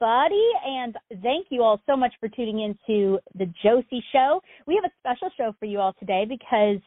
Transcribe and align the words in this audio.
Everybody, 0.00 0.50
and 0.64 0.96
thank 1.22 1.48
you 1.50 1.62
all 1.62 1.80
so 1.86 1.96
much 1.96 2.12
for 2.20 2.28
tuning 2.28 2.60
into 2.60 3.18
the 3.36 3.46
Josie 3.62 4.02
Show. 4.12 4.40
We 4.66 4.80
have 4.80 4.90
a 4.90 4.94
special 5.00 5.30
show 5.36 5.54
for 5.58 5.66
you 5.66 5.78
all 5.78 5.94
today 5.98 6.24
because 6.28 6.78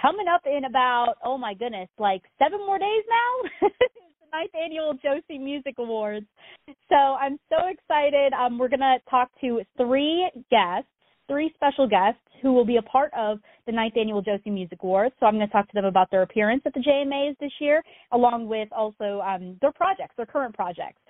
coming 0.00 0.26
up 0.32 0.42
in 0.46 0.64
about, 0.64 1.14
oh 1.24 1.38
my 1.38 1.54
goodness, 1.54 1.88
like 1.98 2.22
seven 2.38 2.58
more 2.58 2.78
days 2.78 3.04
now, 3.08 3.68
the 3.90 4.26
ninth 4.32 4.50
annual 4.60 4.94
Josie 4.94 5.38
Music 5.38 5.74
Awards. 5.78 6.26
So 6.88 6.96
I'm 6.96 7.38
so 7.48 7.68
excited. 7.68 8.32
Um, 8.32 8.58
we're 8.58 8.68
going 8.68 8.80
to 8.80 8.96
talk 9.08 9.30
to 9.42 9.60
three 9.76 10.28
guests, 10.50 10.90
three 11.28 11.52
special 11.54 11.86
guests 11.88 12.20
who 12.42 12.52
will 12.52 12.66
be 12.66 12.78
a 12.78 12.82
part 12.82 13.12
of 13.16 13.38
the 13.66 13.72
ninth 13.72 13.96
annual 13.96 14.22
Josie 14.22 14.50
Music 14.50 14.78
Awards. 14.82 15.14
So 15.20 15.26
I'm 15.26 15.34
going 15.34 15.46
to 15.46 15.52
talk 15.52 15.68
to 15.68 15.74
them 15.74 15.84
about 15.84 16.10
their 16.10 16.22
appearance 16.22 16.62
at 16.66 16.74
the 16.74 16.80
JMAs 16.80 17.38
this 17.38 17.52
year, 17.60 17.82
along 18.12 18.48
with 18.48 18.68
also 18.72 19.20
um, 19.20 19.56
their 19.60 19.72
projects, 19.72 20.14
their 20.16 20.26
current 20.26 20.54
projects. 20.54 21.00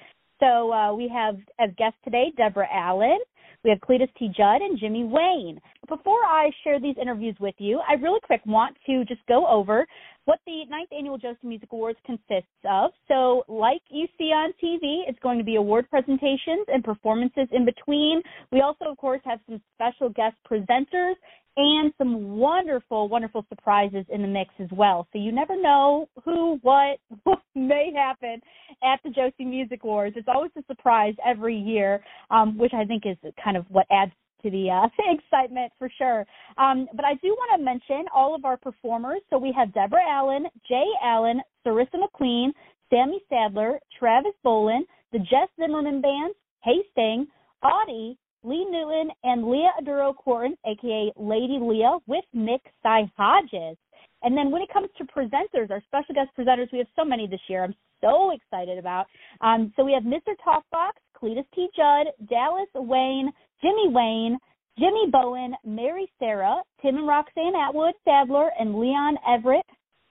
So 0.40 0.72
uh, 0.72 0.94
we 0.94 1.08
have 1.08 1.36
as 1.58 1.70
guests 1.78 1.98
today 2.04 2.32
Deborah 2.36 2.68
Allen, 2.72 3.18
we 3.64 3.70
have 3.70 3.80
Cledus 3.80 4.08
T. 4.18 4.28
Judd, 4.28 4.62
and 4.62 4.78
Jimmy 4.78 5.04
Wayne. 5.04 5.60
Before 5.88 6.22
I 6.24 6.50
share 6.62 6.78
these 6.78 6.96
interviews 7.00 7.36
with 7.40 7.54
you, 7.58 7.80
I 7.88 7.94
really 7.94 8.20
quick 8.22 8.40
want 8.44 8.76
to 8.86 9.04
just 9.06 9.20
go 9.26 9.46
over 9.46 9.86
what 10.24 10.40
the 10.46 10.64
ninth 10.68 10.90
annual 10.96 11.18
Josie 11.18 11.38
Music 11.42 11.68
Awards 11.72 11.98
consists 12.04 12.46
of. 12.68 12.90
So, 13.08 13.44
like 13.48 13.80
you 13.90 14.06
see 14.18 14.26
on 14.26 14.52
TV, 14.62 15.08
it's 15.08 15.18
going 15.20 15.38
to 15.38 15.44
be 15.44 15.56
award 15.56 15.88
presentations 15.88 16.66
and 16.68 16.84
performances 16.84 17.48
in 17.52 17.64
between. 17.64 18.22
We 18.52 18.60
also, 18.60 18.86
of 18.90 18.98
course, 18.98 19.20
have 19.24 19.40
some 19.48 19.60
special 19.74 20.10
guest 20.10 20.36
presenters 20.48 21.14
and 21.56 21.92
some 21.96 22.36
wonderful, 22.36 23.08
wonderful 23.08 23.44
surprises 23.48 24.04
in 24.10 24.22
the 24.22 24.28
mix 24.28 24.50
as 24.58 24.68
well. 24.72 25.06
So 25.12 25.18
you 25.18 25.32
never 25.32 25.60
know 25.60 26.08
who, 26.24 26.58
what, 26.62 26.98
what 27.24 27.40
may 27.54 27.92
happen 27.94 28.40
at 28.82 29.00
the 29.02 29.10
Josie 29.10 29.48
Music 29.48 29.80
Awards. 29.82 30.16
It's 30.18 30.28
always 30.32 30.50
a 30.58 30.62
surprise 30.66 31.14
every 31.26 31.56
year, 31.56 32.02
um, 32.30 32.58
which 32.58 32.72
I 32.74 32.84
think 32.84 33.04
is 33.06 33.16
kind 33.42 33.56
of 33.56 33.64
what 33.68 33.86
adds 33.90 34.12
to 34.42 34.50
the 34.50 34.70
uh, 34.70 34.88
excitement 35.12 35.72
for 35.78 35.90
sure. 35.96 36.26
Um, 36.58 36.88
but 36.94 37.04
I 37.04 37.14
do 37.14 37.28
want 37.28 37.58
to 37.58 37.64
mention 37.64 38.06
all 38.14 38.34
of 38.34 38.44
our 38.44 38.56
performers. 38.58 39.20
So 39.30 39.38
we 39.38 39.52
have 39.56 39.72
Deborah 39.72 40.08
Allen, 40.08 40.46
Jay 40.68 40.86
Allen, 41.02 41.40
Sarissa 41.66 41.96
McQueen, 41.96 42.50
Sammy 42.90 43.20
Sadler, 43.28 43.80
Travis 43.98 44.32
Bolin, 44.44 44.82
the 45.12 45.18
Jess 45.18 45.48
Zimmerman 45.58 46.00
Band, 46.00 46.34
Hastings, 46.62 47.28
Audie, 47.62 48.18
Lee 48.46 48.64
Newton, 48.70 49.10
and 49.24 49.50
Leah 49.50 49.72
Aduro 49.80 50.14
Corton, 50.14 50.56
aka 50.66 51.12
Lady 51.16 51.58
Leah, 51.60 51.98
with 52.06 52.24
Nick 52.32 52.62
Cy 52.82 53.10
Hodges. 53.16 53.76
And 54.22 54.36
then 54.36 54.50
when 54.50 54.62
it 54.62 54.72
comes 54.72 54.88
to 54.98 55.04
presenters, 55.04 55.70
our 55.70 55.82
special 55.86 56.14
guest 56.14 56.30
presenters, 56.38 56.72
we 56.72 56.78
have 56.78 56.86
so 56.96 57.04
many 57.04 57.26
this 57.26 57.40
year. 57.48 57.64
I'm 57.64 57.74
so 58.00 58.30
excited 58.30 58.78
about. 58.78 59.06
Um, 59.40 59.72
so 59.76 59.84
we 59.84 59.92
have 59.92 60.04
Mr. 60.04 60.34
Talkbox, 60.46 60.92
Cledus 61.20 61.44
T. 61.54 61.68
Judd, 61.76 62.06
Dallas 62.28 62.68
Wayne, 62.74 63.32
Jimmy 63.62 63.88
Wayne, 63.88 64.38
Jimmy 64.78 65.10
Bowen, 65.10 65.54
Mary 65.64 66.10
Sarah, 66.18 66.62
Tim 66.82 66.98
and 66.98 67.06
Roxanne 67.06 67.54
Atwood, 67.56 67.94
Sadler, 68.04 68.50
and 68.58 68.78
Leon 68.78 69.16
Everette, 69.26 69.62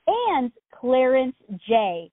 and 0.08 0.52
Clarence 0.74 1.36
J. 1.68 2.12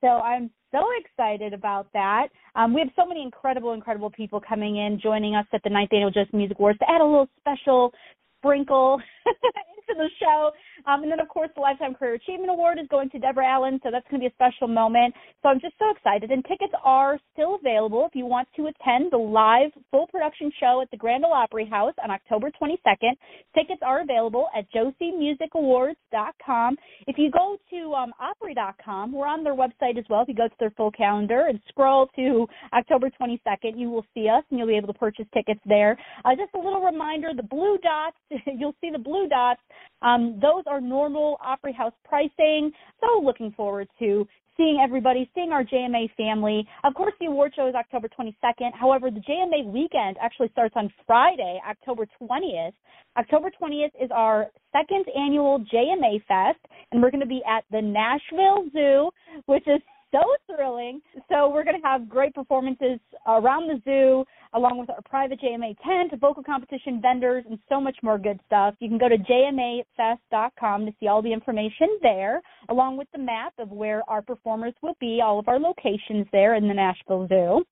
So 0.00 0.08
I'm 0.08 0.50
so 0.74 0.84
excited 0.98 1.52
about 1.52 1.86
that. 1.92 2.28
Um, 2.56 2.74
we 2.74 2.80
have 2.80 2.90
so 2.96 3.06
many 3.06 3.22
incredible, 3.22 3.72
incredible 3.72 4.10
people 4.10 4.40
coming 4.40 4.76
in, 4.76 5.00
joining 5.00 5.36
us 5.36 5.46
at 5.52 5.62
the 5.62 5.70
ninth 5.70 5.92
annual 5.92 6.10
Josie 6.10 6.30
Music 6.32 6.58
Awards 6.58 6.78
to 6.80 6.90
add 6.90 7.00
a 7.00 7.04
little 7.04 7.28
special 7.40 7.92
sprinkle 8.38 9.00
into 9.26 9.98
the 9.98 10.08
show. 10.20 10.50
Um, 10.86 11.02
and 11.02 11.12
then, 11.12 11.20
of 11.20 11.28
course, 11.28 11.50
the 11.54 11.60
Lifetime 11.60 11.94
Career 11.94 12.14
Achievement 12.14 12.50
Award 12.50 12.78
is 12.78 12.86
going 12.88 13.10
to 13.10 13.18
Deborah 13.18 13.46
Allen, 13.46 13.80
so 13.82 13.90
that's 13.90 14.06
going 14.10 14.20
to 14.20 14.28
be 14.28 14.32
a 14.32 14.34
special 14.34 14.68
moment. 14.68 15.14
So 15.42 15.48
I'm 15.48 15.60
just 15.60 15.74
so 15.78 15.90
excited. 15.90 16.30
And 16.30 16.44
tickets 16.44 16.74
are 16.82 17.18
still 17.32 17.54
available 17.56 18.06
if 18.06 18.14
you 18.14 18.26
want 18.26 18.48
to 18.56 18.66
attend 18.66 19.10
the 19.10 19.18
live 19.18 19.70
full 19.90 20.06
production 20.06 20.52
show 20.58 20.80
at 20.82 20.90
the 20.90 20.96
Grand 20.96 21.24
Ole 21.24 21.32
Opry 21.32 21.66
House 21.66 21.94
on 22.02 22.10
October 22.10 22.50
22nd. 22.60 23.14
Tickets 23.54 23.80
are 23.82 24.02
available 24.02 24.48
at 24.56 24.66
josiemusicawards.com. 24.72 26.76
If 27.06 27.18
you 27.18 27.30
go 27.30 27.58
to 27.70 27.94
um, 27.94 28.12
Opry.com, 28.20 29.12
we're 29.12 29.26
on 29.26 29.44
their 29.44 29.54
website 29.54 29.98
as 29.98 30.04
well. 30.08 30.22
If 30.22 30.28
you 30.28 30.34
go 30.34 30.48
to 30.48 30.54
their 30.58 30.70
full 30.70 30.90
calendar 30.90 31.46
and 31.48 31.60
scroll 31.68 32.08
to 32.16 32.48
October 32.72 33.10
22nd, 33.20 33.78
you 33.78 33.90
will 33.90 34.06
see 34.14 34.28
us 34.28 34.42
and 34.50 34.58
you'll 34.58 34.68
be 34.68 34.76
able 34.76 34.92
to 34.92 34.98
purchase 34.98 35.26
tickets 35.34 35.60
there. 35.66 35.98
Uh, 36.24 36.34
just 36.36 36.54
a 36.54 36.58
little 36.58 36.82
reminder 36.82 37.32
the 37.34 37.42
blue 37.42 37.78
dots, 37.78 38.16
you'll 38.46 38.76
see 38.80 38.90
the 38.90 38.98
blue 38.98 39.28
dots. 39.28 39.60
Um, 40.02 40.38
those 40.40 40.63
are 40.66 40.80
normal 40.80 41.36
Opry 41.44 41.72
House 41.72 41.94
pricing. 42.04 42.72
So 43.00 43.20
looking 43.22 43.52
forward 43.52 43.88
to 43.98 44.26
seeing 44.56 44.80
everybody, 44.82 45.28
seeing 45.34 45.50
our 45.52 45.64
JMA 45.64 46.14
family. 46.16 46.66
Of 46.84 46.94
course, 46.94 47.12
the 47.20 47.26
award 47.26 47.52
show 47.56 47.68
is 47.68 47.74
October 47.74 48.08
22nd. 48.08 48.72
However, 48.72 49.10
the 49.10 49.20
JMA 49.20 49.66
weekend 49.66 50.16
actually 50.20 50.48
starts 50.52 50.74
on 50.76 50.92
Friday, 51.06 51.60
October 51.68 52.06
20th. 52.20 52.72
October 53.16 53.50
20th 53.60 53.90
is 54.00 54.10
our 54.12 54.46
second 54.72 55.06
annual 55.16 55.64
JMA 55.72 56.24
Fest, 56.26 56.64
and 56.90 57.02
we're 57.02 57.10
going 57.10 57.20
to 57.20 57.26
be 57.26 57.42
at 57.48 57.64
the 57.70 57.80
Nashville 57.80 58.68
Zoo, 58.72 59.10
which 59.46 59.66
is 59.66 59.80
so 60.14 60.54
thrilling. 60.54 61.00
So 61.28 61.48
we're 61.48 61.64
going 61.64 61.80
to 61.80 61.86
have 61.86 62.08
great 62.08 62.34
performances 62.34 63.00
around 63.26 63.68
the 63.68 63.80
zoo, 63.84 64.24
along 64.54 64.78
with 64.78 64.90
our 64.90 65.02
private 65.02 65.40
JMA 65.40 65.76
tent, 65.84 66.18
vocal 66.20 66.42
competition 66.42 67.00
vendors, 67.00 67.44
and 67.48 67.58
so 67.68 67.80
much 67.80 67.96
more 68.02 68.18
good 68.18 68.38
stuff. 68.46 68.74
You 68.78 68.88
can 68.88 68.98
go 68.98 69.08
to 69.08 69.16
jmafest.com 69.16 70.86
to 70.86 70.92
see 71.00 71.08
all 71.08 71.22
the 71.22 71.32
information 71.32 71.88
there, 72.02 72.40
along 72.68 72.96
with 72.96 73.08
the 73.12 73.18
map 73.18 73.54
of 73.58 73.70
where 73.70 74.02
our 74.08 74.22
performers 74.22 74.74
will 74.82 74.96
be, 75.00 75.20
all 75.22 75.38
of 75.38 75.48
our 75.48 75.58
locations 75.58 76.26
there 76.32 76.54
in 76.54 76.68
the 76.68 76.74
Nashville 76.74 77.26
Zoo. 77.28 77.64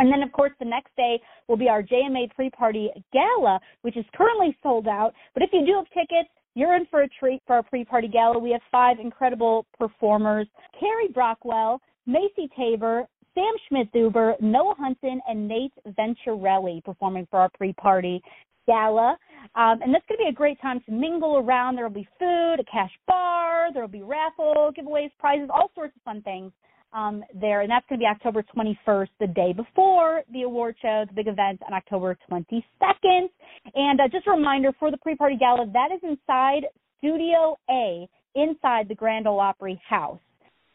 And 0.00 0.12
then, 0.12 0.22
of 0.22 0.30
course, 0.32 0.52
the 0.60 0.64
next 0.64 0.94
day 0.96 1.20
will 1.48 1.56
be 1.56 1.68
our 1.68 1.82
JMA 1.82 2.32
pre 2.34 2.50
party 2.50 2.90
gala, 3.12 3.60
which 3.82 3.96
is 3.96 4.04
currently 4.14 4.56
sold 4.62 4.86
out. 4.86 5.12
But 5.34 5.42
if 5.42 5.50
you 5.52 5.66
do 5.66 5.74
have 5.74 5.86
tickets, 5.88 6.30
you're 6.58 6.74
in 6.74 6.86
for 6.86 7.02
a 7.02 7.08
treat 7.20 7.40
for 7.46 7.54
our 7.54 7.62
pre-party 7.62 8.08
gala. 8.08 8.36
We 8.36 8.50
have 8.50 8.60
five 8.72 8.98
incredible 8.98 9.64
performers: 9.78 10.48
Carrie 10.78 11.08
Brockwell, 11.08 11.78
Macy 12.06 12.50
Tabor, 12.56 13.06
Sam 13.34 13.52
Schmidt-Huber, 13.68 14.34
Noah 14.40 14.74
Hunton, 14.76 15.20
and 15.28 15.46
Nate 15.46 15.72
Venturelli 15.96 16.82
performing 16.84 17.28
for 17.30 17.38
our 17.38 17.48
pre-party 17.56 18.20
gala. 18.66 19.16
Um, 19.54 19.80
and 19.82 19.94
that's 19.94 20.04
going 20.08 20.18
to 20.18 20.24
be 20.24 20.30
a 20.30 20.32
great 20.32 20.60
time 20.60 20.80
to 20.86 20.90
mingle 20.90 21.36
around. 21.36 21.76
There 21.76 21.84
will 21.84 21.94
be 21.94 22.08
food, 22.18 22.56
a 22.58 22.64
cash 22.64 22.90
bar, 23.06 23.72
there 23.72 23.82
will 23.82 23.88
be 23.88 24.02
raffle 24.02 24.72
giveaways, 24.76 25.12
prizes, 25.20 25.48
all 25.54 25.70
sorts 25.76 25.94
of 25.94 26.02
fun 26.02 26.22
things 26.22 26.50
um, 26.92 27.22
there, 27.34 27.60
and 27.60 27.70
that's 27.70 27.86
going 27.88 28.00
to 28.00 28.02
be 28.02 28.06
October 28.06 28.44
21st, 28.56 29.08
the 29.20 29.26
day 29.26 29.52
before 29.52 30.22
the 30.32 30.42
award 30.42 30.76
show, 30.80 31.04
the 31.06 31.14
big 31.14 31.28
event 31.28 31.60
on 31.66 31.74
October 31.74 32.16
22nd. 32.30 33.28
And 33.74 34.00
uh, 34.00 34.08
just 34.10 34.26
a 34.26 34.30
reminder 34.30 34.72
for 34.78 34.90
the 34.90 34.96
pre-party 34.98 35.36
gala, 35.38 35.66
that 35.72 35.88
is 35.92 36.00
inside 36.02 36.66
Studio 36.98 37.56
A, 37.70 38.08
inside 38.34 38.88
the 38.88 38.94
Grand 38.94 39.26
Ole 39.26 39.40
Opry 39.40 39.80
House. 39.88 40.20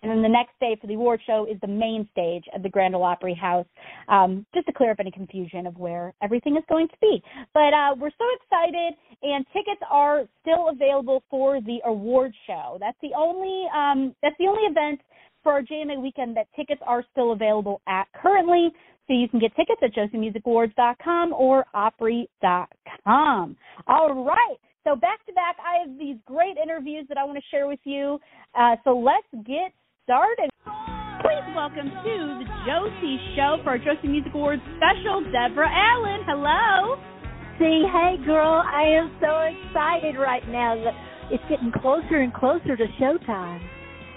And 0.04 0.12
then 0.12 0.22
the 0.22 0.30
next 0.30 0.52
day 0.60 0.76
for 0.80 0.88
the 0.88 0.96
award 0.96 1.22
show 1.26 1.48
is 1.50 1.58
the 1.62 1.68
main 1.68 2.08
stage 2.12 2.44
at 2.54 2.62
the 2.62 2.68
Grand 2.68 2.94
Ole 2.94 3.04
Opry 3.04 3.34
House, 3.34 3.66
um, 4.10 4.46
just 4.54 4.68
to 4.68 4.74
clear 4.74 4.92
up 4.92 5.00
any 5.00 5.12
confusion 5.12 5.66
of 5.66 5.78
where 5.78 6.14
everything 6.22 6.58
is 6.58 6.64
going 6.68 6.90
to 6.90 6.98
be. 7.00 7.24
But 7.54 7.74
uh, 7.74 7.96
we're 7.98 8.12
so 8.12 8.26
excited, 8.36 8.96
and 9.22 9.46
tickets 9.54 9.82
are 9.90 10.26
still 10.42 10.70
available 10.70 11.24
for 11.30 11.62
the 11.62 11.80
award 11.86 12.34
show. 12.46 12.76
That's 12.82 12.98
the 13.02 13.12
only 13.18 13.66
um, 13.74 14.14
that's 14.22 14.36
the 14.40 14.48
only 14.48 14.64
event 14.64 15.00
for 15.44 15.52
our 15.52 15.62
JMA 15.62 16.02
weekend 16.02 16.36
that 16.38 16.48
tickets 16.56 16.82
are 16.86 17.04
still 17.12 17.34
available 17.34 17.82
at 17.88 18.08
currently. 18.20 18.72
So 19.08 19.14
you 19.14 19.28
can 19.28 19.40
get 19.40 19.56
tickets 19.56 19.82
at 19.84 19.94
josiemusicawards.com 19.94 21.34
or 21.34 21.66
opry.com. 21.76 23.58
All 23.88 24.26
right. 24.26 24.58
So 24.86 24.96
back 24.96 25.26
to 25.26 25.34
back, 25.34 25.58
I 25.60 25.86
have 25.86 25.98
these 26.00 26.18
great 26.26 26.58
interviews 26.58 27.06
that 27.10 27.18
I 27.18 27.24
want 27.26 27.38
to 27.38 27.44
share 27.52 27.68
with 27.68 27.80
you. 27.84 28.20
Uh, 28.56 28.76
so 28.84 28.98
let's 28.98 29.28
get 29.46 29.72
started. 30.04 30.50
Please 31.22 31.56
welcome 31.56 31.88
to 31.88 32.16
the 32.40 32.46
Josie 32.68 33.20
Show 33.36 33.58
for 33.64 33.72
our 33.72 33.78
Josie 33.78 34.08
Music 34.08 34.34
Awards 34.34 34.62
special, 34.76 35.24
Deborah 35.32 35.72
Allen. 35.72 36.22
Hello. 36.28 37.00
See, 37.60 37.86
hey 37.94 38.18
girl, 38.26 38.64
I 38.66 38.84
am 38.84 39.16
so 39.22 39.40
excited 39.40 40.18
right 40.20 40.46
now 40.50 40.76
that 40.76 40.94
it's 41.32 41.44
getting 41.50 41.72
closer 41.72 42.20
and 42.20 42.34
closer 42.34 42.76
to 42.76 42.86
showtime. 43.00 43.62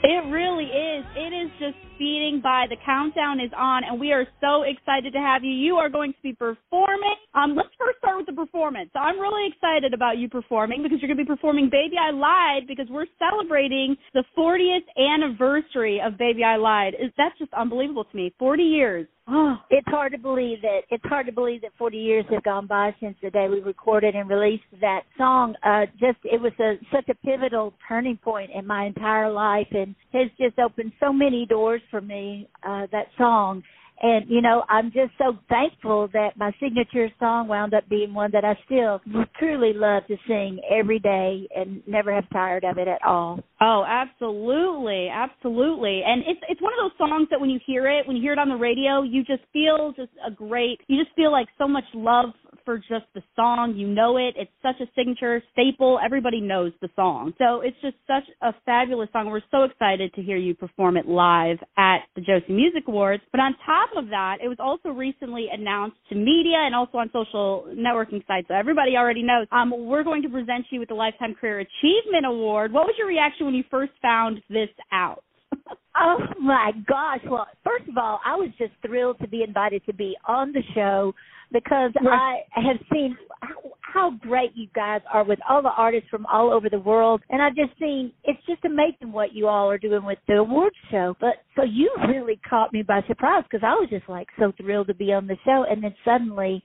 It 0.02 0.30
really 0.30 0.66
is. 0.66 1.04
It 1.16 1.32
is 1.32 1.50
just 1.58 1.76
speeding 1.96 2.40
by. 2.42 2.66
The 2.68 2.76
countdown 2.84 3.40
is 3.40 3.50
on, 3.56 3.84
and 3.84 3.98
we 3.98 4.12
are 4.12 4.26
so 4.40 4.62
excited 4.62 5.12
to 5.12 5.18
have 5.18 5.42
you. 5.42 5.50
You 5.50 5.76
are 5.76 5.88
going 5.88 6.12
to 6.12 6.22
be 6.22 6.32
performing. 6.32 7.16
Um, 7.34 7.56
let's 7.56 7.72
first 7.78 7.98
start 7.98 8.18
with 8.18 8.26
the 8.26 8.32
performance. 8.32 8.90
So 8.92 9.00
I'm 9.00 9.18
really 9.18 9.48
excited 9.48 9.92
about 9.92 10.18
you 10.18 10.28
performing 10.28 10.82
because 10.82 11.00
you're 11.00 11.08
going 11.08 11.18
to 11.18 11.24
be 11.24 11.28
performing 11.28 11.68
"Baby 11.70 11.96
I 11.98 12.12
Lied" 12.12 12.68
because 12.68 12.86
we're 12.90 13.10
celebrating 13.18 13.96
the 14.14 14.24
40th 14.36 14.86
anniversary 14.96 16.00
of 16.04 16.18
"Baby 16.18 16.44
I 16.44 16.56
Lied." 16.56 16.94
That's 17.16 17.36
just 17.38 17.52
unbelievable 17.54 18.04
to 18.04 18.16
me? 18.16 18.32
40 18.38 18.62
years. 18.62 19.06
Oh, 19.28 19.56
it's 19.70 19.88
hard 19.88 20.12
to 20.12 20.18
believe 20.18 20.62
that 20.62 20.82
it's 20.88 21.04
hard 21.06 21.26
to 21.26 21.32
believe 21.32 21.62
that 21.62 21.72
40 21.76 21.96
years 21.96 22.24
have 22.30 22.44
gone 22.44 22.68
by 22.68 22.94
since 23.00 23.16
the 23.20 23.30
day 23.30 23.48
we 23.48 23.60
recorded 23.60 24.14
and 24.14 24.30
released 24.30 24.62
that 24.80 25.00
song. 25.18 25.56
Uh, 25.64 25.86
just 25.98 26.18
it 26.22 26.40
was 26.40 26.52
a 26.60 26.74
such 26.94 27.08
a 27.08 27.14
pivotal 27.26 27.74
turning 27.88 28.18
point 28.18 28.50
in 28.54 28.64
my 28.64 28.84
entire 28.84 29.28
life, 29.28 29.66
and 29.72 29.96
has 30.12 30.28
just 30.38 30.60
opened 30.60 30.92
so 31.00 31.12
many 31.12 31.44
doors 31.44 31.82
for 31.90 32.00
me. 32.00 32.48
Uh, 32.62 32.86
that 32.92 33.06
song, 33.18 33.62
and 34.02 34.28
you 34.28 34.42
know, 34.42 34.64
I'm 34.68 34.86
just 34.92 35.12
so 35.16 35.38
thankful 35.48 36.08
that 36.12 36.36
my 36.36 36.52
signature 36.60 37.08
song 37.18 37.48
wound 37.48 37.72
up 37.72 37.88
being 37.88 38.12
one 38.12 38.30
that 38.32 38.44
I 38.44 38.54
still 38.66 39.00
truly 39.38 39.72
love 39.74 40.06
to 40.08 40.16
sing 40.28 40.60
every 40.70 40.98
day 40.98 41.48
and 41.56 41.82
never 41.86 42.14
have 42.14 42.28
tired 42.30 42.64
of 42.64 42.76
it 42.76 42.88
at 42.88 43.02
all. 43.06 43.40
Oh, 43.60 43.84
absolutely, 43.88 45.08
absolutely. 45.08 46.02
And 46.06 46.22
it's 46.26 46.40
it's 46.48 46.60
one 46.60 46.72
of 46.74 46.78
those 46.90 47.08
songs 47.08 47.28
that 47.30 47.40
when 47.40 47.48
you 47.48 47.58
hear 47.66 47.88
it, 47.88 48.06
when 48.06 48.16
you 48.16 48.22
hear 48.22 48.34
it 48.34 48.38
on 48.38 48.50
the 48.50 48.56
radio, 48.56 49.02
you 49.02 49.24
just 49.24 49.42
feel 49.52 49.94
just 49.96 50.10
a 50.26 50.30
great. 50.30 50.80
You 50.88 51.02
just 51.02 51.14
feel 51.16 51.32
like 51.32 51.48
so 51.56 51.66
much 51.66 51.84
love 51.94 52.30
for 52.64 52.78
just 52.78 53.06
the 53.14 53.22
song. 53.34 53.74
You 53.76 53.86
know 53.86 54.16
it. 54.16 54.34
It's 54.36 54.50
such 54.62 54.80
a 54.80 54.90
signature 54.96 55.42
staple. 55.52 55.98
Everybody 56.04 56.40
knows 56.40 56.72
the 56.80 56.88
song. 56.96 57.32
So 57.38 57.60
it's 57.60 57.76
just 57.82 57.96
such 58.06 58.24
a 58.42 58.52
fabulous 58.64 59.08
song. 59.12 59.30
We're 59.30 59.40
so 59.50 59.64
excited 59.64 60.12
to 60.14 60.22
hear 60.22 60.36
you 60.36 60.54
perform 60.54 60.96
it 60.96 61.06
live 61.06 61.58
at 61.76 62.00
the 62.14 62.20
Josie 62.20 62.52
Music 62.52 62.84
Awards. 62.88 63.22
But 63.32 63.40
on 63.40 63.54
top 63.64 63.90
of 63.96 64.08
that, 64.08 64.38
it 64.42 64.48
was 64.48 64.58
also 64.60 64.90
recently 64.90 65.48
announced 65.52 65.96
to 66.10 66.14
media 66.14 66.58
and 66.58 66.74
also 66.74 66.98
on 66.98 67.10
social 67.12 67.66
networking 67.74 68.26
sites. 68.26 68.48
So 68.48 68.54
everybody 68.54 68.96
already 68.96 69.22
knows. 69.22 69.46
Um, 69.52 69.72
we're 69.86 70.04
going 70.04 70.22
to 70.22 70.28
present 70.28 70.66
you 70.70 70.80
with 70.80 70.88
the 70.88 70.94
Lifetime 70.94 71.34
Career 71.34 71.60
Achievement 71.60 72.26
Award. 72.26 72.72
What 72.72 72.86
was 72.86 72.94
your 72.98 73.06
reaction 73.08 73.46
when 73.46 73.54
you 73.54 73.64
first 73.70 73.92
found 74.02 74.40
this 74.48 74.70
out? 74.92 75.22
Oh 75.98 76.18
my 76.38 76.72
gosh. 76.86 77.20
Well, 77.26 77.46
first 77.64 77.88
of 77.88 77.96
all, 77.96 78.20
I 78.24 78.36
was 78.36 78.50
just 78.58 78.72
thrilled 78.86 79.18
to 79.20 79.28
be 79.28 79.42
invited 79.42 79.84
to 79.86 79.94
be 79.94 80.14
on 80.28 80.52
the 80.52 80.62
show 80.74 81.14
because 81.52 81.92
Right. 82.02 82.42
I 82.56 82.60
have 82.60 82.78
seen 82.92 83.16
how, 83.40 83.54
how 83.80 84.10
great 84.20 84.52
you 84.54 84.68
guys 84.74 85.00
are 85.12 85.24
with 85.24 85.38
all 85.48 85.62
the 85.62 85.70
artists 85.70 86.08
from 86.10 86.26
all 86.26 86.52
over 86.52 86.68
the 86.68 86.78
world. 86.78 87.22
And 87.30 87.40
I've 87.42 87.54
just 87.54 87.78
seen 87.78 88.12
it's 88.24 88.44
just 88.46 88.64
amazing 88.64 89.12
what 89.12 89.32
you 89.32 89.48
all 89.48 89.70
are 89.70 89.78
doing 89.78 90.04
with 90.04 90.18
the 90.26 90.34
awards 90.34 90.76
show. 90.90 91.16
But 91.20 91.36
so 91.54 91.62
you 91.62 91.90
really 92.08 92.40
caught 92.48 92.72
me 92.72 92.82
by 92.82 93.02
surprise 93.06 93.44
because 93.50 93.64
I 93.64 93.74
was 93.74 93.88
just 93.90 94.08
like 94.08 94.28
so 94.38 94.52
thrilled 94.60 94.88
to 94.88 94.94
be 94.94 95.12
on 95.12 95.26
the 95.26 95.36
show. 95.44 95.64
And 95.68 95.82
then 95.82 95.94
suddenly, 96.04 96.62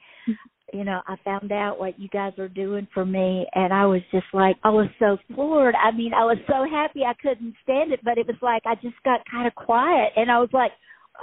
you 0.73 0.83
know, 0.83 1.01
I 1.07 1.15
found 1.23 1.51
out 1.51 1.79
what 1.79 1.99
you 1.99 2.07
guys 2.09 2.33
are 2.37 2.47
doing 2.47 2.87
for 2.93 3.05
me, 3.05 3.45
and 3.53 3.73
I 3.73 3.85
was 3.85 4.01
just 4.11 4.27
like, 4.33 4.55
I 4.63 4.69
was 4.69 4.87
so 4.99 5.17
floored. 5.33 5.75
I 5.75 5.91
mean, 5.91 6.13
I 6.13 6.23
was 6.23 6.37
so 6.47 6.65
happy 6.69 7.01
I 7.03 7.13
couldn't 7.21 7.55
stand 7.63 7.91
it, 7.91 7.99
but 8.03 8.17
it 8.17 8.25
was 8.25 8.37
like 8.41 8.61
I 8.65 8.75
just 8.75 8.95
got 9.03 9.19
kind 9.29 9.47
of 9.47 9.55
quiet, 9.55 10.13
and 10.15 10.31
I 10.31 10.39
was 10.39 10.49
like, 10.53 10.71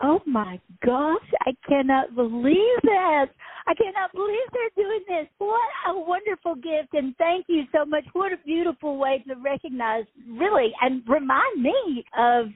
oh 0.03 0.21
my 0.27 0.61
gosh, 0.85 1.29
I 1.47 1.53
cannot 1.69 2.15
believe 2.15 2.79
this. 2.83 3.29
I 3.67 3.75
cannot 3.75 4.13
believe 4.15 4.39
they're 4.53 4.85
doing 4.85 5.01
this. 5.09 5.27
What 5.39 5.69
a 5.89 5.99
wonderful 5.99 6.55
gift, 6.55 6.95
and 6.95 7.15
thank 7.17 7.47
you 7.49 7.65
so 7.73 7.85
much. 7.85 8.05
What 8.15 8.33
a 8.33 8.39
beautiful 8.39 8.97
way 8.97 9.23
to 9.29 9.35
recognize, 9.35 10.05
really, 10.27 10.73
and 10.81 11.03
remind 11.07 11.63
me 11.63 12.05
of 12.17 12.47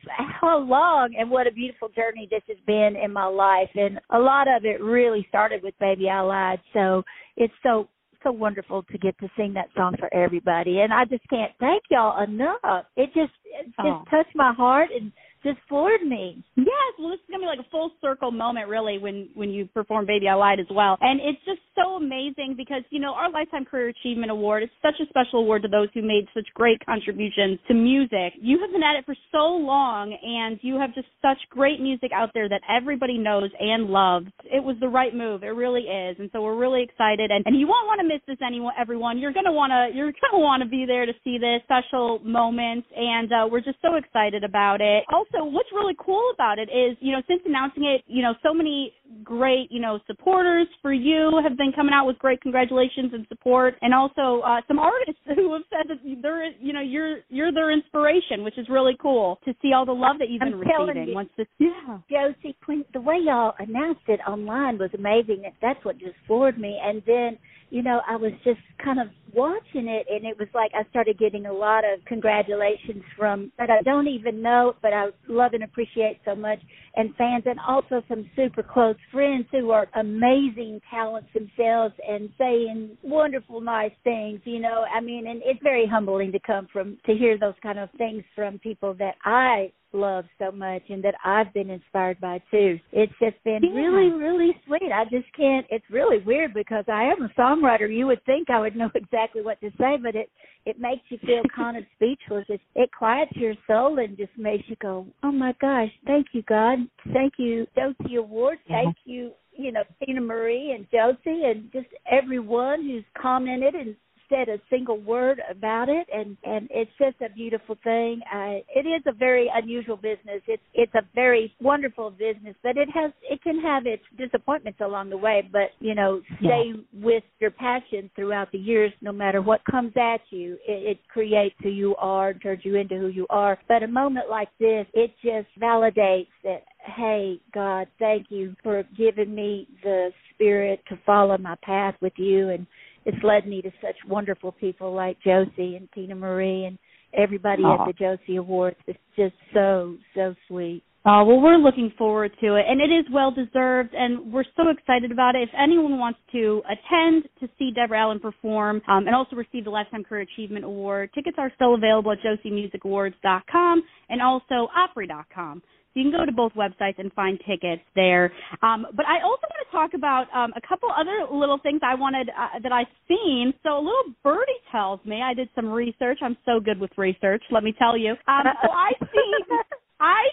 how 0.40 0.58
long 0.58 1.14
and 1.18 1.30
what 1.30 1.46
a 1.46 1.50
beautiful 1.52 1.88
journey 1.90 2.28
this 2.30 2.42
has 2.48 2.56
been 2.66 2.96
in 2.96 3.12
my 3.12 3.26
life. 3.26 3.68
And 3.74 4.00
a 4.10 4.18
lot 4.18 4.48
of 4.48 4.64
it 4.64 4.80
really 4.80 5.26
started 5.28 5.62
with 5.62 5.74
Baby 5.78 6.08
I 6.08 6.20
Lied. 6.20 6.60
So 6.72 7.02
it's 7.36 7.54
so 7.62 7.88
so 8.22 8.30
wonderful 8.30 8.84
to 8.84 8.98
get 8.98 9.18
to 9.18 9.28
sing 9.36 9.52
that 9.52 9.66
song 9.76 9.96
for 9.98 10.08
everybody 10.14 10.78
and 10.82 10.92
I 10.92 11.04
just 11.04 11.28
can't 11.28 11.50
thank 11.58 11.82
y'all 11.90 12.22
enough. 12.22 12.86
It 12.96 13.06
just 13.14 13.32
it 13.44 13.66
just 13.66 13.78
Oh. 13.80 14.04
touched 14.08 14.36
my 14.36 14.52
heart 14.52 14.90
and 14.94 15.10
just 15.42 15.58
floored 15.68 16.02
me. 16.02 16.42
Yes, 16.56 16.92
well, 16.98 17.10
this 17.10 17.18
is 17.20 17.26
gonna 17.30 17.42
be 17.42 17.46
like 17.46 17.58
a 17.58 17.70
full 17.70 17.90
circle 18.00 18.30
moment, 18.30 18.68
really, 18.68 18.98
when 18.98 19.28
when 19.34 19.50
you 19.50 19.66
perform 19.66 20.06
"Baby 20.06 20.28
I 20.28 20.34
Lied" 20.34 20.60
as 20.60 20.66
well, 20.70 20.96
and 21.00 21.20
it's 21.20 21.42
just 21.44 21.60
so 21.74 21.96
amazing 21.96 22.54
because 22.56 22.82
you 22.90 23.00
know 23.00 23.14
our 23.14 23.30
Lifetime 23.30 23.64
Career 23.64 23.88
Achievement 23.88 24.30
Award 24.30 24.62
is 24.62 24.70
such 24.80 24.94
a 25.00 25.06
special 25.08 25.40
award 25.40 25.62
to 25.62 25.68
those 25.68 25.88
who 25.94 26.02
made 26.02 26.26
such 26.34 26.46
great 26.54 26.84
contributions 26.84 27.58
to 27.68 27.74
music. 27.74 28.34
You 28.40 28.58
have 28.60 28.72
been 28.72 28.82
at 28.82 28.96
it 28.96 29.04
for 29.06 29.16
so 29.30 29.46
long, 29.56 30.12
and 30.12 30.58
you 30.62 30.78
have 30.78 30.94
just 30.94 31.08
such 31.20 31.38
great 31.50 31.80
music 31.80 32.10
out 32.14 32.30
there 32.34 32.48
that 32.48 32.62
everybody 32.68 33.18
knows 33.18 33.50
and 33.58 33.86
loves. 33.86 34.26
It 34.44 34.62
was 34.62 34.76
the 34.80 34.88
right 34.88 35.14
move, 35.14 35.42
it 35.42 35.54
really 35.54 35.82
is, 35.82 36.16
and 36.18 36.30
so 36.32 36.42
we're 36.42 36.56
really 36.56 36.82
excited, 36.82 37.30
and 37.30 37.44
and 37.46 37.58
you 37.58 37.66
won't 37.66 37.86
want 37.86 38.00
to 38.00 38.06
miss 38.06 38.20
this, 38.26 38.38
anyone, 38.44 38.74
everyone. 38.78 39.18
You're 39.18 39.32
gonna 39.32 39.52
wanna 39.52 39.88
you're 39.92 40.12
gonna 40.12 40.42
want 40.42 40.62
to 40.62 40.68
be 40.68 40.84
there 40.86 41.06
to 41.06 41.12
see 41.24 41.38
this 41.38 41.62
special 41.64 42.20
moment, 42.20 42.84
and 42.94 43.32
uh, 43.32 43.48
we're 43.50 43.60
just 43.60 43.78
so 43.82 43.96
excited 43.96 44.44
about 44.44 44.80
it. 44.80 45.04
Also, 45.12 45.31
what's 45.40 45.68
really 45.72 45.96
cool 45.98 46.30
about 46.34 46.58
it 46.58 46.68
is, 46.68 46.96
you 47.00 47.12
know, 47.12 47.22
since 47.28 47.40
announcing 47.46 47.84
it, 47.84 48.02
you 48.06 48.22
know, 48.22 48.34
so 48.42 48.52
many 48.52 48.92
great, 49.24 49.70
you 49.70 49.80
know, 49.80 49.98
supporters 50.06 50.66
for 50.80 50.92
you 50.92 51.40
have 51.42 51.56
been 51.56 51.72
coming 51.72 51.92
out 51.94 52.06
with 52.06 52.18
great 52.18 52.40
congratulations 52.40 53.12
and 53.14 53.26
support, 53.28 53.74
and 53.82 53.94
also 53.94 54.40
uh, 54.44 54.60
some 54.68 54.78
artists 54.78 55.20
who 55.36 55.52
have 55.52 55.62
said 55.70 55.88
that 55.88 55.98
they're, 56.22 56.50
you 56.60 56.72
know, 56.72 56.80
you're 56.80 57.18
you're 57.28 57.52
their 57.52 57.70
inspiration, 57.70 58.44
which 58.44 58.58
is 58.58 58.68
really 58.68 58.96
cool 59.00 59.38
to 59.44 59.54
see 59.62 59.72
all 59.72 59.86
the 59.86 59.92
love 59.92 60.16
that 60.18 60.28
you've 60.28 60.42
I'm 60.42 60.58
been 60.58 60.68
telling 60.68 60.88
receiving. 60.88 61.08
you. 61.08 61.14
Once 61.14 61.30
this, 61.36 61.46
yeah, 61.58 61.98
Josie, 62.10 62.56
when 62.66 62.84
the 62.92 63.00
way 63.00 63.16
y'all 63.22 63.54
announced 63.58 64.02
it 64.08 64.20
online 64.26 64.78
was 64.78 64.90
amazing. 64.94 65.42
That- 65.42 65.54
That's 65.62 65.84
what 65.84 65.98
just 65.98 66.16
floored 66.26 66.58
me. 66.58 66.78
And 66.82 67.02
then, 67.06 67.38
you 67.72 67.82
know, 67.82 68.02
I 68.06 68.16
was 68.16 68.32
just 68.44 68.60
kind 68.84 69.00
of 69.00 69.06
watching 69.34 69.88
it, 69.88 70.06
and 70.10 70.26
it 70.26 70.38
was 70.38 70.48
like 70.54 70.72
I 70.74 70.86
started 70.90 71.18
getting 71.18 71.46
a 71.46 71.52
lot 71.52 71.84
of 71.84 72.04
congratulations 72.04 73.02
from 73.16 73.50
that 73.56 73.70
I 73.70 73.80
don't 73.80 74.06
even 74.08 74.42
know, 74.42 74.74
but 74.82 74.92
I 74.92 75.06
love 75.26 75.54
and 75.54 75.64
appreciate 75.64 76.20
so 76.26 76.34
much, 76.34 76.58
and 76.94 77.14
fans, 77.16 77.44
and 77.46 77.58
also 77.66 78.02
some 78.08 78.28
super 78.36 78.62
close 78.62 78.96
friends 79.10 79.46
who 79.50 79.70
are 79.70 79.86
amazing 79.94 80.80
talents 80.90 81.28
themselves 81.32 81.94
and 82.06 82.28
saying 82.38 82.96
wonderful, 83.02 83.60
nice 83.60 83.92
things. 84.04 84.40
You 84.44 84.60
know, 84.60 84.84
I 84.94 85.00
mean, 85.00 85.26
and 85.26 85.40
it's 85.44 85.62
very 85.62 85.86
humbling 85.86 86.32
to 86.32 86.40
come 86.40 86.68
from 86.72 86.98
to 87.06 87.14
hear 87.14 87.38
those 87.38 87.54
kind 87.62 87.78
of 87.78 87.88
things 87.98 88.22
from 88.34 88.58
people 88.58 88.94
that 88.94 89.14
I 89.24 89.72
love 89.92 90.24
so 90.38 90.50
much 90.50 90.82
and 90.88 91.02
that 91.04 91.14
I've 91.24 91.52
been 91.52 91.70
inspired 91.70 92.20
by 92.20 92.42
too. 92.50 92.78
It's 92.92 93.12
just 93.20 93.42
been 93.44 93.62
Yeah. 93.62 93.74
really, 93.74 94.10
really 94.10 94.60
sweet. 94.64 94.90
I 94.92 95.04
just 95.04 95.30
can't 95.34 95.66
it's 95.70 95.88
really 95.90 96.18
weird 96.18 96.54
because 96.54 96.84
I 96.88 97.04
am 97.04 97.22
a 97.22 97.28
songwriter. 97.30 97.94
You 97.94 98.06
would 98.06 98.24
think 98.24 98.50
I 98.50 98.60
would 98.60 98.76
know 98.76 98.90
exactly 98.94 99.42
what 99.42 99.60
to 99.60 99.70
say, 99.78 99.96
but 100.02 100.14
it 100.14 100.30
it 100.64 100.78
makes 100.78 101.02
you 101.10 101.18
feel 101.18 101.42
kind 101.54 101.76
of 101.76 101.84
speechless. 101.96 102.46
It, 102.48 102.60
it 102.74 102.90
quiets 102.96 103.32
your 103.34 103.54
soul 103.66 103.98
and 103.98 104.16
just 104.16 104.36
makes 104.36 104.68
you 104.68 104.76
go, 104.76 105.06
Oh 105.22 105.32
my 105.32 105.54
gosh, 105.60 105.90
thank 106.06 106.28
you 106.32 106.42
God. 106.42 106.78
Thank 107.12 107.34
you, 107.38 107.66
Josie 107.76 108.16
Award. 108.16 108.58
Thank 108.68 108.96
you, 109.04 109.32
you 109.56 109.72
know, 109.72 109.82
Tina 110.04 110.20
Marie 110.20 110.72
and 110.72 110.86
Josie 110.90 111.42
and 111.44 111.70
just 111.72 111.88
everyone 112.10 112.82
who's 112.82 113.04
commented 113.20 113.74
and 113.74 113.96
said 114.32 114.48
a 114.48 114.58
single 114.70 114.98
word 114.98 115.40
about 115.50 115.88
it. 115.88 116.06
And 116.12 116.36
and 116.44 116.68
it's 116.70 116.90
just 116.98 117.20
a 117.20 117.32
beautiful 117.32 117.76
thing. 117.84 118.20
Uh 118.32 118.60
it 118.74 118.86
is 118.86 119.02
a 119.06 119.12
very 119.12 119.50
unusual 119.54 119.96
business. 119.96 120.40
It's 120.46 120.62
it's 120.74 120.94
a 120.94 121.02
very 121.14 121.54
wonderful 121.60 122.10
business 122.10 122.54
but 122.62 122.76
it 122.76 122.88
has 122.94 123.12
it 123.28 123.42
can 123.42 123.60
have 123.60 123.86
its 123.86 124.02
disappointments 124.16 124.80
along 124.80 125.10
the 125.10 125.16
way. 125.16 125.48
But 125.52 125.70
you 125.80 125.94
know 125.94 126.22
stay 126.40 126.72
with 126.94 127.24
your 127.40 127.50
passion 127.50 128.10
throughout 128.16 128.50
the 128.52 128.58
years 128.58 128.92
no 129.00 129.12
matter 129.12 129.42
what 129.42 129.60
comes 129.70 129.92
at 129.96 130.20
you. 130.30 130.54
It, 130.66 130.96
it 130.96 130.98
creates 131.08 131.56
who 131.62 131.70
you 131.70 131.94
are 131.96 132.30
and 132.30 132.42
turns 132.42 132.64
you 132.64 132.76
into 132.76 132.96
who 132.98 133.08
you 133.08 133.26
are. 133.30 133.58
But 133.68 133.82
a 133.82 133.88
moment 133.88 134.30
like 134.30 134.48
this 134.58 134.86
it 134.94 135.12
just 135.22 135.48
validates 135.60 136.28
that 136.44 136.64
hey 136.96 137.40
god 137.54 137.86
thank 137.98 138.26
you 138.30 138.54
for 138.62 138.82
giving 138.96 139.34
me 139.34 139.68
the 139.82 140.10
spirit 140.34 140.80
to 140.88 140.98
follow 141.06 141.38
my 141.38 141.56
path 141.62 141.94
with 142.00 142.12
you 142.16 142.50
and 142.50 142.66
it's 143.04 143.22
led 143.22 143.46
me 143.46 143.62
to 143.62 143.70
such 143.80 143.96
wonderful 144.08 144.52
people 144.52 144.94
like 144.94 145.18
Josie 145.22 145.76
and 145.76 145.88
Tina 145.92 146.14
Marie 146.14 146.66
and 146.66 146.78
everybody 147.14 147.62
Aw. 147.62 147.82
at 147.82 147.86
the 147.86 147.92
Josie 147.92 148.36
Awards. 148.36 148.76
It's 148.86 148.98
just 149.16 149.34
so 149.52 149.96
so 150.14 150.34
sweet. 150.48 150.82
Oh, 151.04 151.24
well, 151.24 151.40
we're 151.40 151.56
looking 151.56 151.92
forward 151.98 152.30
to 152.40 152.54
it, 152.54 152.64
and 152.68 152.80
it 152.80 152.94
is 152.94 153.04
well 153.12 153.32
deserved, 153.32 153.92
and 153.92 154.32
we're 154.32 154.44
so 154.56 154.68
excited 154.68 155.10
about 155.10 155.34
it. 155.34 155.42
If 155.42 155.48
anyone 155.60 155.98
wants 155.98 156.20
to 156.30 156.62
attend 156.70 157.24
to 157.40 157.48
see 157.58 157.72
Deborah 157.74 158.02
Allen 158.02 158.20
perform 158.20 158.80
um, 158.86 159.08
and 159.08 159.16
also 159.16 159.34
receive 159.34 159.64
the 159.64 159.70
Lifetime 159.70 160.04
Career 160.04 160.20
Achievement 160.20 160.64
Award, 160.64 161.10
tickets 161.12 161.38
are 161.40 161.50
still 161.56 161.74
available 161.74 162.12
at 162.12 162.18
josiemusicawards.com 162.20 163.82
and 164.10 164.22
also 164.22 164.68
opry.com. 164.76 165.60
You 165.94 166.04
can 166.04 166.12
go 166.12 166.24
to 166.24 166.32
both 166.32 166.52
websites 166.54 166.98
and 166.98 167.12
find 167.12 167.38
tickets 167.46 167.82
there. 167.94 168.32
Um, 168.62 168.86
but 168.94 169.06
I 169.06 169.22
also 169.22 169.44
want 169.48 169.66
to 169.66 169.72
talk 169.72 169.94
about 169.94 170.26
um, 170.34 170.52
a 170.56 170.60
couple 170.66 170.88
other 170.90 171.26
little 171.30 171.58
things 171.58 171.80
I 171.84 171.94
wanted 171.94 172.28
uh, 172.30 172.58
that 172.62 172.72
I've 172.72 172.92
seen. 173.08 173.52
So 173.62 173.76
a 173.76 173.82
little 173.82 174.14
birdie 174.22 174.62
tells 174.70 175.00
me 175.04 175.22
I 175.22 175.34
did 175.34 175.48
some 175.54 175.68
research. 175.68 176.18
I'm 176.22 176.36
so 176.44 176.60
good 176.60 176.78
with 176.80 176.90
research, 176.96 177.42
let 177.50 177.62
me 177.62 177.74
tell 177.78 177.96
you. 177.96 178.12
Um, 178.26 178.44
so 178.62 178.70
I 178.70 178.92
seen 178.98 179.58
I 180.02 180.24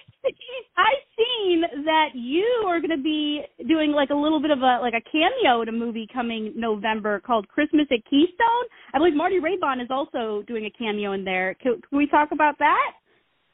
I 0.78 0.94
seen 1.16 1.62
that 1.86 2.10
you 2.16 2.66
are 2.68 2.80
going 2.80 2.89
to 2.89 3.04
be 3.04 3.42
doing 3.68 3.92
like 3.92 4.10
a 4.10 4.16
little 4.16 4.42
bit 4.42 4.50
of 4.51 4.60
a 4.60 4.80
like 4.82 4.94
a 4.94 5.10
cameo 5.12 5.62
in 5.62 5.70
a 5.70 5.72
movie 5.72 6.08
coming 6.12 6.54
November 6.56 7.20
called 7.20 7.48
Christmas 7.48 7.86
at 7.92 8.00
Keystone. 8.10 8.66
I 8.94 8.98
believe 8.98 9.13
Marty 9.13 9.39
Raybon 9.39 9.82
is 9.82 9.89
also 9.92 10.44
doing 10.48 10.66
a 10.66 10.72
cameo 10.72 11.12
in 11.13 11.24
there. 11.24 11.56
Can, 11.62 11.80
can 11.88 11.98
we 11.98 12.08
talk 12.08 12.30
about 12.32 12.58
that? 12.60 12.94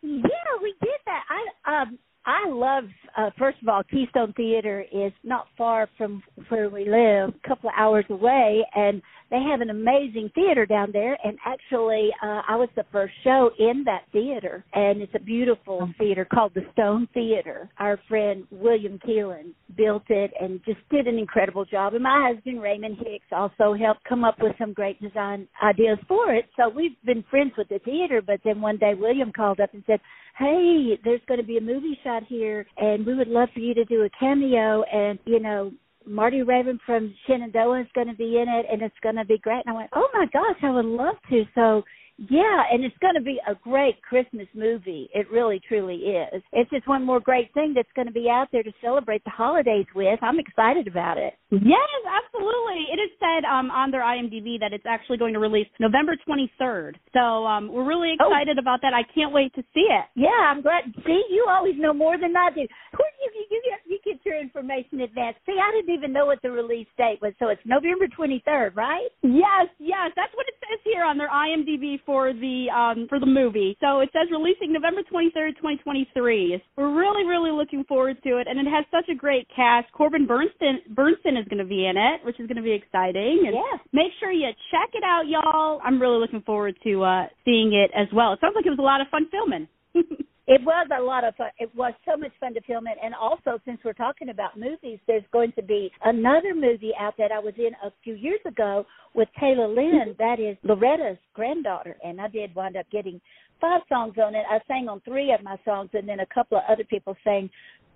Yeah, 0.06 0.62
we 0.62 0.74
did 0.82 1.00
that. 1.08 1.24
I 1.66 1.82
um 1.82 2.00
I 2.26 2.48
love 2.50 2.86
uh 3.18 3.32
first 3.40 3.58
of 3.62 3.70
all 3.70 3.84
Keystone 3.84 4.34
Theater 4.34 4.86
is 4.94 5.12
not 5.24 5.48
far 5.58 5.90
from 5.98 6.22
where 6.50 6.70
we 6.70 6.86
live, 6.86 7.34
a 7.44 7.48
couple 7.48 7.70
of 7.70 7.76
hours 7.78 8.06
away 8.10 8.64
and 8.76 9.02
they 9.32 9.41
have 9.41 9.62
an 9.62 9.70
amazing 9.70 10.29
theater 10.36 10.65
down 10.65 10.91
there 10.91 11.17
and 11.24 11.38
actually 11.46 12.10
uh 12.22 12.41
I 12.48 12.55
was 12.55 12.70
the 12.75 12.86
first 12.91 13.13
show 13.24 13.50
in 13.58 13.84
that 13.86 14.03
theater 14.12 14.63
and 14.74 15.01
it's 15.01 15.13
a 15.15 15.20
beautiful 15.20 15.89
theater 15.98 16.25
called 16.25 16.53
the 16.53 16.62
Stone 16.74 17.08
Theater. 17.13 17.70
Our 17.79 18.00
friend 18.08 18.46
William 18.51 19.00
Keelan 19.00 19.53
built 19.75 20.03
it 20.10 20.32
and 20.39 20.62
just 20.65 20.79
did 20.89 21.08
an 21.08 21.17
incredible 21.17 21.65
job 21.65 21.94
and 21.94 22.03
my 22.03 22.32
husband 22.32 22.62
Raymond 22.62 22.98
Hicks 22.98 23.25
also 23.32 23.74
helped 23.74 24.03
come 24.03 24.24
up 24.24 24.36
with 24.39 24.53
some 24.60 24.74
great 24.74 25.01
design 25.01 25.48
ideas 25.63 25.98
for 26.08 26.34
it. 26.34 26.46
So 26.58 26.70
we've 26.70 26.96
been 27.05 27.24
friends 27.29 27.53
with 27.58 27.70
the 27.70 27.79
theater 27.79 28.22
but 28.25 28.39
then 28.44 28.62
one 28.62 28.77
day 28.77 28.94
William 28.94 29.32
called 29.32 29.60
up 29.60 29.74
and 29.74 29.84
said, 29.88 30.00
"Hey, 30.38 30.98
there's 31.03 31.22
going 31.27 31.39
to 31.39 31.46
be 31.46 31.58
a 31.58 31.62
movie 31.62 31.98
shot 32.03 32.24
here 32.27 32.65
and 32.77 33.05
we 33.05 33.15
would 33.15 33.27
love 33.27 33.50
for 33.53 33.60
you 33.60 33.74
to 33.74 33.86
do 33.86 34.03
a 34.03 34.10
cameo 34.20 34.84
and 34.84 35.20
you 35.25 35.39
know 35.39 35.72
Marty 36.08 36.42
Raybon 36.42 36.80
from 36.86 37.14
Shenandoah 37.28 37.82
is 37.82 37.88
going 37.96 38.08
to 38.08 38.14
be 38.16 38.38
in 38.38 38.48
it, 38.48 38.66
and 38.72 38.82
it's 38.82 38.96
going 39.04 39.16
to 39.16 39.26
be 39.26 39.38
great. 39.40 39.64
And 39.66 39.74
I 39.76 39.78
went, 39.78 39.90
oh 39.94 40.08
my 40.14 40.26
gosh, 40.32 40.58
I 40.64 40.70
would 40.72 40.86
love 40.86 41.16
to. 41.30 41.44
So 41.56 41.84
yeah, 42.30 42.64
and 42.72 42.86
it's 42.86 42.96
going 43.02 43.16
to 43.16 43.22
be 43.22 43.42
a 43.46 43.56
great 43.56 44.02
Christmas 44.02 44.48
movie. 44.56 45.10
It 45.14 45.30
really, 45.30 45.60
truly 45.68 45.96
is. 46.16 46.42
It's 46.54 46.70
just 46.70 46.88
one 46.88 47.04
more 47.04 47.20
great 47.20 47.54
thing 47.54 47.74
that's 47.76 47.92
going 47.94 48.08
to 48.08 48.14
be 48.14 48.30
out 48.30 48.48
there 48.54 48.64
to 48.64 48.72
celebrate 48.82 49.22
the 49.26 49.32
holidays 49.32 49.86
with. 49.94 50.18
I'm 50.22 50.40
excited 50.40 50.88
about 50.88 51.18
it. 51.18 51.34
Yes, 51.52 51.90
absolutely. 52.08 52.88
It 52.94 53.00
is 53.04 53.12
said 53.20 53.44
um, 53.44 53.70
on 53.70 53.92
their 53.92 54.00
IMDb 54.02 54.58
that 54.62 54.72
it's 54.72 54.86
actually 54.88 55.18
going 55.18 55.34
to 55.34 55.40
release 55.40 55.68
November 55.78 56.16
23rd. 56.26 56.94
So 57.12 57.46
um, 57.46 57.68
we're 57.68 57.84
really 57.84 58.16
Oh. 58.22 58.32
excited 58.32 58.58
about 58.60 58.80
that. 58.84 58.94
I 58.94 59.04
can't 59.14 59.34
wait 59.34 59.54
to 59.56 59.62
see 59.74 59.84
it. 59.92 60.06
Yeah, 60.16 60.30
I'm 60.48 60.62
glad. 60.62 60.86
See, 61.06 61.22
you 61.30 61.48
always 61.50 61.76
know 61.78 61.94
more 61.94 62.18
than 62.18 62.32
I 62.38 62.50
do. 62.50 62.62
Who 62.94 63.04
do 63.04 63.36
you 63.36 63.46
you 63.52 63.62
get 63.70 63.80
you 63.86 64.00
get 64.06 64.24
your 64.36 64.44
information 64.44 65.00
in 65.00 65.01
advance? 65.01 65.38
See, 65.46 65.56
I 65.56 65.72
didn't 65.72 65.94
even 65.96 66.12
know 66.12 66.25
what 66.25 66.42
the 66.44 66.51
release 66.51 66.88
date 66.98 67.20
was. 67.22 67.34
So 67.39 67.48
it's 67.48 67.62
November 67.65 68.08
23rd, 68.08 68.75
right? 68.75 69.08
Yes, 69.24 69.68
yes, 69.80 70.12
that's 70.15 70.34
what 70.36 70.46
it 70.48 70.56
says 70.60 70.80
here 70.84 71.04
on 71.04 71.18
their 71.18 71.30
IMDb 71.30 72.00
for 72.06 72.34
the 72.34 72.68
um 72.75 73.08
for 73.08 73.20
the 73.20 73.25
movie. 73.25 73.77
So 73.80 74.00
it 74.01 74.10
says 74.12 74.27
releasing 74.32 74.74
November 74.74 75.01
23rd, 75.08 75.56
2023. 75.56 76.62
We're 76.75 76.94
really 76.94 77.25
really 77.25 77.51
looking 77.51 77.84
forward 77.86 78.22
to 78.24 78.38
it 78.38 78.48
and 78.48 78.60
it 78.60 78.68
has 78.70 78.86
such 78.92 79.08
a 79.10 79.15
great 79.15 79.48
cast. 79.56 79.92
Corbin 79.94 80.27
Bernsen 80.27 80.84
Bernsen 80.94 81.39
is 81.39 81.48
going 81.48 81.63
to 81.63 81.65
be 81.65 81.86
in 81.86 81.96
it, 81.98 82.24
which 82.25 82.39
is 82.39 82.48
going 82.48 82.58
to 82.58 82.63
be 82.63 82.74
exciting. 82.74 83.44
And 83.48 83.56
Yeah. 83.56 83.77
make 83.94 84.12
sure 84.20 84.32
you 84.32 84.50
check 84.72 84.89
it 84.94 85.04
out 85.04 85.27
y'all. 85.27 85.80
I'm 85.84 86.01
really 86.01 86.20
looking 86.20 86.42
forward 86.42 86.75
to 86.84 87.04
uh 87.04 87.27
seeing 87.46 87.74
it 87.74 87.92
as 87.96 88.08
well. 88.13 88.34
It 88.34 88.39
sounds 88.42 88.56
like 88.56 88.65
it 88.65 88.70
was 88.75 88.80
a 88.80 88.82
lot 88.84 89.01
of 89.01 89.08
fun 89.08 89.27
filming. 89.32 89.68
It 90.48 90.62
was 90.64 90.88
a 90.96 91.02
lot 91.02 91.24
of 91.24 91.36
fun. 91.36 91.50
It 91.58 91.74
was 91.75 91.94
so 92.06 92.16
much 92.16 92.32
fun 92.40 92.54
to 92.54 92.62
film 92.62 92.86
it. 92.86 92.98
And 93.04 93.16
also, 93.16 93.60
since 93.66 93.80
we're 93.84 93.94
talking 93.94 94.30
about 94.30 94.60
movies, 94.60 95.00
there's 95.08 95.24
going 95.34 95.52
to 95.54 95.64
be 95.64 95.92
another 96.04 96.54
movie 96.54 96.92
out 97.00 97.16
that 97.18 97.32
I 97.32 97.40
was 97.40 97.54
in 97.58 97.72
a 97.84 97.92
few 98.04 98.14
years 98.14 98.42
ago 98.46 98.86
with 99.16 99.28
Tayla 99.42 99.75
Lynn. 99.75 100.14
Mm-hmm. 100.16 100.20
That 100.20 100.40
is 100.40 100.56
Loretta's 100.64 101.18
granddaughter. 101.34 101.98
And 102.04 102.22
I 102.22 102.28
did 102.28 102.54
wind 102.54 102.78
up 102.78 102.86
getting 102.92 103.20
five 103.60 103.82
songs 103.90 104.16
on 104.24 104.36
it. 104.36 104.44
I 104.50 104.60
sang 104.68 104.88
on 104.88 105.02
three 105.02 105.34
of 105.34 105.44
my 105.44 105.58
songs, 105.66 105.90
and 105.94 106.08
then 106.08 106.20
a 106.20 106.25
couple 106.34 106.58
of 106.58 106.64
other 106.70 106.84
people 106.84 107.16
sang 107.24 107.50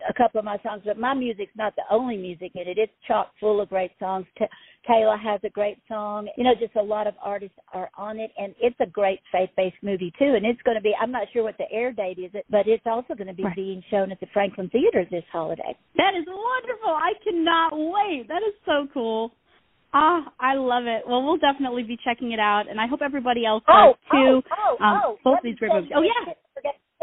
a 0.08 0.14
couple 0.14 0.40
of 0.40 0.46
my 0.46 0.58
songs. 0.64 0.84
But 0.86 0.98
my 1.00 1.14
music's 1.14 1.56
not 1.58 1.76
the 1.76 1.84
only 1.90 2.18
music 2.18 2.52
in 2.56 2.68
it. 2.68 2.78
It's 2.78 2.92
chock 3.08 3.32
full 3.40 3.60
of 3.62 3.70
great 3.70 3.92
songs. 4.00 4.26
Tayla 4.90 5.20
has 5.22 5.40
a 5.44 5.50
great 5.50 5.78
song. 5.88 6.30
You 6.38 6.44
know, 6.46 6.54
just 6.60 6.76
a 6.76 6.82
lot 6.82 7.06
of 7.08 7.14
artists 7.22 7.58
are 7.74 7.90
on 7.98 8.18
it, 8.20 8.32
and 8.38 8.56
it's 8.62 8.76
a 8.80 8.86
great 8.86 9.20
faith-based 9.32 9.76
movie 9.82 10.12
too. 10.18 10.34
And 10.36 10.46
it's 10.46 10.62
going 10.64 10.76
to 10.78 10.82
be. 10.82 10.94
I'm 11.00 11.12
not 11.12 11.28
sure 11.34 11.44
what 11.44 11.58
the 11.58 11.70
air 11.72 11.92
date 11.92 12.18
is, 12.20 12.32
but 12.50 12.68
it's 12.68 12.86
also 12.86 13.14
going 13.16 13.28
to 13.28 13.34
be 13.34 13.44
Right. 13.44 13.56
being 13.56 13.84
shown 13.92 14.12
at 14.12 14.20
the 14.20 14.28
Franklin 14.34 14.70
Theater 14.70 15.06
this 15.12 15.24
holiday. 15.32 15.76
That 15.98 16.14
is 16.16 16.26
wonderful. 16.28 16.90
I 16.90 17.14
cannot 17.24 17.72
wait. 17.74 18.28
That 18.28 18.42
is 18.48 18.54
so 18.66 18.88
cool. 18.94 19.32
Ah, 19.94 20.32
I 20.40 20.54
love 20.54 20.86
it. 20.86 21.02
Well, 21.08 21.24
we'll 21.24 21.38
definitely 21.38 21.82
be 21.84 21.98
checking 22.06 22.32
it 22.32 22.40
out, 22.40 22.70
and 22.70 22.80
I 22.80 22.86
hope 22.86 23.02
everybody 23.04 23.44
else 23.46 23.64
does 23.68 23.96
too. 24.12 24.42
oh, 24.52 24.78
oh, 24.80 24.84
um, 24.84 25.02
oh, 25.04 25.18
both 25.24 25.40
these 25.44 25.56
great 25.58 25.74
movies. 25.74 25.92
Oh 25.96 26.02
yeah, 26.04 26.34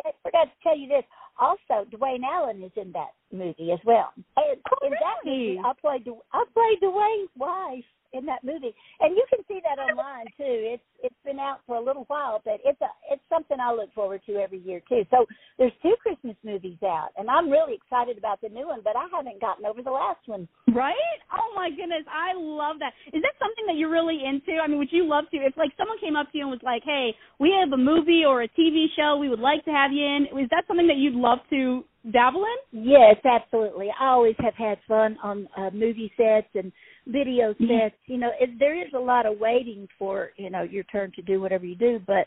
Forgot, 0.06 0.14
forgot 0.22 0.44
to 0.44 0.62
tell 0.62 0.76
you 0.76 0.88
this. 0.88 1.04
Also, 1.38 1.88
Dwayne 1.90 2.22
Allen 2.24 2.62
is 2.62 2.72
in 2.76 2.92
that 2.92 3.10
movie 3.32 3.72
as 3.72 3.78
well. 3.84 4.12
And 4.36 4.58
Oh, 4.72 4.86
in 4.86 4.92
that 4.92 5.16
really? 5.24 5.56
movie, 5.56 5.60
I 5.64 5.72
played 5.80 6.04
Du- 6.04 6.22
I 6.32 6.44
played 6.54 6.80
Dwayne's 6.80 7.30
wife 7.36 7.84
in 8.12 8.26
that 8.26 8.44
movie, 8.44 8.74
and 9.00 9.16
you 9.16 9.24
can 9.30 9.44
see 9.48 9.60
that 9.64 9.80
online 9.80 10.26
too. 10.36 10.76
It's 10.76 10.82
it's 11.02 11.22
been 11.24 11.38
out 11.38 11.60
for 11.66 11.76
a 11.76 11.84
little 11.84 12.04
while, 12.08 12.40
but 12.44 12.60
it's 12.64 12.80
a 12.80 12.90
it's 13.10 13.22
something 13.28 13.58
I 13.60 13.72
look 13.72 13.92
forward 13.94 14.22
to 14.26 14.36
every 14.36 14.58
year 14.58 14.80
too. 14.88 15.02
So 15.10 15.26
there's 15.58 15.72
two 15.82 15.94
Christmas 16.02 16.36
movies 16.44 16.78
out, 16.84 17.08
and 17.16 17.30
I'm 17.30 17.50
really 17.50 17.74
excited 17.74 18.18
about 18.18 18.40
the 18.40 18.48
new 18.48 18.68
one, 18.68 18.80
but 18.84 18.96
I 18.96 19.06
haven't 19.14 19.40
gotten 19.40 19.66
over 19.66 19.82
the 19.82 19.90
last 19.90 20.20
one. 20.26 20.48
right? 20.74 21.18
Oh 21.32 21.52
my 21.54 21.70
goodness, 21.70 22.04
I 22.10 22.32
love 22.36 22.76
that. 22.80 22.92
Is 23.12 23.22
that 23.22 23.34
something 23.38 23.66
that 23.66 23.76
you're 23.76 23.90
really 23.90 24.20
into? 24.24 24.60
I 24.62 24.66
mean, 24.68 24.78
would 24.78 24.92
you 24.92 25.06
love 25.06 25.24
to? 25.32 25.36
If 25.38 25.56
like 25.56 25.72
someone 25.76 25.98
came 26.00 26.16
up 26.16 26.30
to 26.32 26.38
you 26.38 26.44
and 26.44 26.50
was 26.50 26.62
like, 26.62 26.82
"Hey, 26.84 27.14
we 27.38 27.52
have 27.58 27.72
a 27.72 27.76
movie 27.80 28.24
or 28.26 28.42
a 28.42 28.48
TV 28.48 28.86
show 28.96 29.16
we 29.16 29.28
would 29.28 29.40
like 29.40 29.64
to 29.64 29.70
have 29.72 29.92
you 29.92 30.04
in," 30.04 30.26
is 30.38 30.48
that 30.50 30.64
something 30.68 30.86
that 30.86 30.96
you'd 30.96 31.14
love 31.14 31.38
to 31.50 31.84
dabble 32.12 32.44
in? 32.44 32.84
Yes, 32.84 33.16
absolutely. 33.24 33.88
I 33.98 34.08
always 34.08 34.36
have 34.38 34.54
had 34.54 34.78
fun 34.86 35.16
on 35.22 35.48
uh, 35.56 35.70
movie 35.72 36.12
sets 36.16 36.48
and 36.54 36.72
video 37.06 37.52
sets. 37.54 37.94
Mhm. 37.94 38.06
You 38.06 38.18
know, 38.18 38.30
it, 38.40 38.58
there 38.58 38.74
is 38.80 38.92
a 38.94 38.98
lot 38.98 39.26
of 39.26 39.38
waiting 39.38 39.88
for 39.98 40.30
you 40.36 40.50
know 40.50 40.62
your 40.62 40.84
turn 40.84 41.12
to 41.16 41.22
do 41.22 41.40
whatever 41.40 41.64
you 41.64 41.76
do, 41.76 42.00
but 42.06 42.26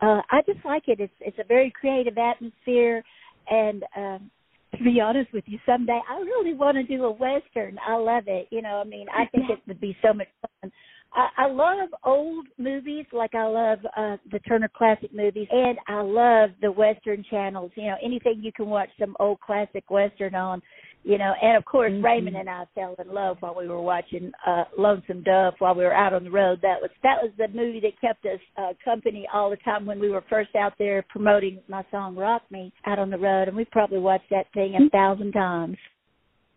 uh, 0.00 0.22
I 0.30 0.42
just 0.46 0.64
like 0.64 0.84
it. 0.88 1.00
It's 1.00 1.12
it's 1.20 1.38
a 1.38 1.44
very 1.44 1.70
creative 1.70 2.18
atmosphere, 2.18 3.02
and 3.50 3.84
um, 3.96 4.30
to 4.76 4.84
be 4.84 5.00
honest 5.00 5.32
with 5.32 5.44
you, 5.46 5.58
someday 5.66 6.00
I 6.08 6.20
really 6.20 6.54
want 6.54 6.76
to 6.76 6.82
do 6.84 7.04
a 7.04 7.10
western. 7.10 7.78
I 7.86 7.96
love 7.96 8.24
it. 8.26 8.48
You 8.50 8.62
know, 8.62 8.80
I 8.80 8.84
mean, 8.84 9.06
I 9.10 9.26
think 9.26 9.50
it 9.50 9.58
would 9.66 9.80
be 9.80 9.96
so 10.02 10.12
much 10.12 10.28
fun. 10.60 10.72
I, 11.12 11.28
I 11.38 11.46
love 11.48 11.88
old 12.04 12.46
movies, 12.58 13.06
like 13.12 13.34
I 13.34 13.44
love 13.46 13.78
uh 13.96 14.16
the 14.30 14.38
Turner 14.40 14.70
Classic 14.76 15.12
movies, 15.14 15.48
and 15.50 15.78
I 15.88 16.02
love 16.02 16.50
the 16.62 16.70
Western 16.70 17.24
channels. 17.30 17.70
You 17.74 17.86
know, 17.88 17.96
anything 18.04 18.40
you 18.42 18.52
can 18.52 18.66
watch 18.66 18.90
some 18.98 19.16
old 19.20 19.40
classic 19.40 19.90
Western 19.90 20.34
on. 20.34 20.62
You 21.02 21.16
know, 21.16 21.32
and 21.42 21.56
of 21.56 21.64
course 21.64 21.92
Mhm. 21.92 22.04
Raymond 22.04 22.36
and 22.36 22.50
I 22.50 22.66
fell 22.74 22.94
in 22.98 23.08
love 23.14 23.38
while 23.40 23.54
we 23.54 23.66
were 23.66 23.80
watching 23.80 24.30
uh 24.46 24.64
Lonesome 24.76 25.22
Dove 25.22 25.54
while 25.58 25.74
we 25.74 25.82
were 25.82 25.94
out 25.94 26.12
on 26.12 26.24
the 26.24 26.30
road. 26.30 26.60
That 26.60 26.80
was 26.82 26.90
that 27.02 27.22
was 27.22 27.32
the 27.38 27.48
movie 27.48 27.80
that 27.80 27.98
kept 28.00 28.26
us 28.26 28.40
uh 28.58 28.74
company 28.84 29.26
all 29.32 29.48
the 29.48 29.56
time 29.58 29.86
when 29.86 29.98
we 29.98 30.10
were 30.10 30.22
first 30.28 30.54
out 30.54 30.74
there 30.78 31.02
promoting 31.08 31.60
my 31.68 31.84
song 31.90 32.16
Rock 32.16 32.42
Me 32.50 32.70
out 32.84 32.98
on 32.98 33.08
the 33.08 33.16
road 33.18 33.48
and 33.48 33.56
we 33.56 33.64
probably 33.64 33.98
watched 33.98 34.28
that 34.30 34.52
thing 34.52 34.74
a 34.76 34.90
thousand 34.90 35.32
times. 35.32 35.78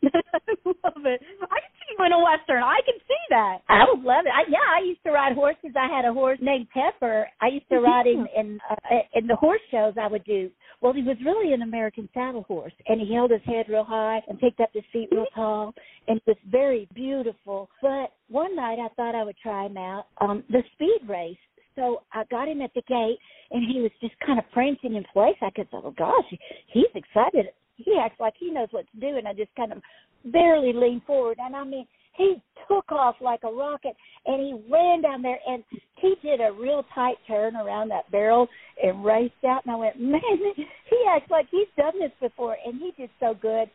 I 0.04 0.40
love 0.66 1.06
it. 1.06 1.22
I 1.42 1.60
can 1.60 1.74
see 1.80 1.96
you 1.98 2.06
in 2.06 2.12
a 2.12 2.20
western. 2.20 2.64
I 2.64 2.80
can 2.86 2.96
see 3.00 3.24
that. 3.30 3.60
I 3.70 3.86
would 3.90 4.04
love 4.04 4.26
it. 4.26 4.34
I, 4.34 4.50
yeah, 4.50 4.66
I 4.70 4.86
used 4.86 5.04
to 5.04 5.12
ride 5.12 5.34
horses. 5.36 5.72
I 5.78 5.88
had 5.88 6.06
a 6.06 6.14
horse 6.14 6.40
named 6.42 6.68
Pepper. 6.74 7.28
I 7.42 7.48
used 7.48 7.70
to 7.70 7.80
ride 7.82 8.08
in 8.08 8.26
in 8.36 8.60
uh, 8.70 8.76
in 9.14 9.28
the 9.28 9.36
horse 9.36 9.62
shows 9.72 9.94
I 10.00 10.08
would 10.08 10.24
do. 10.26 10.50
Well, 10.82 10.94
he 10.94 11.02
was 11.02 11.18
really 11.26 11.54
an 11.54 11.62
American 11.62 12.10
saddle 12.14 12.44
horse, 12.44 12.74
and 12.88 13.00
he 13.00 13.14
held 13.14 13.32
his 13.32 13.42
head 13.46 13.68
real 13.70 13.86
high 13.86 14.22
and 14.28 14.40
picked 14.40 14.60
up 14.60 14.70
his 14.74 14.84
feet 14.92 15.10
real 15.12 15.26
tall, 15.36 15.74
and 16.08 16.20
was 16.28 16.38
very 16.50 16.88
beautiful. 16.94 17.70
But 17.82 18.12
one 18.30 18.56
night 18.56 18.80
I 18.80 18.90
thought 18.96 19.16
I 19.16 19.24
would 19.24 19.38
try 19.42 19.66
him 19.66 19.78
out 19.78 20.06
on 20.18 20.44
the 20.50 20.64
speed 20.74 21.08
race. 21.08 21.38
So 21.76 22.04
I 22.14 22.24
got 22.30 22.48
him 22.48 22.62
at 22.62 22.74
the 22.76 22.84
gate, 22.88 23.18
and 23.50 23.64
he 23.72 23.82
was 23.82 23.92
just 24.00 24.14
kind 24.26 24.38
of 24.38 24.46
prancing 24.52 24.96
in 24.96 25.04
place. 25.12 25.36
I 25.42 25.50
could, 25.50 25.68
say, 25.72 25.78
oh 25.84 25.94
gosh, 25.98 26.26
he's 26.68 26.86
excited. 26.94 27.48
He 27.84 27.98
acts 28.00 28.20
like 28.20 28.34
he 28.40 28.52
knows 28.52 28.70
what 28.72 28.86
to 28.92 29.00
do, 29.00 29.18
and 29.18 29.28
I 29.28 29.34
just 29.34 29.54
kind 29.56 29.72
of 29.72 29.82
barely 30.26 30.74
leaned 30.74 31.04
forward, 31.04 31.38
and 31.40 31.56
I 31.56 31.64
mean, 31.64 31.86
he 32.16 32.42
took 32.68 32.92
off 32.92 33.16
like 33.22 33.42
a 33.44 33.52
rocket, 33.52 33.96
and 34.26 34.40
he 34.42 34.72
ran 34.72 35.02
down 35.02 35.22
there, 35.22 35.40
and 35.48 35.64
he 35.96 36.16
did 36.22 36.42
a 36.42 36.52
real 36.52 36.86
tight 36.94 37.16
turn 37.28 37.56
around 37.56 37.90
that 37.90 38.10
barrel 38.12 38.48
and 38.82 39.04
raced 39.04 39.44
out, 39.48 39.66
and 39.66 39.74
I 39.74 39.78
went, 39.78 40.00
man, 40.00 40.22
he 40.56 41.06
acts 41.10 41.32
like 41.32 41.48
he's 41.50 41.68
done 41.76 42.00
this 42.00 42.12
before, 42.22 42.58
and 42.66 42.80
he 42.80 42.92
did 42.98 43.10
so 43.20 43.34
good. 43.42 43.70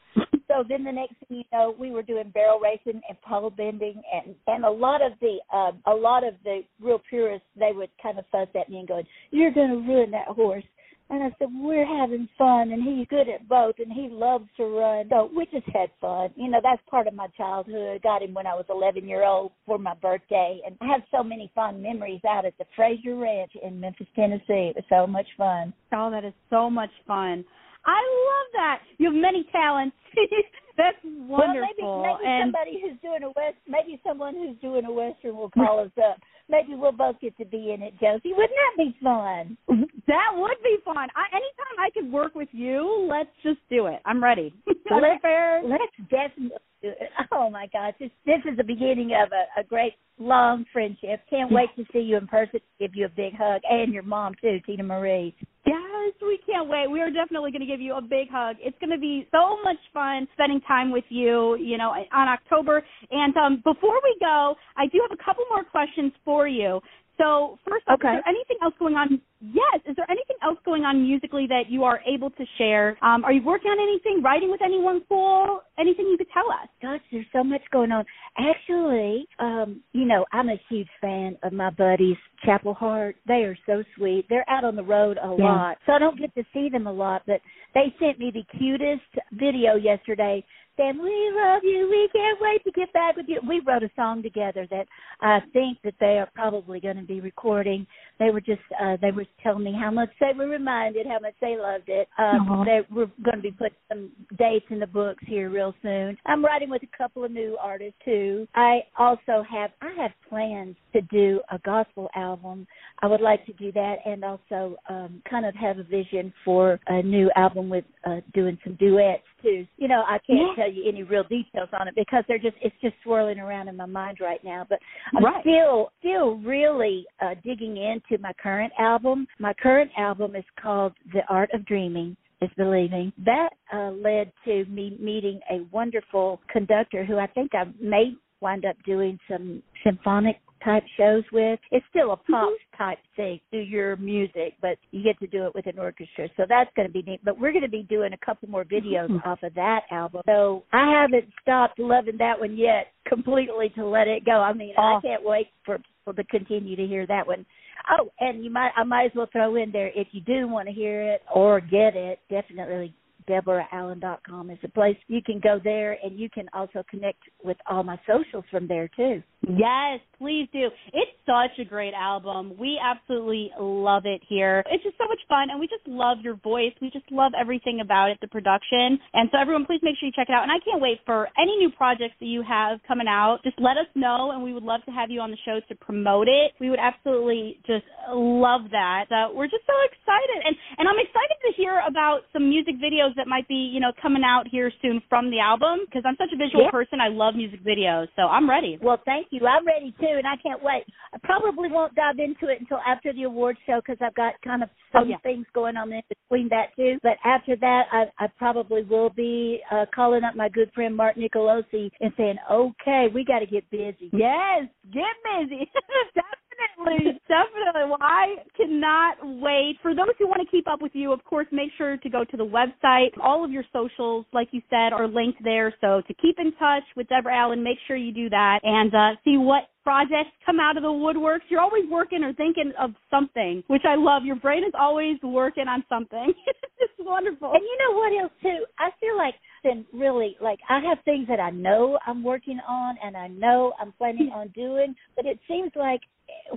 so 0.46 0.64
then 0.68 0.84
the 0.84 0.92
next 0.92 1.14
thing 1.26 1.38
you 1.38 1.44
know, 1.52 1.74
we 1.78 1.90
were 1.90 2.02
doing 2.02 2.30
barrel 2.30 2.60
racing 2.60 3.00
and 3.08 3.20
pole 3.22 3.50
bending, 3.50 4.00
and 4.12 4.34
and 4.46 4.64
a 4.64 4.70
lot 4.70 5.02
of 5.02 5.12
the 5.20 5.38
um, 5.56 5.80
a 5.86 5.94
lot 5.94 6.26
of 6.26 6.34
the 6.44 6.60
real 6.80 7.00
purists 7.10 7.46
they 7.58 7.72
would 7.74 7.90
kind 8.02 8.18
of 8.18 8.24
fuss 8.30 8.48
at 8.58 8.68
me 8.68 8.78
and 8.78 8.88
going, 8.88 9.06
"You're 9.30 9.52
to 9.52 9.60
ruin 9.60 10.10
that 10.12 10.28
horse." 10.28 10.64
And 11.10 11.22
I 11.22 11.30
said, 11.38 11.48
We're 11.52 11.86
having 11.86 12.28
fun 12.36 12.72
and 12.72 12.82
he's 12.82 13.06
good 13.08 13.28
at 13.28 13.48
both 13.48 13.76
and 13.78 13.92
he 13.92 14.08
loves 14.10 14.44
to 14.56 14.64
run. 14.64 15.06
So 15.10 15.30
we 15.34 15.46
just 15.46 15.66
had 15.72 15.90
fun. 16.00 16.30
You 16.36 16.50
know, 16.50 16.60
that's 16.62 16.82
part 16.90 17.06
of 17.06 17.14
my 17.14 17.28
childhood. 17.36 18.02
Got 18.02 18.22
him 18.22 18.34
when 18.34 18.46
I 18.46 18.54
was 18.54 18.66
eleven 18.68 19.08
year 19.08 19.24
old 19.24 19.52
for 19.66 19.78
my 19.78 19.94
birthday 19.94 20.60
and 20.66 20.76
I 20.80 20.86
have 20.86 21.02
so 21.10 21.22
many 21.22 21.50
fond 21.54 21.82
memories 21.82 22.20
out 22.28 22.44
at 22.44 22.56
the 22.58 22.64
Fraser 22.76 23.16
Ranch 23.16 23.52
in 23.62 23.80
Memphis, 23.80 24.06
Tennessee. 24.14 24.72
It 24.72 24.76
was 24.76 24.84
so 24.88 25.06
much 25.06 25.26
fun. 25.36 25.72
Oh, 25.92 26.10
that 26.10 26.24
is 26.24 26.34
so 26.50 26.68
much 26.68 26.90
fun. 27.06 27.44
I 27.86 28.00
love 28.00 28.52
that. 28.54 28.80
You 28.98 29.06
have 29.06 29.20
many 29.20 29.46
talents. 29.50 29.96
That's 30.78 30.96
wonderful. 31.04 31.66
Well, 31.82 32.02
maybe, 32.06 32.22
maybe 32.22 32.30
and 32.30 32.42
somebody 32.54 32.80
who's 32.80 32.98
doing 33.02 33.22
a 33.24 33.28
west, 33.34 33.58
maybe 33.66 34.00
someone 34.06 34.34
who's 34.34 34.56
doing 34.62 34.84
a 34.86 34.92
western 34.92 35.36
will 35.36 35.50
call 35.50 35.80
us 35.80 35.90
up. 35.98 36.18
Maybe 36.48 36.74
we'll 36.74 36.92
both 36.92 37.20
get 37.20 37.36
to 37.38 37.44
be 37.44 37.72
in 37.72 37.82
it, 37.82 37.94
Josie. 38.00 38.32
Wouldn't 38.32 38.56
that 38.56 38.74
be 38.78 38.96
fun? 39.02 39.58
that 40.06 40.30
would 40.34 40.56
be 40.64 40.76
fun. 40.84 41.08
I, 41.14 41.26
anytime 41.34 41.76
I 41.78 41.90
could 41.92 42.10
work 42.10 42.34
with 42.34 42.48
you, 42.52 43.06
let's 43.10 43.28
just 43.42 43.58
do 43.68 43.86
it. 43.86 44.00
I'm 44.06 44.22
ready. 44.24 44.54
Let's, 44.90 45.20
let's 45.68 46.10
definitely 46.10 46.56
do 46.82 46.88
it. 46.88 47.10
Oh 47.32 47.50
my 47.50 47.66
gosh, 47.72 47.94
this 48.00 48.10
this 48.24 48.40
is 48.50 48.56
the 48.56 48.64
beginning 48.64 49.12
of 49.12 49.30
a, 49.32 49.60
a 49.60 49.64
great 49.64 49.94
long 50.18 50.64
friendship. 50.72 51.20
Can't 51.28 51.52
wait 51.52 51.68
to 51.76 51.84
see 51.92 52.00
you 52.00 52.16
in 52.16 52.26
person. 52.26 52.60
Give 52.80 52.92
you 52.94 53.06
a 53.06 53.10
big 53.10 53.34
hug, 53.36 53.60
and 53.68 53.92
your 53.92 54.02
mom 54.04 54.34
too, 54.40 54.58
Tina 54.64 54.82
Marie. 54.82 55.34
Yes, 55.66 56.14
we 56.22 56.38
can't 56.46 56.68
wait. 56.68 56.90
We 56.90 57.00
are 57.00 57.10
definitely 57.10 57.50
going 57.50 57.60
to 57.60 57.66
give 57.66 57.80
you 57.80 57.94
a 57.94 58.00
big 58.00 58.30
hug. 58.30 58.56
It's 58.60 58.78
going 58.80 58.90
to 58.90 58.98
be 58.98 59.28
so 59.30 59.58
much 59.62 59.76
fun 59.92 60.26
spending 60.32 60.60
time 60.68 60.92
with 60.92 61.04
you, 61.08 61.56
you 61.56 61.78
know, 61.78 61.90
on 62.12 62.28
October. 62.28 62.84
And 63.10 63.36
um, 63.36 63.56
before 63.64 63.98
we 64.04 64.16
go, 64.20 64.54
I 64.76 64.86
do 64.86 65.00
have 65.08 65.18
a 65.18 65.24
couple 65.24 65.44
more 65.50 65.64
questions 65.64 66.12
for 66.24 66.46
you. 66.46 66.80
So 67.18 67.58
first 67.68 67.84
off, 67.88 67.98
Okay. 67.98 68.08
is 68.08 68.22
there 68.24 68.28
anything 68.28 68.56
else 68.62 68.74
going 68.78 68.94
on? 68.94 69.20
Yes, 69.40 69.80
is 69.86 69.96
there 69.96 70.08
anything 70.10 70.36
else 70.42 70.58
going 70.64 70.84
on 70.84 71.02
musically 71.02 71.46
that 71.48 71.68
you 71.68 71.84
are 71.84 72.00
able 72.06 72.30
to 72.30 72.46
share? 72.56 72.96
Um, 73.02 73.24
are 73.24 73.32
you 73.32 73.42
working 73.42 73.70
on 73.70 73.78
anything? 73.78 74.22
Writing 74.22 74.50
with 74.50 74.62
anyone 74.62 75.02
cool? 75.08 75.62
Anything 75.78 76.06
you 76.06 76.16
could 76.16 76.30
tell 76.30 76.50
us? 76.50 76.68
Gosh, 76.80 77.00
there's 77.10 77.26
so 77.32 77.42
much 77.44 77.62
going 77.72 77.92
on. 77.92 78.04
Actually, 78.36 79.26
um, 79.38 79.82
you 79.92 80.04
know, 80.04 80.24
I'm 80.32 80.48
a 80.48 80.60
huge 80.68 80.88
fan 81.00 81.36
of 81.42 81.52
my 81.52 81.70
buddies, 81.70 82.16
Chapel 82.44 82.74
Hart. 82.74 83.16
They 83.26 83.44
are 83.44 83.56
so 83.66 83.82
sweet. 83.96 84.26
They're 84.28 84.48
out 84.48 84.64
on 84.64 84.76
the 84.76 84.82
road 84.84 85.18
a 85.18 85.34
Yeah. 85.36 85.44
lot, 85.44 85.78
so 85.86 85.92
I 85.92 85.98
don't 85.98 86.18
get 86.18 86.34
to 86.36 86.44
see 86.52 86.68
them 86.68 86.86
a 86.86 86.92
lot. 86.92 87.22
But 87.26 87.40
they 87.74 87.94
sent 87.98 88.18
me 88.18 88.30
the 88.30 88.44
cutest 88.58 89.02
video 89.32 89.74
yesterday. 89.74 90.44
Saying, 90.78 91.02
we 91.02 91.32
love 91.34 91.62
you. 91.64 91.88
We 91.90 92.08
can't 92.12 92.40
wait 92.40 92.62
to 92.64 92.70
get 92.70 92.92
back 92.92 93.16
with 93.16 93.26
you. 93.28 93.40
We 93.46 93.60
wrote 93.66 93.82
a 93.82 93.90
song 93.96 94.22
together 94.22 94.66
that 94.70 94.86
I 95.20 95.40
think 95.52 95.78
that 95.82 95.94
they 95.98 96.18
are 96.18 96.30
probably 96.34 96.78
going 96.78 96.96
to 96.96 97.02
be 97.02 97.20
recording. 97.20 97.84
They 98.18 98.30
were 98.30 98.40
just, 98.40 98.60
uh, 98.82 98.96
they 99.00 99.10
were 99.10 99.26
telling 99.42 99.64
me 99.64 99.72
how 99.78 99.90
much 99.90 100.10
they 100.20 100.32
were 100.36 100.48
reminded, 100.48 101.06
how 101.06 101.18
much 101.20 101.34
they 101.40 101.56
loved 101.56 101.88
it. 101.88 102.08
Um, 102.18 102.48
Aw. 102.48 102.64
they 102.64 102.80
we're 102.90 103.10
going 103.22 103.36
to 103.36 103.42
be 103.42 103.52
putting 103.52 103.76
some 103.88 104.10
dates 104.38 104.66
in 104.70 104.80
the 104.80 104.86
books 104.86 105.22
here 105.26 105.50
real 105.50 105.74
soon. 105.82 106.16
I'm 106.26 106.44
writing 106.44 106.70
with 106.70 106.82
a 106.82 106.96
couple 106.96 107.24
of 107.24 107.30
new 107.30 107.56
artists 107.60 107.98
too. 108.04 108.48
I 108.54 108.80
also 108.98 109.44
have, 109.50 109.70
I 109.82 109.90
have 110.02 110.10
plans 110.28 110.76
to 110.94 111.00
do 111.02 111.40
a 111.52 111.58
gospel 111.60 112.08
album. 112.16 112.66
I 113.00 113.06
would 113.06 113.20
like 113.20 113.44
to 113.46 113.52
do 113.52 113.70
that 113.72 113.96
and 114.04 114.24
also 114.24 114.76
um 114.88 115.22
kind 115.30 115.46
of 115.46 115.54
have 115.54 115.78
a 115.78 115.84
vision 115.84 116.32
for 116.44 116.80
a 116.88 117.02
new 117.02 117.30
album 117.36 117.68
with 117.68 117.84
uh 118.04 118.20
doing 118.34 118.58
some 118.64 118.74
duets 118.76 119.22
too. 119.42 119.66
You 119.76 119.86
know, 119.88 120.02
I 120.06 120.18
can't 120.26 120.38
Yeah. 120.56 120.64
tell 120.64 120.72
you 120.72 120.88
any 120.88 121.02
real 121.02 121.24
details 121.24 121.68
on 121.78 121.86
it 121.88 121.94
because 121.94 122.24
they're 122.26 122.38
just 122.38 122.56
it's 122.62 122.74
just 122.82 122.94
swirling 123.04 123.38
around 123.38 123.68
in 123.68 123.76
my 123.76 123.86
mind 123.86 124.18
right 124.20 124.42
now. 124.42 124.66
But 124.68 124.80
I'm 125.14 125.24
Right. 125.24 125.42
still 125.42 125.90
still 126.00 126.36
really 126.38 127.06
uh 127.20 127.34
digging 127.44 127.76
into 127.76 128.07
my 128.20 128.32
current 128.42 128.72
album. 128.78 129.26
My 129.38 129.52
current 129.54 129.90
album 129.98 130.34
is 130.36 130.44
called 130.60 130.92
The 131.12 131.20
Art 131.28 131.50
of 131.52 131.64
Dreaming 131.66 132.16
is 132.40 132.50
believing. 132.56 133.12
That 133.24 133.50
uh, 133.74 133.90
led 133.90 134.30
to 134.44 134.64
me 134.66 134.96
meeting 135.00 135.40
a 135.50 135.66
wonderful 135.72 136.40
conductor 136.52 137.04
who 137.04 137.18
I 137.18 137.26
think 137.26 137.50
I 137.54 137.64
may 137.80 138.12
wind 138.40 138.64
up 138.64 138.76
doing 138.86 139.18
some 139.28 139.60
symphonic 139.84 140.36
type 140.64 140.84
shows 140.96 141.24
with. 141.32 141.58
It's 141.72 141.84
still 141.90 142.12
a 142.12 142.16
pop 142.16 142.52
type 142.76 142.98
thing, 143.16 143.40
do 143.52 143.58
your 143.58 143.96
music, 143.96 144.54
but 144.60 144.76
you 144.92 145.02
get 145.02 145.18
to 145.20 145.26
do 145.26 145.46
it 145.46 145.54
with 145.54 145.66
an 145.66 145.78
orchestra. 145.78 146.28
So 146.36 146.44
that's 146.48 146.70
going 146.76 146.86
to 146.86 146.92
be 146.92 147.02
neat. 147.02 147.20
But 147.24 147.38
we're 147.40 147.50
going 147.52 147.62
to 147.62 147.68
be 147.70 147.82
doing 147.84 148.12
a 148.12 148.24
couple 148.24 148.48
more 148.48 148.64
videos 148.64 149.10
off 149.26 149.42
of 149.42 149.54
that 149.54 149.82
album. 149.90 150.22
So 150.26 150.64
I 150.72 151.00
haven't 151.00 151.32
stopped 151.42 151.78
loving 151.78 152.18
that 152.18 152.38
one 152.38 152.56
yet 152.56 152.88
completely 153.08 153.70
to 153.76 153.84
let 153.84 154.06
it 154.08 154.24
go. 154.24 154.32
I 154.40 154.52
mean, 154.52 154.74
I 154.78 154.94
Oh. 154.96 155.00
can't 155.00 155.24
wait 155.24 155.48
for 155.64 155.78
people 155.78 156.14
to 156.14 156.24
continue 156.24 156.76
to 156.76 156.86
hear 156.86 157.06
that 157.06 157.26
one. 157.26 157.44
Oh, 157.90 158.10
and 158.20 158.44
you 158.44 158.50
might 158.50 158.72
I 158.76 158.84
might 158.84 159.06
as 159.06 159.12
well 159.14 159.28
throw 159.32 159.56
in 159.56 159.72
there 159.72 159.90
if 159.94 160.08
you 160.12 160.20
do 160.22 160.48
want 160.48 160.68
to 160.68 160.74
hear 160.74 161.02
it 161.02 161.22
or 161.34 161.60
get 161.60 161.96
it, 161.96 162.20
definitely 162.30 162.94
DeborahAllen.com 163.28 164.50
is 164.50 164.58
the 164.62 164.68
place 164.68 164.96
you 165.06 165.22
can 165.22 165.40
go 165.40 165.60
there 165.62 165.98
and 166.02 166.18
you 166.18 166.28
can 166.30 166.48
also 166.52 166.82
connect 166.90 167.20
with 167.44 167.56
all 167.70 167.82
my 167.82 167.98
socials 168.06 168.44
from 168.50 168.66
there 168.66 168.88
too. 168.96 169.22
Yes, 169.48 170.00
please 170.18 170.48
do. 170.52 170.68
It's 170.92 171.12
such 171.24 171.58
a 171.58 171.64
great 171.64 171.94
album. 171.94 172.56
We 172.58 172.78
absolutely 172.82 173.50
love 173.58 174.02
it 174.04 174.20
here. 174.28 174.64
It's 174.70 174.82
just 174.82 174.98
so 174.98 175.06
much 175.06 175.20
fun, 175.28 175.48
and 175.50 175.60
we 175.60 175.66
just 175.68 175.86
love 175.86 176.18
your 176.22 176.36
voice. 176.36 176.72
We 176.82 176.90
just 176.90 177.10
love 177.10 177.32
everything 177.38 177.80
about 177.80 178.10
it, 178.10 178.18
the 178.20 178.28
production. 178.28 178.98
And 179.14 179.30
so, 179.30 179.38
everyone, 179.38 179.64
please 179.64 179.80
make 179.82 179.96
sure 179.96 180.08
you 180.08 180.12
check 180.14 180.28
it 180.28 180.34
out. 180.34 180.42
And 180.42 180.52
I 180.52 180.58
can't 180.60 180.82
wait 180.82 181.00
for 181.06 181.28
any 181.40 181.56
new 181.56 181.70
projects 181.70 182.16
that 182.20 182.26
you 182.26 182.42
have 182.42 182.80
coming 182.86 183.06
out. 183.08 183.38
Just 183.44 183.60
let 183.60 183.78
us 183.78 183.86
know, 183.94 184.32
and 184.32 184.42
we 184.42 184.52
would 184.52 184.64
love 184.64 184.84
to 184.86 184.90
have 184.90 185.10
you 185.10 185.20
on 185.20 185.30
the 185.30 185.38
show 185.44 185.60
to 185.68 185.74
promote 185.76 186.28
it. 186.28 186.52
We 186.60 186.68
would 186.68 186.82
absolutely 186.82 187.60
just 187.64 187.86
love 188.10 188.68
that. 188.72 189.06
Uh, 189.08 189.32
we're 189.32 189.48
just 189.48 189.64
so 189.64 189.76
excited, 189.86 190.44
and 190.44 190.56
and 190.78 190.88
I'm 190.88 190.98
excited 190.98 191.38
to 191.46 191.50
hear 191.56 191.80
about 191.86 192.26
some 192.32 192.48
music 192.48 192.76
videos 192.76 193.14
that 193.18 193.26
might 193.28 193.46
be, 193.48 193.54
you 193.54 193.80
know, 193.80 193.92
coming 194.00 194.22
out 194.24 194.48
here 194.48 194.72
soon 194.80 195.02
from 195.08 195.30
the 195.30 195.38
album 195.40 195.80
because 195.84 196.02
I'm 196.06 196.16
such 196.16 196.32
a 196.32 196.36
visual 196.36 196.64
Yeah. 196.64 196.70
person. 196.70 197.00
I 197.00 197.08
love 197.08 197.34
music 197.34 197.62
videos, 197.62 198.08
so 198.16 198.22
I'm 198.22 198.48
ready. 198.48 198.78
Well, 198.80 198.96
thank 199.04 199.26
you. 199.30 199.46
I'm 199.46 199.66
ready 199.66 199.92
too, 200.00 200.06
and 200.16 200.26
I 200.26 200.36
can't 200.36 200.62
wait. 200.62 200.84
I 201.12 201.18
probably 201.18 201.68
won't 201.68 201.94
dive 201.94 202.18
into 202.18 202.48
it 202.48 202.60
until 202.60 202.78
after 202.86 203.12
the 203.12 203.24
award 203.24 203.58
show 203.66 203.80
because 203.84 203.98
I've 204.00 204.14
got 204.14 204.40
kind 204.42 204.62
of 204.62 204.70
Oh, 204.94 205.00
some 205.00 205.10
yeah. 205.10 205.18
things 205.18 205.44
going 205.52 205.76
on 205.76 205.92
in 205.92 206.00
between 206.08 206.48
that 206.48 206.74
too. 206.74 206.98
But 207.02 207.18
after 207.22 207.56
that, 207.56 207.88
I, 207.92 208.06
I 208.18 208.26
probably 208.38 208.84
will 208.84 209.10
be 209.10 209.60
uh, 209.70 209.84
calling 209.94 210.24
up 210.24 210.34
my 210.34 210.48
good 210.48 210.72
friend 210.72 210.96
Mark 210.96 211.16
Nicolosi 211.16 211.90
and 212.00 212.10
saying, 212.16 212.36
"Okay, 212.50 213.08
we 213.12 213.22
got 213.22 213.40
to 213.40 213.46
get 213.46 213.68
busy." 213.70 214.08
Yes, 214.12 214.64
get 214.90 215.12
busy. 215.24 215.70
definitely, 216.58 217.20
definitely. 217.28 217.88
Well, 217.88 217.98
I 218.00 218.36
cannot 218.56 219.16
wait. 219.40 219.76
For 219.82 219.94
those 219.94 220.14
who 220.18 220.26
want 220.26 220.42
to 220.42 220.50
keep 220.50 220.66
up 220.68 220.82
with 220.82 220.92
you, 220.94 221.12
of 221.12 221.24
course, 221.24 221.46
make 221.52 221.70
sure 221.76 221.96
to 221.96 222.10
go 222.10 222.24
to 222.24 222.36
the 222.36 222.44
website. 222.44 223.10
All 223.22 223.44
of 223.44 223.50
your 223.50 223.64
socials, 223.72 224.26
like 224.32 224.48
you 224.52 224.62
said, 224.70 224.92
are 224.92 225.08
linked 225.08 225.42
there. 225.42 225.74
So 225.80 226.02
to 226.06 226.14
keep 226.14 226.38
in 226.38 226.52
touch 226.56 226.84
with 226.96 227.08
Deborah 227.08 227.36
Allen, 227.36 227.62
make 227.62 227.78
sure 227.86 227.96
you 227.96 228.12
do 228.12 228.28
that 228.30 228.60
and 228.62 228.94
uh, 228.94 229.20
see 229.24 229.36
what 229.36 229.68
projects 229.82 230.36
come 230.44 230.60
out 230.60 230.76
of 230.76 230.82
the 230.82 230.88
woodworks. 230.88 231.48
You're 231.48 231.62
always 231.62 231.84
working 231.90 232.22
or 232.22 232.34
thinking 232.34 232.72
of 232.78 232.90
something, 233.10 233.62
which 233.68 233.84
I 233.88 233.94
love. 233.94 234.24
Your 234.24 234.36
brain 234.36 234.62
is 234.64 234.74
always 234.78 235.16
working 235.22 235.66
on 235.66 235.82
something. 235.88 236.32
it's 236.46 236.60
just 236.78 236.92
wonderful. 237.08 237.52
And 237.52 237.62
you 237.62 237.78
know 237.80 237.96
what 237.96 238.12
else 238.20 238.32
too? 238.42 238.66
I 238.78 238.90
feel 239.00 239.16
like 239.16 239.34
then 239.64 239.84
really 239.92 240.36
like 240.40 240.58
I 240.68 240.80
have 240.80 240.98
things 241.04 241.26
that 241.28 241.40
I 241.40 241.50
know 241.50 241.98
I'm 242.06 242.22
working 242.22 242.60
on 242.66 242.96
and 243.02 243.16
I 243.16 243.28
know 243.28 243.72
I'm 243.80 243.92
planning 243.92 244.30
on 244.34 244.48
doing, 244.48 244.94
but 245.16 245.26
it 245.26 245.38
seems 245.48 245.72
like 245.76 246.00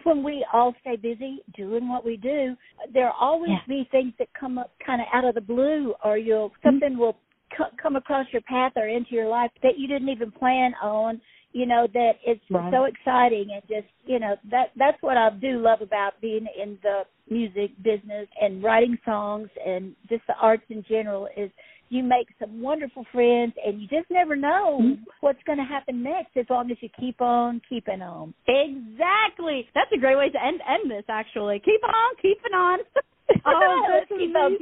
when 0.03 0.23
we 0.23 0.45
all 0.53 0.73
stay 0.81 0.95
busy 0.95 1.39
doing 1.55 1.87
what 1.87 2.05
we 2.05 2.17
do, 2.17 2.55
there'll 2.93 3.15
always 3.19 3.51
Yeah. 3.51 3.61
be 3.67 3.83
things 3.85 4.13
that 4.17 4.31
come 4.33 4.57
up 4.57 4.71
kind 4.79 5.01
of 5.01 5.07
out 5.13 5.25
of 5.25 5.35
the 5.35 5.41
blue, 5.41 5.93
or 6.03 6.17
you'll 6.17 6.49
mm-hmm. 6.49 6.67
something 6.67 6.97
will 6.97 7.17
co- 7.55 7.71
come 7.81 7.95
across 7.95 8.31
your 8.31 8.41
path 8.43 8.73
or 8.75 8.87
into 8.87 9.11
your 9.15 9.27
life 9.27 9.51
that 9.63 9.77
you 9.77 9.87
didn't 9.87 10.09
even 10.09 10.31
plan 10.31 10.73
on. 10.81 11.21
You 11.53 11.65
know 11.65 11.85
that 11.93 12.13
it's 12.25 12.43
Right. 12.49 12.71
so 12.71 12.85
exciting 12.85 13.51
and 13.51 13.61
just 13.67 13.87
you 14.05 14.19
know 14.19 14.37
that 14.49 14.71
that's 14.77 15.01
what 15.01 15.17
I 15.17 15.29
do 15.31 15.59
love 15.59 15.81
about 15.81 16.19
being 16.21 16.47
in 16.61 16.77
the 16.81 17.05
music 17.29 17.71
business 17.81 18.27
and 18.41 18.63
writing 18.63 18.97
songs 19.03 19.49
and 19.65 19.95
just 20.09 20.25
the 20.27 20.35
arts 20.35 20.63
in 20.69 20.83
general 20.83 21.27
is 21.35 21.51
you 21.91 22.03
make 22.03 22.27
some 22.39 22.61
wonderful 22.61 23.05
friends 23.11 23.53
and 23.65 23.81
you 23.81 23.87
just 23.87 24.09
never 24.09 24.35
know 24.35 24.79
Mhm. 24.81 25.03
what's 25.19 25.43
going 25.43 25.57
to 25.57 25.65
happen 25.65 26.01
next 26.01 26.35
as 26.37 26.49
long 26.49 26.71
as 26.71 26.81
you 26.81 26.89
keep 26.99 27.21
on 27.21 27.61
keeping 27.67 28.01
on. 28.01 28.33
Exactly. 28.47 29.67
That's 29.75 29.91
a 29.91 29.97
great 29.97 30.17
way 30.17 30.29
to 30.29 30.43
end 30.43 30.61
end 30.67 30.89
this. 30.89 31.03
Actually, 31.09 31.59
keep 31.59 31.83
on 31.83 32.15
keeping 32.21 32.53
on. 32.53 32.79
oh, 33.45 33.85
that's 33.89 34.07
keep 34.09 34.35
on. 34.35 34.57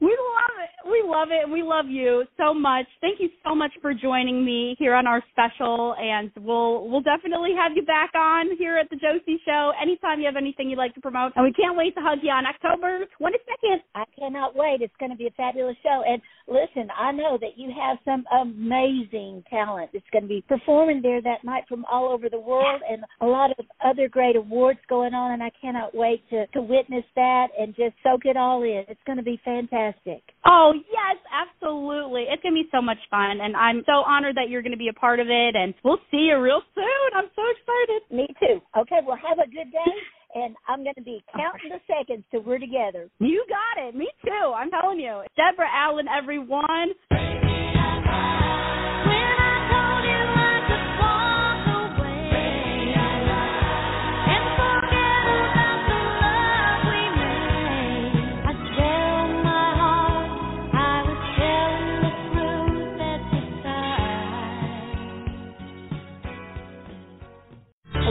We 0.00 0.10
love 0.10 0.58
it. 0.58 0.90
We 0.90 1.02
love 1.06 1.28
it. 1.30 1.48
We 1.48 1.62
love 1.62 1.86
you 1.88 2.24
so 2.36 2.52
much. 2.52 2.86
Thank 3.00 3.20
you 3.20 3.30
so 3.44 3.54
much 3.54 3.70
for 3.80 3.94
joining 3.94 4.44
me 4.44 4.76
here 4.78 4.92
on 4.94 5.06
our 5.06 5.22
special, 5.30 5.94
and 5.94 6.30
we'll 6.40 6.88
we'll 6.88 7.00
definitely 7.00 7.54
have 7.56 7.72
you 7.74 7.82
back 7.84 8.10
on 8.14 8.54
here 8.58 8.76
at 8.76 8.90
the 8.90 8.96
Josie 8.96 9.40
Show 9.46 9.72
anytime 9.80 10.18
you 10.20 10.26
have 10.26 10.36
anything 10.36 10.68
you'd 10.68 10.78
like 10.78 10.94
to 10.94 11.00
promote. 11.00 11.32
And 11.36 11.44
we 11.44 11.52
can't 11.52 11.76
wait 11.76 11.94
to 11.94 12.00
hug 12.02 12.18
you 12.22 12.30
on 12.30 12.44
October 12.44 13.06
22nd. 13.20 13.80
I 13.94 14.04
cannot 14.18 14.54
wait. 14.56 14.82
It's 14.82 14.96
going 14.98 15.10
to 15.12 15.16
be 15.16 15.26
a 15.26 15.30
fabulous 15.30 15.76
show. 15.82 16.02
And 16.06 16.20
listen, 16.46 16.88
I 16.96 17.12
know 17.12 17.38
that 17.40 17.56
you 17.56 17.72
have 17.78 17.98
some 18.04 18.24
amazing 18.40 19.44
talent 19.48 19.90
that's 19.92 20.04
going 20.12 20.24
to 20.24 20.28
be 20.28 20.44
performing 20.48 21.02
there 21.02 21.22
that 21.22 21.44
night 21.44 21.64
from 21.68 21.84
all 21.90 22.08
over 22.08 22.28
the 22.28 22.38
world 22.38 22.82
and 22.88 23.02
a 23.20 23.26
lot 23.26 23.50
of 23.58 23.64
other 23.84 24.08
great 24.08 24.36
awards 24.36 24.80
going 24.88 25.14
on. 25.14 25.32
And 25.32 25.42
I 25.42 25.50
cannot 25.60 25.94
wait 25.94 26.22
to, 26.30 26.46
to 26.48 26.62
witness 26.62 27.04
that 27.16 27.48
and 27.58 27.74
just 27.74 27.94
soak 28.02 28.24
it 28.24 28.36
all 28.36 28.62
in. 28.62 28.84
It's 28.88 29.00
going 29.06 29.18
to 29.18 29.24
be 29.24 29.40
fantastic. 29.44 30.22
Oh, 30.44 30.72
yes, 30.74 31.16
absolutely. 31.32 32.26
It's 32.28 32.42
going 32.42 32.54
to 32.54 32.62
be 32.62 32.68
so 32.72 32.82
much 32.82 32.98
fun. 33.10 33.40
And 33.40 33.56
I'm 33.56 33.82
so 33.86 34.04
honored 34.06 34.36
that 34.36 34.48
you're 34.48 34.62
going 34.62 34.72
to 34.72 34.78
be 34.78 34.88
a 34.88 34.98
part 34.98 35.20
of 35.20 35.28
it. 35.28 35.56
And 35.56 35.74
we'll 35.84 36.00
see 36.10 36.28
you 36.28 36.40
real 36.40 36.62
soon. 36.74 37.10
I'm 37.16 37.30
so 37.34 37.42
excited. 37.50 38.02
Me 38.10 38.26
too. 38.40 38.60
Okay, 38.80 39.00
well, 39.06 39.18
have 39.28 39.38
a 39.38 39.48
good 39.48 39.70
day. 39.72 39.92
And 40.34 40.56
I'm 40.66 40.82
going 40.82 40.96
to 40.96 41.02
be 41.02 41.22
oh, 41.28 41.38
counting 41.38 41.70
the 41.70 41.80
seconds 41.86 42.24
till 42.30 42.42
we're 42.42 42.58
together. 42.58 43.08
You 43.20 43.44
got 43.48 43.86
it. 43.86 43.94
Me 43.94 44.08
too. 44.24 44.52
I'm 44.54 44.70
telling 44.70 44.98
you. 44.98 45.22
Deborah 45.36 45.68
Allen, 45.72 46.06
everyone. 46.08 46.92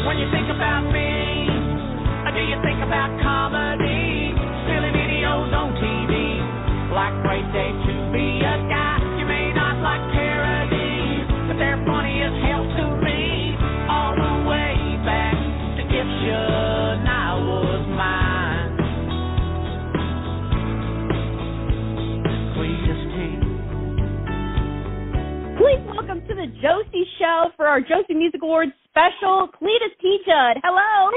When 0.05 0.17
you 0.17 0.29
think 0.31 0.47
about 0.49 0.92
Josie 26.63 27.03
Show 27.19 27.51
for 27.57 27.67
our 27.67 27.81
Josie 27.81 28.15
Music 28.15 28.39
Awards 28.41 28.71
special, 28.87 29.51
Cledus 29.51 29.91
T. 29.99 30.23
Judd. 30.23 30.63
Hello. 30.63 31.11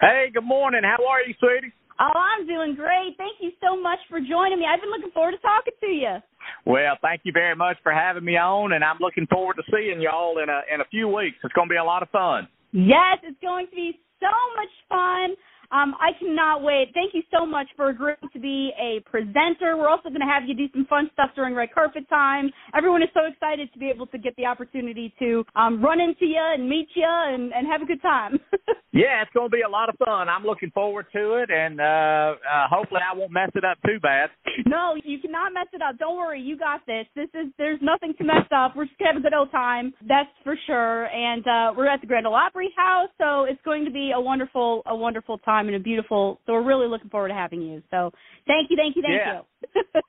Hey, 0.00 0.30
good 0.32 0.46
morning. 0.46 0.82
How 0.84 1.02
are 1.04 1.26
you, 1.26 1.34
sweetie? 1.42 1.74
Oh, 1.98 2.14
I'm 2.14 2.46
doing 2.46 2.76
great. 2.76 3.18
Thank 3.18 3.42
you 3.42 3.50
so 3.58 3.74
much 3.74 3.98
for 4.08 4.20
joining 4.20 4.60
me. 4.60 4.66
I've 4.70 4.80
been 4.80 4.94
looking 4.94 5.10
forward 5.10 5.32
to 5.32 5.42
talking 5.42 5.74
to 5.80 5.86
you. 5.90 6.22
Well, 6.66 6.94
thank 7.02 7.22
you 7.24 7.32
very 7.32 7.56
much 7.56 7.78
for 7.82 7.90
having 7.90 8.24
me 8.24 8.36
on, 8.36 8.74
and 8.74 8.84
I'm 8.84 8.98
looking 9.00 9.26
forward 9.26 9.56
to 9.58 9.64
seeing 9.74 10.00
y'all 10.00 10.38
in 10.38 10.48
a 10.48 10.62
in 10.72 10.80
a 10.80 10.86
few 10.86 11.08
weeks. 11.08 11.34
It's 11.42 11.52
going 11.52 11.66
to 11.66 11.72
be 11.72 11.82
a 11.82 11.84
lot 11.84 12.04
of 12.04 12.10
fun. 12.10 12.46
Yes, 12.70 13.18
it's 13.24 13.42
going 13.42 13.66
to 13.66 13.74
be 13.74 13.98
so 14.20 14.30
much 14.54 14.70
fun. 14.88 15.34
Um, 15.72 15.94
I 15.98 16.12
cannot 16.18 16.62
wait. 16.62 16.90
Thank 16.92 17.14
you 17.14 17.22
so 17.32 17.46
much 17.46 17.66
for 17.76 17.88
agreeing 17.88 18.16
to 18.32 18.38
be 18.38 18.72
a 18.78 19.00
presenter. 19.08 19.76
We're 19.76 19.88
also 19.88 20.10
going 20.10 20.20
to 20.20 20.26
have 20.26 20.44
you 20.46 20.54
do 20.54 20.68
some 20.72 20.86
fun 20.86 21.08
stuff 21.14 21.30
during 21.34 21.54
red 21.54 21.72
carpet 21.74 22.08
time. 22.08 22.52
Everyone 22.76 23.02
is 23.02 23.08
so 23.14 23.20
excited 23.24 23.72
to 23.72 23.78
be 23.78 23.88
able 23.88 24.06
to 24.08 24.18
get 24.18 24.36
the 24.36 24.44
opportunity 24.44 25.14
to 25.18 25.44
um, 25.56 25.82
run 25.82 26.00
into 26.00 26.26
you 26.26 26.40
and 26.40 26.68
meet 26.68 26.88
you 26.94 27.08
and, 27.08 27.52
and 27.54 27.66
have 27.66 27.80
a 27.80 27.86
good 27.86 28.02
time. 28.02 28.38
Yeah, 28.92 29.22
it's 29.22 29.32
going 29.32 29.48
to 29.48 29.56
be 29.56 29.62
a 29.66 29.68
lot 29.68 29.88
of 29.88 29.96
fun. 29.96 30.28
I'm 30.28 30.44
looking 30.44 30.70
forward 30.70 31.06
to 31.14 31.40
it, 31.40 31.48
and 31.50 31.80
uh, 31.80 32.36
uh 32.44 32.68
hopefully 32.68 33.00
I 33.00 33.16
won't 33.16 33.32
mess 33.32 33.48
it 33.54 33.64
up 33.64 33.78
too 33.86 33.98
bad. 34.02 34.28
no, 34.66 34.94
you 35.02 35.18
cannot 35.18 35.54
mess 35.54 35.68
it 35.72 35.80
up. 35.80 35.98
Don't 35.98 36.18
worry, 36.18 36.42
you 36.42 36.58
got 36.58 36.84
this. 36.86 37.06
This 37.16 37.28
is 37.32 37.50
there's 37.56 37.80
nothing 37.80 38.12
to 38.18 38.24
mess 38.24 38.44
up. 38.54 38.76
We're 38.76 38.84
just 38.84 38.98
gonna 38.98 39.14
have 39.14 39.20
a 39.20 39.24
good 39.24 39.32
old 39.32 39.50
time. 39.50 39.94
That's 40.06 40.28
for 40.44 40.56
sure. 40.66 41.06
And 41.06 41.46
uh 41.46 41.72
we're 41.74 41.88
at 41.88 42.02
the 42.02 42.06
Grand 42.06 42.26
Ole 42.26 42.34
Opry 42.34 42.70
House, 42.76 43.08
so 43.16 43.44
it's 43.44 43.62
going 43.64 43.86
to 43.86 43.90
be 43.90 44.12
a 44.14 44.20
wonderful 44.20 44.82
a 44.84 44.94
wonderful 44.94 45.38
time 45.38 45.61
and 45.68 45.76
a 45.76 45.80
beautiful. 45.80 46.40
So 46.46 46.52
we're 46.52 46.62
really 46.66 46.88
looking 46.88 47.10
forward 47.10 47.28
to 47.28 47.34
having 47.34 47.62
you. 47.62 47.82
So 47.90 48.10
thank 48.46 48.70
you, 48.70 48.76
thank 48.76 48.96
you, 48.96 49.02
thank 49.02 49.14
Yeah. 49.14 49.40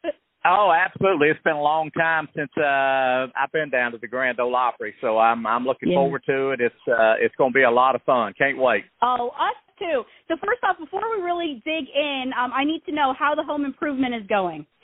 you. 0.03 0.11
Oh, 0.45 0.73
absolutely. 0.75 1.29
It's 1.29 1.41
been 1.43 1.55
a 1.55 1.61
long 1.61 1.89
time 1.91 2.27
since 2.35 2.51
uh 2.57 3.27
I've 3.33 3.51
been 3.53 3.69
down 3.69 3.93
to 3.93 3.97
the 3.97 4.07
Grand 4.07 4.39
Ole 4.41 4.55
Opry, 4.55 4.93
so 4.99 5.17
I'm 5.17 5.47
I'm 5.47 5.63
looking 5.65 5.89
Yeah. 5.89 5.95
forward 5.99 6.23
to 6.25 6.49
it. 6.51 6.59
It's 6.59 6.75
uh 6.87 7.15
it's 7.19 7.33
going 7.35 7.51
to 7.53 7.55
be 7.55 7.63
a 7.63 7.71
lot 7.71 7.95
of 7.95 8.01
fun. 8.03 8.33
Can't 8.37 8.57
wait. 8.57 8.83
Oh, 9.01 9.29
us 9.39 9.55
too. 9.79 10.03
So 10.27 10.35
first 10.43 10.61
off, 10.63 10.77
before 10.77 11.01
we 11.15 11.23
really 11.23 11.61
dig 11.63 11.85
in, 11.95 12.31
um, 12.37 12.51
I 12.53 12.65
need 12.65 12.83
to 12.87 12.91
know 12.91 13.13
how 13.17 13.35
the 13.35 13.43
home 13.43 13.63
improvement 13.63 14.15
is 14.15 14.27
going. 14.27 14.65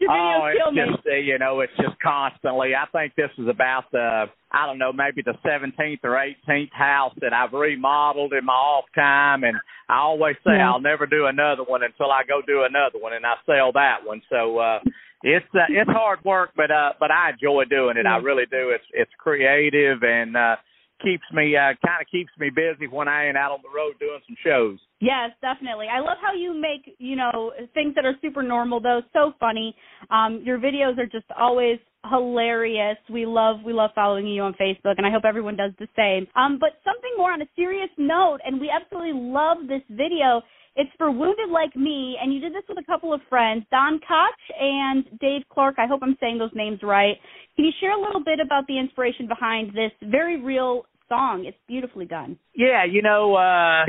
Oh, 0.10 0.48
it's 0.50 0.76
me. 0.76 0.82
just 0.86 1.06
uh, 1.06 1.14
you 1.14 1.38
know, 1.38 1.60
it's 1.60 1.72
just 1.76 1.98
constantly. 2.00 2.74
I 2.74 2.86
think 2.92 3.14
this 3.16 3.30
is 3.38 3.48
about 3.48 3.84
the 3.92 4.26
I 4.52 4.66
don't 4.66 4.78
know, 4.78 4.92
maybe 4.92 5.22
the 5.22 5.34
seventeenth 5.44 6.00
or 6.04 6.18
eighteenth 6.18 6.72
house 6.72 7.14
that 7.20 7.32
I've 7.32 7.52
remodeled 7.52 8.32
in 8.32 8.44
my 8.44 8.52
off 8.52 8.84
time, 8.94 9.44
and 9.44 9.56
I 9.88 9.98
always 9.98 10.36
say 10.44 10.56
Yeah. 10.56 10.70
I'll 10.70 10.80
never 10.80 11.06
do 11.06 11.26
another 11.26 11.64
one 11.64 11.82
until 11.82 12.10
I 12.10 12.22
go 12.26 12.40
do 12.46 12.64
another 12.64 12.98
one, 13.00 13.12
and 13.12 13.26
I 13.26 13.34
sell 13.46 13.72
that 13.72 13.98
one. 14.04 14.22
So 14.30 14.58
uh 14.58 14.78
it's 15.24 15.46
uh, 15.54 15.66
it's 15.68 15.90
hard 15.90 16.24
work, 16.24 16.50
but 16.56 16.70
uh 16.70 16.92
but 17.00 17.10
I 17.10 17.30
enjoy 17.30 17.64
doing 17.64 17.96
it. 17.96 18.06
I 18.06 18.18
really 18.18 18.46
do. 18.50 18.70
It's 18.70 18.84
it's 18.92 19.10
creative 19.18 20.02
and 20.02 20.36
uh 20.36 20.56
keeps 21.02 21.24
me 21.32 21.56
uh 21.56 21.74
kind 21.84 22.00
of 22.00 22.06
keeps 22.10 22.30
me 22.38 22.50
busy 22.50 22.86
when 22.86 23.08
I 23.08 23.26
ain't 23.26 23.36
out 23.36 23.52
on 23.52 23.60
the 23.62 23.74
road 23.74 23.94
doing 24.00 24.20
some 24.26 24.36
shows. 24.44 24.78
Yes, 25.00 25.30
definitely. 25.40 25.86
I 25.86 26.00
love 26.00 26.18
how 26.20 26.34
you 26.34 26.54
make, 26.54 26.96
you 26.98 27.16
know, 27.16 27.52
things 27.74 27.94
that 27.94 28.04
are 28.04 28.14
super 28.20 28.42
normal 28.42 28.80
though 28.80 29.02
so 29.12 29.32
funny. 29.38 29.74
Um 30.10 30.42
your 30.44 30.58
videos 30.58 30.98
are 30.98 31.06
just 31.06 31.26
always 31.38 31.78
hilarious. 32.10 32.96
We 33.10 33.26
love 33.26 33.56
we 33.64 33.72
love 33.72 33.90
following 33.94 34.26
you 34.26 34.42
on 34.42 34.54
Facebook 34.54 34.94
and 34.96 35.06
I 35.06 35.10
hope 35.10 35.24
everyone 35.24 35.56
does 35.56 35.72
the 35.78 35.88
same. 35.96 36.26
Um 36.36 36.58
but 36.58 36.80
something 36.84 37.10
more 37.16 37.32
on 37.32 37.42
a 37.42 37.48
serious 37.56 37.90
note 37.96 38.38
and 38.44 38.60
we 38.60 38.70
absolutely 38.70 39.14
love 39.14 39.58
this 39.68 39.82
video. 39.90 40.42
It's 40.76 40.90
for 40.96 41.10
Wounded 41.10 41.50
Like 41.50 41.74
Me 41.74 42.16
and 42.22 42.32
you 42.32 42.40
did 42.40 42.54
this 42.54 42.62
with 42.68 42.78
a 42.78 42.84
couple 42.84 43.12
of 43.12 43.20
friends, 43.28 43.64
Don 43.70 43.98
Koch 43.98 44.56
and 44.60 45.04
Dave 45.20 45.42
Clark. 45.52 45.74
I 45.76 45.86
hope 45.86 46.00
I'm 46.02 46.16
saying 46.20 46.38
those 46.38 46.54
names 46.54 46.80
right. 46.84 47.16
Can 47.56 47.64
you 47.64 47.72
share 47.80 47.98
a 47.98 48.00
little 48.00 48.22
bit 48.22 48.38
about 48.38 48.68
the 48.68 48.78
inspiration 48.78 49.26
behind 49.26 49.70
this 49.70 49.90
very 50.02 50.40
real 50.40 50.84
song? 51.08 51.44
It's 51.46 51.56
beautifully 51.66 52.04
done. 52.04 52.38
Yeah, 52.54 52.84
you 52.84 53.02
know, 53.02 53.34
uh 53.34 53.84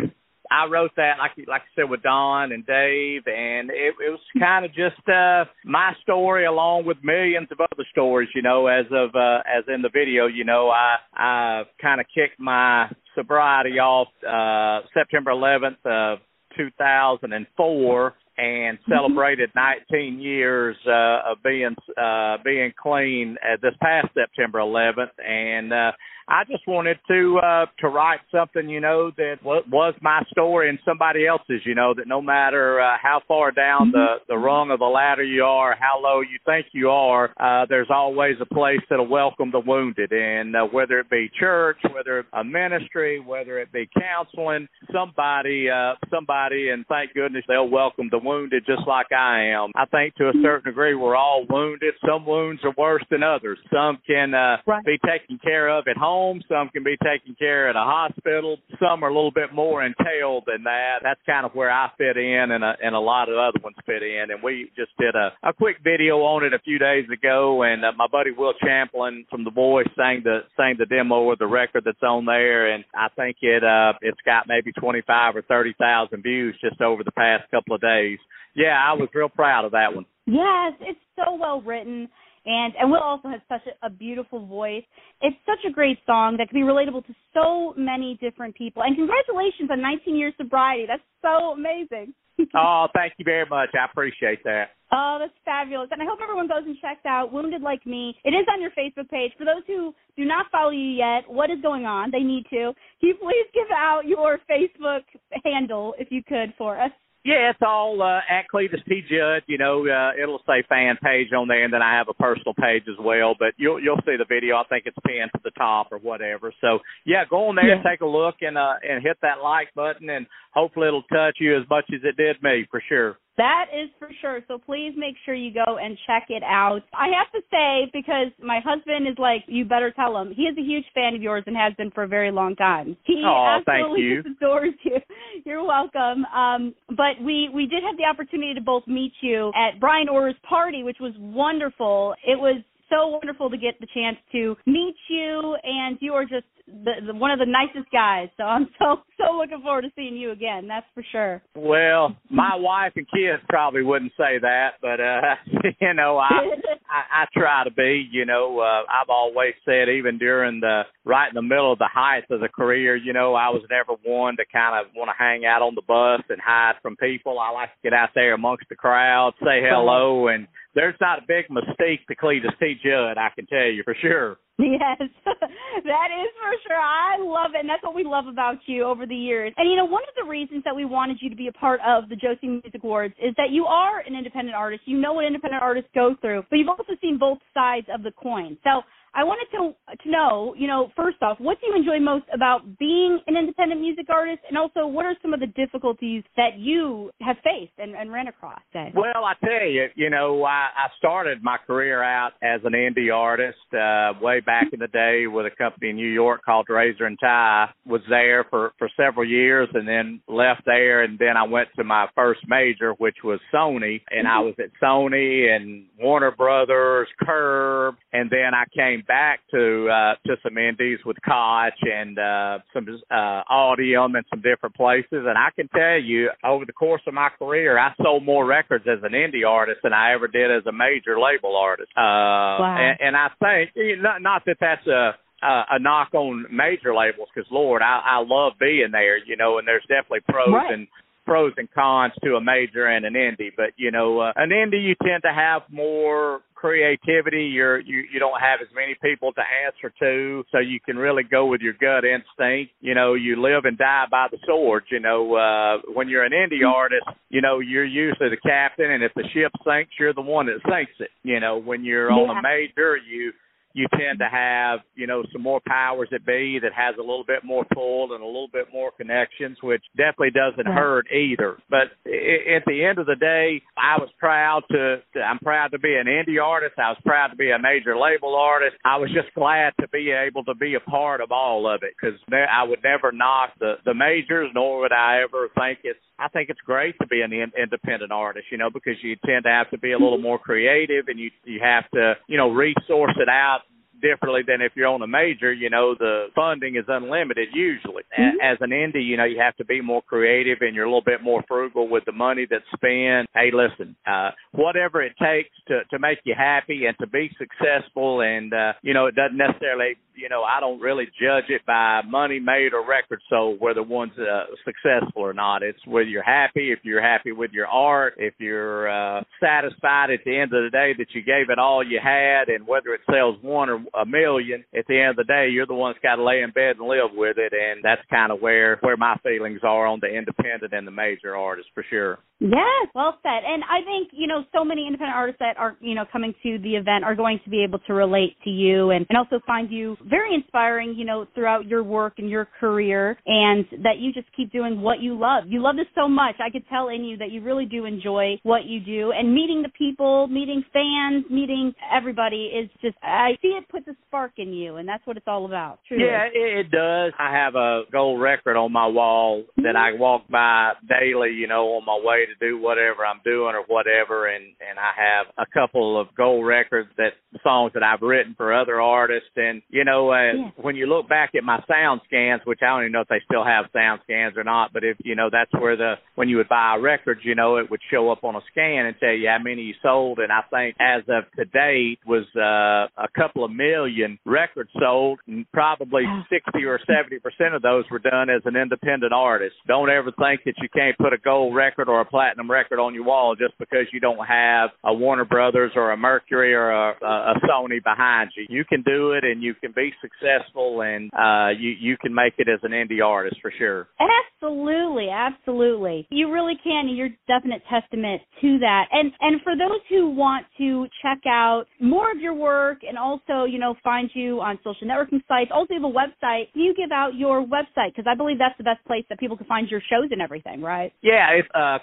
I 0.52 0.66
wrote 0.70 0.92
that 0.98 1.16
like 1.20 1.32
like 1.48 1.62
I 1.62 1.72
said 1.76 1.90
with 1.90 2.02
Don 2.02 2.52
and 2.52 2.66
Dave 2.66 3.24
and 3.28 3.70
it 3.70 3.94
it 4.00 4.10
was 4.10 4.20
kind 4.40 4.66
of 4.66 4.72
just 4.72 5.08
uh 5.08 5.46
my 5.66 5.94
story 6.02 6.46
along 6.46 6.86
with 6.86 6.98
millions 7.04 7.50
of 7.52 7.60
other 7.60 7.86
stories, 7.92 8.30
you 8.34 8.42
know, 8.42 8.68
as 8.68 8.86
of 8.92 9.16
uh 9.16 9.40
as 9.48 9.64
in 9.68 9.82
the 9.82 9.90
video, 9.94 10.28
you 10.28 10.44
know, 10.46 10.70
I 10.70 10.96
I 11.14 11.64
kind 11.82 12.02
of 12.02 12.08
kicked 12.14 12.40
my 12.40 12.90
sobriety 13.16 13.80
off 13.80 14.08
uh 14.24 14.88
September 14.94 15.32
11th 15.32 15.86
of 15.86 16.20
2004 16.58 18.16
and 18.40 18.78
celebrated 18.88 19.50
19 19.56 20.20
years 20.20 20.76
uh, 20.88 21.32
of 21.32 21.44
being 21.44 21.76
uh, 22.02 22.38
being 22.44 22.72
clean 22.82 23.36
uh, 23.44 23.58
this 23.62 23.74
past 23.82 24.08
September 24.14 24.60
11th, 24.60 25.12
and 25.26 25.74
uh, 25.74 25.92
I 26.30 26.44
just 26.46 26.68
wanted 26.68 26.98
to 27.08 27.40
uh, 27.44 27.66
to 27.80 27.88
write 27.88 28.20
something, 28.32 28.70
you 28.70 28.80
know, 28.80 29.12
that 29.18 29.38
w- 29.44 29.64
was 29.72 29.96
my 30.02 30.22
story 30.32 30.70
and 30.70 30.78
somebody 30.86 31.26
else's, 31.26 31.62
you 31.66 31.74
know, 31.74 31.94
that 31.96 32.08
no 32.08 32.22
matter 32.22 32.80
uh, 32.80 32.98
how 33.02 33.22
far 33.28 33.52
down 33.52 33.92
the 33.92 34.18
the 34.28 34.38
rung 34.38 34.70
of 34.70 34.78
the 34.78 34.86
ladder 34.86 35.24
you 35.24 35.44
are, 35.44 35.76
how 35.80 36.00
low 36.02 36.22
you 36.22 36.38
think 36.46 36.68
you 36.72 36.90
are, 36.90 37.32
uh, 37.40 37.66
there's 37.68 37.90
always 37.90 38.36
a 38.42 38.46
place 38.54 38.80
that'll 38.92 39.08
welcome 39.08 39.50
the 39.52 39.60
wounded, 39.60 40.12
and 40.12 40.56
uh, 40.56 40.66
whether 40.72 41.00
it 41.00 41.10
be 41.10 41.32
church, 41.40 41.78
whether 41.96 42.20
it 42.20 42.26
a 42.34 42.44
ministry, 42.44 43.20
whether 43.20 43.58
it 43.58 43.72
be 43.72 43.90
counseling, 44.00 44.68
somebody, 44.94 45.68
uh, 45.68 45.94
somebody, 46.14 46.70
and 46.70 46.86
thank 46.88 47.12
goodness 47.16 47.44
they'll 47.48 47.70
welcome 47.70 48.08
the 48.12 48.20
wounded 48.20 48.64
just 48.68 48.88
like 48.88 49.12
I 49.12 49.46
am. 49.46 49.72
I 49.76 49.86
think 49.86 50.14
to 50.16 50.30
a 50.30 50.34
certain 50.44 50.70
degree 50.72 50.94
we're 50.94 51.16
all 51.16 51.46
wounded. 51.50 51.96
Some 52.08 52.26
wounds 52.28 52.62
are 52.64 52.74
worse 52.78 53.04
than 53.10 53.24
others. 53.24 53.58
Some 53.74 53.98
can 54.06 54.36
uh, 54.36 54.58
Right. 54.68 54.86
be 54.86 55.00
taken 55.04 55.40
care 55.44 55.70
of 55.70 55.86
at 55.88 55.98
home. 55.98 56.19
Some 56.48 56.70
can 56.70 56.84
be 56.84 56.98
taken 57.04 57.36
care 57.38 57.70
at 57.70 57.76
a 57.76 57.80
hospital. 57.80 58.58
Some 58.80 59.04
are 59.04 59.10
a 59.10 59.14
little 59.14 59.32
bit 59.32 59.54
more 59.54 59.84
entailed 59.84 60.44
than 60.48 60.64
that. 60.64 61.00
That's 61.04 61.20
kind 61.26 61.46
of 61.46 61.54
where 61.54 61.72
I 61.72 61.90
fit 61.98 62.18
in, 62.18 62.52
and 62.52 62.64
a, 62.64 62.74
and 62.84 62.96
a 62.96 63.00
lot 63.00 63.30
of 63.30 63.38
other 63.38 63.60
ones 63.64 63.76
fit 63.86 64.04
in. 64.04 64.28
And 64.32 64.44
we 64.44 64.72
just 64.76 64.92
did 65.00 65.16
a, 65.16 65.32
a 65.48 65.54
quick 65.54 65.78
video 65.84 66.20
on 66.20 66.44
it 66.44 66.54
a 66.54 66.60
few 66.60 66.80
days 66.80 67.06
ago, 67.12 67.64
and 67.64 67.84
uh, 67.84 67.92
my 67.98 68.08
buddy 68.08 68.32
Will 68.32 68.54
Champlin 68.62 69.26
from 69.30 69.44
The 69.44 69.52
Voice 69.52 69.88
sang 69.98 70.22
the 70.24 70.42
sang 70.58 70.76
the 70.78 70.86
demo 70.86 71.32
of 71.32 71.40
the 71.40 71.48
record 71.48 71.84
that's 71.86 72.04
on 72.04 72.26
there, 72.26 72.74
and 72.74 72.84
I 72.94 73.08
think 73.16 73.38
it 73.42 73.64
uh 73.64 73.94
it's 74.02 74.22
got 74.26 74.48
maybe 74.48 74.72
twenty 74.74 75.02
five 75.06 75.36
or 75.36 75.42
thirty 75.44 75.74
thousand 75.80 76.24
views 76.24 76.56
just 76.62 76.82
over 76.82 77.04
the 77.04 77.12
past 77.12 77.50
couple 77.52 77.76
of 77.76 77.82
days 77.82 78.20
yeah, 78.56 78.78
I 78.78 78.94
was 78.94 79.10
real 79.14 79.30
proud 79.30 79.66
of 79.66 79.72
that 79.72 79.94
one. 79.94 80.06
Yes, 80.26 80.74
it's 80.82 81.00
so 81.16 81.36
well 81.36 81.62
written. 81.62 82.10
And 82.50 82.74
and 82.80 82.90
Will 82.90 83.00
also 83.00 83.30
has 83.30 83.42
such 83.48 83.62
a, 83.70 83.86
a 83.86 83.90
beautiful 83.92 84.44
voice. 84.48 84.84
It's 85.22 85.38
such 85.46 85.70
a 85.70 85.72
great 85.72 86.00
song 86.08 86.36
that 86.38 86.50
can 86.50 86.60
be 86.60 86.66
relatable 86.66 87.06
to 87.06 87.14
so 87.32 87.76
many 87.78 88.18
different 88.20 88.56
people. 88.56 88.82
And 88.82 88.96
congratulations 88.96 89.70
on 89.70 89.80
19 89.82 90.16
years 90.16 90.34
sobriety. 90.36 90.86
That's 90.88 91.06
so 91.22 91.54
amazing. 91.54 92.16
oh, 92.56 92.88
thank 92.96 93.14
you 93.18 93.26
very 93.26 93.46
much. 93.46 93.70
I 93.80 93.86
appreciate 93.86 94.44
that. 94.46 94.70
Oh, 94.92 95.18
that's 95.20 95.34
fabulous. 95.46 95.90
And 95.92 96.02
I 96.02 96.06
hope 96.06 96.18
everyone 96.24 96.48
goes 96.48 96.66
and 96.66 96.76
checks 96.82 97.06
out 97.06 97.32
Wounded 97.32 97.62
Like 97.62 97.86
Me. 97.86 98.16
It 98.24 98.30
is 98.30 98.48
on 98.52 98.62
your 98.62 98.72
Facebook 98.72 99.10
page. 99.10 99.32
For 99.38 99.46
those 99.46 99.62
who 99.68 99.94
do 100.18 100.26
not 100.26 100.48
follow 100.52 100.72
you 100.72 100.98
yet, 100.98 101.30
what 101.30 101.52
is 101.52 101.62
going 101.62 101.86
on? 101.86 102.10
They 102.10 102.26
need 102.26 102.46
to. 102.50 102.74
Can 103.00 103.10
you 103.10 103.16
please 103.22 103.46
give 103.54 103.70
out 103.72 104.08
your 104.08 104.40
Facebook 104.50 105.02
handle, 105.46 105.94
if 106.00 106.08
you 106.10 106.24
could, 106.24 106.54
for 106.58 106.82
us? 106.82 106.92
Yeah, 107.26 107.50
it's 107.50 107.60
all 107.62 108.02
uh, 108.02 108.22
at 108.30 108.46
Cledus 108.54 108.84
T 108.88 109.02
Judd. 109.10 109.44
You 109.48 109.58
know, 109.58 109.86
uh, 109.86 110.12
it'll 110.22 110.42
say 110.48 110.64
fan 110.70 110.96
page 111.04 111.34
on 111.34 111.50
there, 111.50 111.66
and 111.66 111.74
then 111.74 111.82
I 111.82 111.94
have 111.98 112.08
a 112.08 112.14
personal 112.14 112.54
page 112.54 112.84
as 112.88 112.96
well. 113.00 113.36
But 113.38 113.54
you'll 113.58 113.80
you'll 113.82 114.00
see 114.06 114.16
the 114.18 114.26
video. 114.28 114.56
I 114.56 114.64
think 114.70 114.86
it's 114.86 114.98
pinned 115.06 115.30
to 115.36 115.42
the 115.44 115.52
top 115.52 115.92
or 115.92 115.98
whatever. 115.98 116.54
So 116.62 116.80
yeah, 117.06 117.26
go 117.30 117.50
on 117.50 117.56
there, 117.56 117.68
Yeah. 117.76 117.84
take 117.84 118.02
a 118.02 118.06
look, 118.06 118.36
and 118.42 118.58
uh, 118.58 118.76
and 118.88 119.04
hit 119.04 119.18
that 119.22 119.42
like 119.44 119.74
button, 119.76 120.10
and 120.10 120.28
hopefully 120.54 120.88
it'll 120.88 121.04
touch 121.04 121.36
you 121.42 121.58
as 121.60 121.68
much 121.70 121.86
as 121.94 122.00
it 122.04 122.16
did 122.16 122.42
me 122.42 122.66
for 122.72 122.82
sure. 122.88 123.18
That 123.40 123.68
is 123.74 123.90
for 123.98 124.10
sure. 124.20 124.42
So 124.50 124.58
please 124.58 124.92
make 124.98 125.16
sure 125.24 125.34
you 125.34 125.54
go 125.54 125.78
and 125.78 125.98
check 126.06 126.26
it 126.28 126.44
out. 126.44 126.82
I 126.94 127.08
have 127.18 127.32
to 127.32 127.40
say, 127.50 127.90
because 127.94 128.28
my 128.44 128.60
husband 128.60 129.08
is 129.08 129.16
like, 129.18 129.46
you 129.48 129.64
better 129.64 129.92
tell 129.92 130.18
him. 130.18 130.34
He 130.36 130.44
is 130.44 130.58
a 130.58 130.62
huge 130.62 130.84
fan 130.94 131.16
of 131.16 131.22
yours 131.22 131.46
and 131.48 131.56
has 131.56 131.74
been 131.76 131.90
for 131.92 132.04
a 132.04 132.08
very 132.08 132.32
long 132.32 132.58
time. 132.58 132.98
He 133.04 133.24
Aw, 133.24 133.62
thank 133.66 133.86
absolutely 133.86 134.02
you. 134.04 134.24
adores 134.38 134.74
you. 134.84 134.98
You're 135.46 135.64
welcome. 135.64 136.26
Um, 136.26 136.76
but 136.90 137.24
we 137.24 137.50
we 137.54 137.66
did 137.66 137.82
have 137.84 137.96
the 137.96 138.04
opportunity 138.04 138.54
to 138.56 138.62
both 138.62 138.86
meet 138.88 139.14
you 139.22 139.54
at 139.56 139.80
Brian 139.80 140.10
Orr's 140.10 140.36
party, 140.48 140.84
which 140.84 140.98
was 141.00 141.14
wonderful. 141.18 142.16
It 142.28 142.38
was 142.38 142.62
so 142.90 143.08
wonderful 143.08 143.50
to 143.50 143.58
get 143.58 143.80
the 143.80 143.88
chance 143.94 144.18
to 144.32 144.56
meet 144.66 144.96
you, 145.10 145.58
and 145.64 145.98
you 146.02 146.14
are 146.14 146.24
just 146.24 146.46
the, 146.68 146.94
the 147.08 147.14
one 147.14 147.32
of 147.32 147.40
the 147.40 147.46
nicest 147.46 147.92
guys. 147.92 148.30
So 148.38 148.44
I'm 148.44 148.68
so 148.80 148.98
so 149.18 149.38
looking 149.38 149.62
forward 149.62 149.84
to 149.84 149.90
seeing 149.96 150.16
you 150.16 150.32
again. 150.32 150.68
That's 150.68 150.86
for 150.94 151.04
sure. 151.12 151.42
Well, 151.56 152.16
my 152.30 152.56
wife 152.56 152.94
and 152.96 153.06
kids 153.06 153.42
probably 153.50 153.84
wouldn't 153.84 154.12
say 154.18 154.40
that, 154.42 154.74
but 154.82 155.00
uh 155.00 155.36
you 155.82 155.94
know, 155.94 156.18
I 156.18 156.30
I, 156.90 157.24
I 157.24 157.26
try 157.34 157.64
to 157.64 157.72
be, 157.72 158.08
you 158.12 158.26
know, 158.26 158.60
uh, 158.60 158.82
I've 158.90 159.10
always 159.10 159.54
said 159.64 159.90
even 159.90 160.18
during 160.18 160.60
the 160.60 160.84
right 161.06 161.30
in 161.30 161.36
the 161.36 161.42
middle 161.42 161.72
of 161.72 161.80
the 161.80 161.90
height 161.92 162.24
of 162.30 162.40
the 162.40 162.50
career, 162.50 162.96
you 162.96 163.14
know, 163.14 163.36
I 163.36 163.50
was 163.50 163.64
never 163.70 164.00
one 164.04 164.38
to 164.38 164.44
kind 164.52 164.86
of 164.86 164.92
want 164.96 165.10
to 165.10 165.24
hang 165.24 165.46
out 165.46 165.62
on 165.62 165.76
the 165.76 165.84
bus 165.88 166.22
and 166.30 166.42
hide 166.44 166.74
from 166.82 166.96
people. 166.96 167.40
I 167.40 167.52
like 167.52 167.70
to 167.70 167.90
get 167.90 167.94
out 167.94 168.10
there 168.16 168.34
amongst 168.34 168.66
the 168.70 168.76
crowd, 168.76 169.34
say 169.40 169.62
hello 169.62 170.28
and 170.28 170.48
there's 170.76 170.96
not 171.02 171.20
a 171.20 171.22
big 171.28 171.46
mistake 171.50 172.06
to 172.08 172.16
Cledus 172.16 172.58
T. 172.60 172.76
Judd, 172.84 173.18
I 173.18 173.30
can 173.36 173.46
tell 173.48 173.66
you 173.66 173.84
for 173.84 173.96
sure. 174.00 174.38
Yes, 174.60 175.00
that 175.26 176.10
is 176.12 176.32
for 176.36 176.54
sure. 176.68 176.76
I 176.76 177.16
love 177.18 177.52
it, 177.56 177.62
and 177.62 177.70
that's 177.70 177.82
what 177.82 177.96
we 177.96 178.04
love 178.04 178.28
about 178.28 178.58
you 178.66 178.84
over 178.84 179.06
the 179.06 179.16
years. 179.16 179.54
And 179.56 179.70
you 179.70 179.78
know, 179.78 179.86
one 179.86 180.04
of 180.04 180.14
the 180.22 180.30
reasons 180.30 180.64
that 180.66 180.76
we 180.76 180.84
wanted 180.84 181.18
you 181.22 181.30
to 181.30 181.36
be 181.36 181.48
a 181.48 181.54
part 181.54 181.80
of 181.88 182.10
the 182.10 182.16
Josie 182.18 182.48
Music 182.48 182.82
Awards 182.84 183.14
is 183.24 183.34
that 183.38 183.52
you 183.52 183.66
are 183.66 184.02
an 184.02 184.16
independent 184.16 184.56
artist. 184.56 184.82
You 184.86 185.00
know 185.00 185.14
what 185.14 185.26
independent 185.26 185.64
artists 185.64 185.90
go 185.96 186.14
through, 186.20 186.44
but 186.50 186.58
you've 186.58 186.68
also 186.68 186.94
seen 187.00 187.18
both 187.18 187.40
sides 187.54 187.88
of 187.94 188.04
the 188.04 188.12
coin. 188.12 188.58
So 188.64 188.82
I 189.14 189.24
wanted 189.24 189.48
to 189.58 189.74
to 190.04 190.12
know, 190.12 190.54
you 190.58 190.68
know, 190.68 190.92
first 190.96 191.18
off, 191.22 191.40
what 191.40 191.60
do 191.60 191.68
you 191.68 191.76
enjoy 191.76 192.00
most 192.00 192.26
about 192.34 192.78
being 192.78 193.20
an 193.28 193.36
independent 193.36 193.82
music 193.82 194.08
artist, 194.10 194.40
and 194.48 194.58
also 194.58 194.88
what 194.88 195.06
are 195.06 195.16
some 195.22 195.34
of 195.34 195.40
the 195.40 195.48
difficulties 195.48 196.24
that 196.38 196.58
you 196.58 197.12
have 197.22 197.38
faced 197.44 197.74
and, 197.78 197.96
and 197.96 198.12
ran 198.12 198.28
across? 198.28 198.60
Well, 198.74 199.26
I 199.26 199.34
tell 199.44 199.68
you, 199.68 199.88
you 199.96 200.10
know, 200.10 200.44
I, 200.44 200.70
I 200.76 200.88
started 200.98 201.44
my 201.44 201.58
career 201.66 202.04
out 202.04 202.32
as 202.42 202.62
an 202.64 202.74
indie 202.74 203.14
artist 203.14 203.58
uh, 203.74 204.14
way 204.22 204.40
back 204.42 204.68
in 204.74 204.80
the 204.80 204.88
day 204.88 205.28
with 205.28 205.46
a 205.46 205.56
company 205.56 205.90
in 205.90 205.96
New 205.96 206.10
York 206.10 206.42
called 206.46 206.68
Razor 206.70 207.06
and 207.06 207.18
Tie. 207.20 207.70
Was 207.86 208.02
there 208.10 208.46
for 208.50 208.74
for 208.78 208.90
several 208.96 209.28
years, 209.28 209.70
and 209.74 209.88
then 209.88 210.22
left 210.28 210.64
there, 210.66 211.04
and 211.04 211.18
then 211.18 211.36
I 211.38 211.44
went 211.44 211.70
to 211.78 211.84
my 211.84 212.08
first 212.16 212.42
major, 212.48 212.94
which 212.94 213.18
was 213.24 213.40
Sony, 213.54 214.02
and 214.10 214.28
I 214.28 214.40
was 214.40 214.56
at 214.60 214.70
Sony 214.82 215.50
and 215.50 215.86
Warner 216.00 216.32
Brothers, 216.32 217.08
Curb, 217.24 217.96
and 218.14 218.30
then 218.30 218.52
I 218.54 218.66
came 218.76 218.99
back 219.08 219.40
to 219.52 219.90
uh, 219.90 220.16
to 220.28 220.36
some 220.44 220.58
indies 220.58 221.00
with 221.06 221.18
Koch 221.26 221.74
and 221.82 222.18
uh, 222.18 222.60
some 222.74 222.88
uh, 223.10 223.42
Audium 223.52 224.16
and 224.16 224.26
some 224.30 224.42
different 224.42 224.76
places, 224.76 225.26
and 225.28 225.38
I 225.38 225.50
can 225.56 225.68
tell 225.70 226.00
you, 226.00 226.30
over 226.44 226.66
the 226.66 226.74
course 226.74 227.02
of 227.08 227.14
my 227.14 227.30
career, 227.38 227.78
I 227.78 227.94
sold 228.02 228.26
more 228.26 228.46
records 228.46 228.86
as 228.88 229.00
an 229.04 229.12
indie 229.12 229.48
artist 229.48 229.80
than 229.84 229.94
I 229.94 230.14
ever 230.14 230.28
did 230.28 230.52
as 230.52 230.66
a 230.66 230.72
major 230.72 231.20
label 231.20 231.56
artist. 231.56 231.90
Uh, 231.98 232.64
and, 232.64 232.98
and 233.02 233.16
I 233.18 233.28
think 233.40 233.72
not 234.02 234.22
not 234.22 234.44
that 234.46 234.58
that's 234.60 234.86
a 234.88 235.12
uh, 235.42 235.64
a 235.72 235.80
knock 235.80 236.14
on 236.14 236.46
major 236.52 236.94
labels 236.94 237.30
because 237.34 237.50
Lord, 237.52 237.82
I, 237.82 238.02
I 238.06 238.24
love 238.26 238.54
being 238.60 238.90
there, 238.92 239.18
you 239.18 239.38
know, 239.38 239.58
and 239.58 239.68
there's 239.68 239.84
definitely 239.88 240.22
pros 240.28 240.52
Right. 240.52 240.74
and 240.74 240.88
pros 241.26 241.54
and 241.58 241.70
cons 241.72 242.14
to 242.24 242.36
a 242.36 242.42
major 242.42 242.88
and 242.88 243.06
an 243.06 243.14
indie. 243.14 243.52
But 243.56 243.72
you 243.78 243.92
know, 243.92 244.20
uh, 244.20 244.34
an 244.36 244.50
indie 244.50 244.84
you 244.84 244.96
tend 245.02 245.24
to 245.24 245.34
have 245.34 245.62
more 245.70 246.42
creativity. 246.60 247.46
You're 247.46 247.80
you 247.80 248.04
you 248.12 248.20
don't 248.20 248.40
have 248.40 248.60
as 248.62 248.68
many 248.76 248.96
people 249.02 249.32
to 249.34 249.42
answer 249.66 249.94
to, 250.00 250.44
so 250.52 250.60
you 250.60 250.80
can 250.80 250.98
really 250.98 251.24
go 251.24 251.46
with 251.46 251.62
your 251.62 251.74
gut 251.74 252.04
instinct. 252.04 252.74
You 252.82 252.94
know, 252.96 253.14
you 253.14 253.42
live 253.42 253.64
and 253.66 253.78
die 253.78 254.06
by 254.12 254.28
the 254.30 254.38
sword. 254.46 254.84
You 254.92 255.00
know, 255.00 255.36
uh, 255.36 255.92
when 255.94 256.10
you're 256.10 256.26
an 256.26 256.34
indie 256.34 256.68
artist, 256.68 257.06
you 257.30 257.42
know 257.42 257.60
you're 257.60 257.86
usually 257.86 258.30
the 258.30 258.38
captain, 258.38 258.92
and 258.92 259.04
if 259.04 259.14
the 259.16 259.24
ship 259.34 259.52
sinks, 259.66 259.92
you're 260.00 260.14
the 260.14 260.22
one 260.22 260.48
that 260.48 260.60
sinks 260.70 260.94
it. 261.00 261.12
You 261.24 261.40
know, 261.40 261.58
when 261.58 261.84
you're 261.84 262.12
on 262.12 262.28
Yeah. 262.28 262.40
a 262.40 262.42
major, 262.42 262.98
you 262.98 263.34
you 263.74 263.88
tend 263.94 264.20
to 264.20 264.28
have, 264.30 264.80
you 264.96 265.06
know, 265.08 265.24
some 265.32 265.42
more 265.42 265.62
powers 265.68 266.08
that 266.12 266.26
be 266.26 266.60
that 266.62 266.74
has 266.74 266.96
a 266.98 267.02
little 267.02 267.24
bit 267.24 267.44
more 267.44 267.66
pull 267.74 268.14
and 268.14 268.24
a 268.24 268.26
little 268.26 268.50
bit 268.52 268.68
more 268.74 268.92
connections, 268.92 269.58
which 269.62 269.84
definitely 269.96 270.32
doesn't 270.32 270.66
Right. 270.66 270.78
hurt 270.78 271.12
either. 271.12 271.58
But 271.70 271.92
i- 272.06 272.56
at 272.56 272.66
the 272.66 272.84
end 272.84 272.98
of 272.98 273.06
the 273.06 273.16
day, 273.16 273.62
I 273.78 273.98
was 273.98 274.10
proud 274.18 274.64
to, 274.72 275.02
to, 275.14 275.22
I'm 275.22 275.40
proud 275.40 275.72
to 275.72 275.80
be 275.80 275.96
an 275.96 276.08
indie 276.08 276.44
artist. 276.44 276.80
I 276.80 276.90
was 276.90 277.00
proud 277.06 277.28
to 277.28 277.36
be 277.36 277.52
a 277.52 277.60
major 277.60 277.96
label 277.98 278.36
artist. 278.36 278.78
I 278.84 278.98
was 278.98 279.12
just 279.12 279.34
glad 279.36 279.74
to 279.82 279.88
be 279.90 280.12
able 280.12 280.44
to 280.46 280.56
be 280.56 280.76
a 280.76 280.80
part 280.80 281.22
of 281.22 281.32
all 281.32 281.68
of 281.68 281.84
it 281.84 281.94
because 282.00 282.20
I 282.32 282.64
would 282.64 282.84
never 282.84 283.12
knock 283.12 283.52
the, 283.60 283.76
the 283.86 283.94
majors, 283.94 284.50
nor 284.54 284.80
would 284.80 284.92
I 284.92 285.22
ever 285.22 285.50
think 285.50 285.80
it's, 285.84 286.00
I 286.18 286.28
think 286.28 286.50
it's 286.50 286.60
great 286.62 286.96
to 287.00 287.08
be 287.08 287.22
an 287.22 287.32
in, 287.32 287.52
independent 287.58 288.12
artist, 288.12 288.48
you 288.52 288.58
know, 288.58 288.70
because 288.70 288.96
you 289.02 289.16
tend 289.26 289.46
to 289.46 289.50
have 289.50 289.70
to 289.72 289.78
be 289.78 289.92
a 289.92 289.98
little 289.98 290.18
mm-hmm. 290.18 290.24
more 290.24 290.40
creative 290.40 291.08
and 291.08 291.20
you, 291.20 291.32
you 291.46 291.62
have 291.64 291.90
to, 291.92 292.16
you 292.28 292.38
know, 292.38 292.50
resource 292.50 293.16
it 293.18 293.30
out 293.30 293.62
differently 294.02 294.42
than 294.46 294.62
if 294.62 294.72
you're 294.76 294.88
on 294.88 295.02
a 295.02 295.08
major, 295.08 295.52
you 295.52 295.70
know, 295.70 295.96
the 295.96 296.28
funding 296.36 296.76
is 296.76 296.86
unlimited 296.88 297.50
usually. 297.54 298.04
Mhm. 298.18 298.34
As 298.42 298.58
an 298.62 298.72
indie, 298.72 299.06
you 299.06 299.18
know, 299.18 299.26
you 299.26 299.40
have 299.40 299.56
to 299.58 299.66
be 299.66 299.82
more 299.82 300.02
creative 300.02 300.62
and 300.62 300.76
you're 300.76 300.86
a 300.86 300.90
little 300.90 301.02
bit 301.02 301.22
more 301.22 301.44
frugal 301.48 301.88
with 301.88 302.06
the 302.06 302.12
money 302.12 302.46
that's 302.46 302.70
spent. 302.74 303.30
Hey, 303.34 303.52
listen, 303.52 303.96
uh, 304.06 304.32
whatever 304.52 305.02
it 305.02 305.14
takes 305.18 305.56
to, 305.68 305.84
to 305.92 306.00
make 306.00 306.20
you 306.24 306.36
happy 306.36 306.86
and 306.86 306.98
to 307.00 307.08
be 307.08 307.30
successful 307.38 308.22
and, 308.22 308.54
uh, 308.54 308.74
you 308.82 308.94
know, 308.94 309.06
it 309.08 309.16
doesn't 309.16 309.38
necessarily, 309.38 309.98
you 310.20 310.30
know, 310.30 310.44
I 310.44 310.60
don't 310.60 310.80
really 310.80 311.06
judge 311.06 311.50
it 311.50 311.66
by 311.66 312.02
money 312.08 312.40
made 312.40 312.74
or 312.74 312.88
records 312.88 313.24
sold, 313.30 313.60
whether 313.60 313.84
one's 313.84 314.18
uh, 314.18 314.46
successful 314.66 315.22
or 315.22 315.34
not. 315.34 315.64
It's 315.64 315.80
whether 315.86 316.08
you're 316.08 316.24
happy, 316.24 316.72
if 316.72 316.80
you're 316.84 317.02
happy 317.02 317.32
with 317.32 317.52
your 317.52 317.68
art, 317.68 318.16
if 318.18 318.34
you're 318.38 318.90
uh, 318.90 319.24
satisfied 319.42 320.12
at 320.12 320.20
the 320.26 320.36
end 320.38 320.54
of 320.54 320.64
the 320.64 320.70
day 320.72 320.94
that 320.98 321.08
you 321.14 321.22
gave 321.22 321.50
it 321.50 321.60
all 321.60 321.84
you 321.84 322.00
had, 322.04 322.50
and 322.50 322.68
whether 322.68 322.94
it 322.94 323.02
sells 323.10 323.38
one 323.42 323.70
or 323.70 323.84
a 324.00 324.06
million, 324.06 324.64
at 324.78 324.86
the 324.88 325.00
end 325.00 325.12
of 325.12 325.16
the 325.16 325.24
day, 325.24 325.50
you're 325.52 325.68
the 325.68 325.74
one 325.74 325.94
that's 325.94 326.04
got 326.04 326.16
to 326.16 326.24
lay 326.24 326.42
in 326.42 326.52
bed 326.52 326.78
and 326.78 326.88
live 326.88 327.12
with 327.14 327.38
it, 327.38 327.54
and 327.54 327.84
that's 327.84 328.02
kind 328.10 328.32
of 328.32 328.42
where 328.42 328.78
where 328.82 328.98
my 328.98 329.16
feelings 329.24 329.62
are 329.64 329.88
on 329.88 330.00
the 330.02 330.08
independent 330.08 330.74
and 330.74 330.86
the 330.86 330.92
major 330.92 331.36
artists 331.36 331.72
for 331.74 331.86
sure. 331.90 332.20
Yes, 332.40 332.88
well 332.96 333.18
said. 333.22 333.44
And 333.46 333.64
I 333.64 333.84
think, 333.84 334.12
you 334.14 334.28
know, 334.28 334.44
so 334.54 334.64
many 334.64 334.86
independent 334.88 335.16
artists 335.16 335.40
that 335.40 335.58
are, 335.58 335.76
you 335.82 335.94
know, 335.94 336.06
coming 336.10 336.34
to 336.44 336.58
the 336.60 336.76
event 336.76 337.04
are 337.04 337.16
going 337.16 337.40
to 337.44 337.50
be 337.50 337.64
able 337.64 337.80
to 337.80 337.94
relate 337.94 338.38
to 338.46 338.50
you 338.50 338.92
and, 338.92 339.06
and 339.10 339.18
also 339.18 339.42
find 339.46 339.70
you 339.70 339.98
very 340.10 340.34
inspiring, 340.34 340.96
you 340.98 341.06
know, 341.06 341.26
throughout 341.36 341.66
your 341.66 341.84
work 341.84 342.14
and 342.18 342.30
your 342.30 342.48
career 342.60 343.18
and 343.26 343.66
that 343.84 343.98
you 343.98 344.14
just 344.14 344.28
keep 344.38 344.52
doing 344.54 344.80
what 344.82 345.02
you 345.02 345.20
love. 345.20 345.44
You 345.48 345.62
love 345.62 345.76
this 345.76 345.88
so 345.94 346.08
much. 346.08 346.36
I 346.40 346.50
could 346.50 346.64
tell 346.70 346.88
in 346.88 347.04
you 347.04 347.18
that 347.18 347.32
you 347.32 347.42
really 347.42 347.66
do 347.66 347.84
enjoy 347.84 348.40
what 348.44 348.64
you 348.64 348.80
do 348.80 349.12
and 349.12 349.34
meeting 349.34 349.62
the 349.62 349.70
people, 349.78 350.28
meeting 350.28 350.64
fans, 350.72 351.26
meeting 351.30 351.74
everybody 351.94 352.52
is 352.56 352.70
just, 352.82 352.96
I 353.04 353.32
see 353.42 353.50
it 353.50 353.68
puts 353.68 353.88
a 353.90 353.96
spark 354.08 354.32
in 354.38 354.54
you 354.54 354.78
and 354.78 354.88
that's 354.88 355.06
what 355.06 355.18
it's 355.18 355.28
all 355.28 355.46
about. 355.46 355.80
Truly. 355.88 356.06
Yeah, 356.06 356.24
it, 356.34 356.68
it 356.68 356.72
does. 356.72 357.12
I 357.20 357.34
have 357.34 357.56
a 357.56 357.82
gold 357.92 358.22
record 358.22 358.56
on 358.56 358.72
my 358.72 358.88
wall 358.88 359.44
that 359.58 359.76
I 359.76 359.92
walk 360.00 360.30
by 360.30 360.72
daily, 360.88 361.32
you 361.32 361.48
know, 361.48 361.66
on 361.76 361.86
my 361.86 362.00
way 362.02 362.28
to 362.30 362.40
do 362.40 362.62
whatever 362.62 363.06
I'm 363.06 363.22
doing 363.24 363.56
or 363.56 363.64
whatever. 363.68 364.28
And 364.28 364.46
and 364.68 364.78
I 364.80 364.92
have 364.96 365.28
a 365.38 365.46
couple 365.52 366.00
of 366.00 366.08
gold 366.16 366.46
records 366.46 366.90
that 366.98 367.14
songs 367.44 367.72
that 367.74 367.84
I've 367.84 368.02
written 368.02 368.34
for 368.36 368.54
other 368.54 368.82
artists. 368.82 369.30
And 369.36 369.62
you 369.70 369.84
know, 369.84 370.12
uh, 370.12 370.32
Yeah. 370.34 370.52
when 370.58 370.76
you 370.76 370.86
look 370.88 371.08
back 371.10 371.36
at 371.36 371.44
my 371.44 371.64
sound 371.68 372.02
scans, 372.06 372.42
which 372.46 372.60
I 372.62 372.68
don't 372.68 372.82
even 372.84 372.92
know 372.92 373.02
if 373.02 373.08
they 373.08 373.22
still 373.26 373.44
have 373.44 373.66
sound 373.74 374.02
scans 374.04 374.38
or 374.38 374.44
not, 374.44 374.72
but 374.74 374.84
if 374.84 374.98
you 375.04 375.16
know, 375.16 375.30
that's 375.32 375.52
where 375.54 375.76
the 375.76 375.96
when 376.16 376.30
you 376.30 376.38
would 376.38 376.50
buy 376.50 376.76
records, 376.76 377.22
you 377.24 377.36
know, 377.36 377.58
it 377.58 377.70
would 377.70 377.82
show 377.92 378.12
up 378.12 378.24
on 378.24 378.36
a 378.36 378.42
scan 378.52 378.86
and 378.86 378.96
tell 379.00 379.12
you 379.14 379.28
how 379.30 379.40
many 379.40 379.62
you 379.64 379.74
sold. 379.82 380.20
And 380.20 380.32
I 380.32 380.42
think 380.50 380.76
as 380.80 381.04
of 381.08 381.24
to 381.38 381.46
date 381.46 382.00
was 382.06 382.26
uh, 382.36 382.88
a 383.02 383.08
couple 383.16 383.44
of 383.44 383.52
million 383.52 384.20
records 384.26 384.70
sold, 384.80 385.20
and 385.28 385.46
probably 385.52 386.04
Wow. 386.06 386.26
sixty 386.30 386.66
or 386.66 386.80
seventy 386.86 387.20
percent 387.20 387.54
of 387.56 387.62
those 387.62 387.86
were 387.90 388.00
done 388.00 388.30
as 388.30 388.42
an 388.46 388.56
independent 388.56 389.14
artist. 389.14 389.56
Don't 389.68 389.90
ever 389.90 390.12
think 390.12 390.44
that 390.46 390.56
you 390.62 390.70
can't 390.70 390.98
put 390.98 391.14
a 391.14 391.18
gold 391.18 391.56
record 391.56 391.90
or 391.90 392.02
a 392.02 392.06
platinum 392.20 392.52
record 392.52 392.80
on 392.80 392.94
your 392.94 393.06
wall 393.06 393.34
just 393.34 393.58
because 393.60 393.86
you 393.94 394.00
don't 394.02 394.26
have 394.26 394.72
a 394.84 394.94
Warner 394.94 395.24
Brothers 395.24 395.72
or 395.76 395.92
a 395.92 395.98
Mercury 395.98 396.54
or 396.54 396.70
a, 396.70 396.90
a 397.02 397.34
Sony 397.48 397.82
behind 397.82 398.32
you. 398.36 398.46
You 398.50 398.66
can 398.66 398.82
do 398.82 399.14
it, 399.14 399.24
and 399.24 399.42
you 399.42 399.54
can 399.54 399.72
be 399.74 399.94
successful, 400.02 400.82
and 400.82 401.10
uh, 401.14 401.58
you 401.58 401.70
you 401.80 401.96
can 401.96 402.14
make 402.14 402.34
it 402.38 402.50
as 402.50 402.60
an 402.64 402.72
indie 402.72 403.02
artist 403.02 403.38
for 403.42 403.54
sure. 403.58 403.88
Absolutely, 404.02 405.08
absolutely. 405.10 406.08
You 406.10 406.30
really 406.30 406.56
can. 406.62 406.88
and 406.90 406.98
You're 406.98 407.16
definite 407.26 407.62
testament 407.70 408.22
to 408.42 408.60
that. 408.60 408.88
And 408.92 409.14
and 409.22 409.42
for 409.42 409.56
those 409.56 409.80
who 409.88 410.10
want 410.10 410.46
to 410.58 410.88
check 411.02 411.20
out 411.26 411.68
more 411.80 412.12
of 412.12 412.20
your 412.20 412.34
work 412.34 412.80
and 412.86 412.98
also, 412.98 413.46
you 413.46 413.60
know, 413.60 413.76
find 413.82 414.10
you 414.14 414.42
on 414.42 414.60
social 414.62 414.86
networking 414.86 415.24
sites, 415.30 415.52
also 415.54 415.74
you 415.74 415.82
have 415.82 415.90
a 415.90 415.94
website. 415.94 416.52
Can 416.52 416.64
you 416.64 416.74
give 416.76 416.92
out 416.92 417.16
your 417.16 417.46
website? 417.46 417.96
Because 417.96 418.12
I 418.12 418.16
believe 418.16 418.40
that's 418.40 418.58
the 418.58 418.66
best 418.66 418.84
place 418.86 419.06
that 419.08 419.20
people 419.20 419.38
can 419.38 419.48
find 419.48 419.70
your 419.70 419.82
shows 419.90 420.10
and 420.12 420.22
everything, 420.22 420.62
right? 420.62 420.92
Yeah, 421.02 421.32
it's 421.32 421.48
uh 421.56 421.78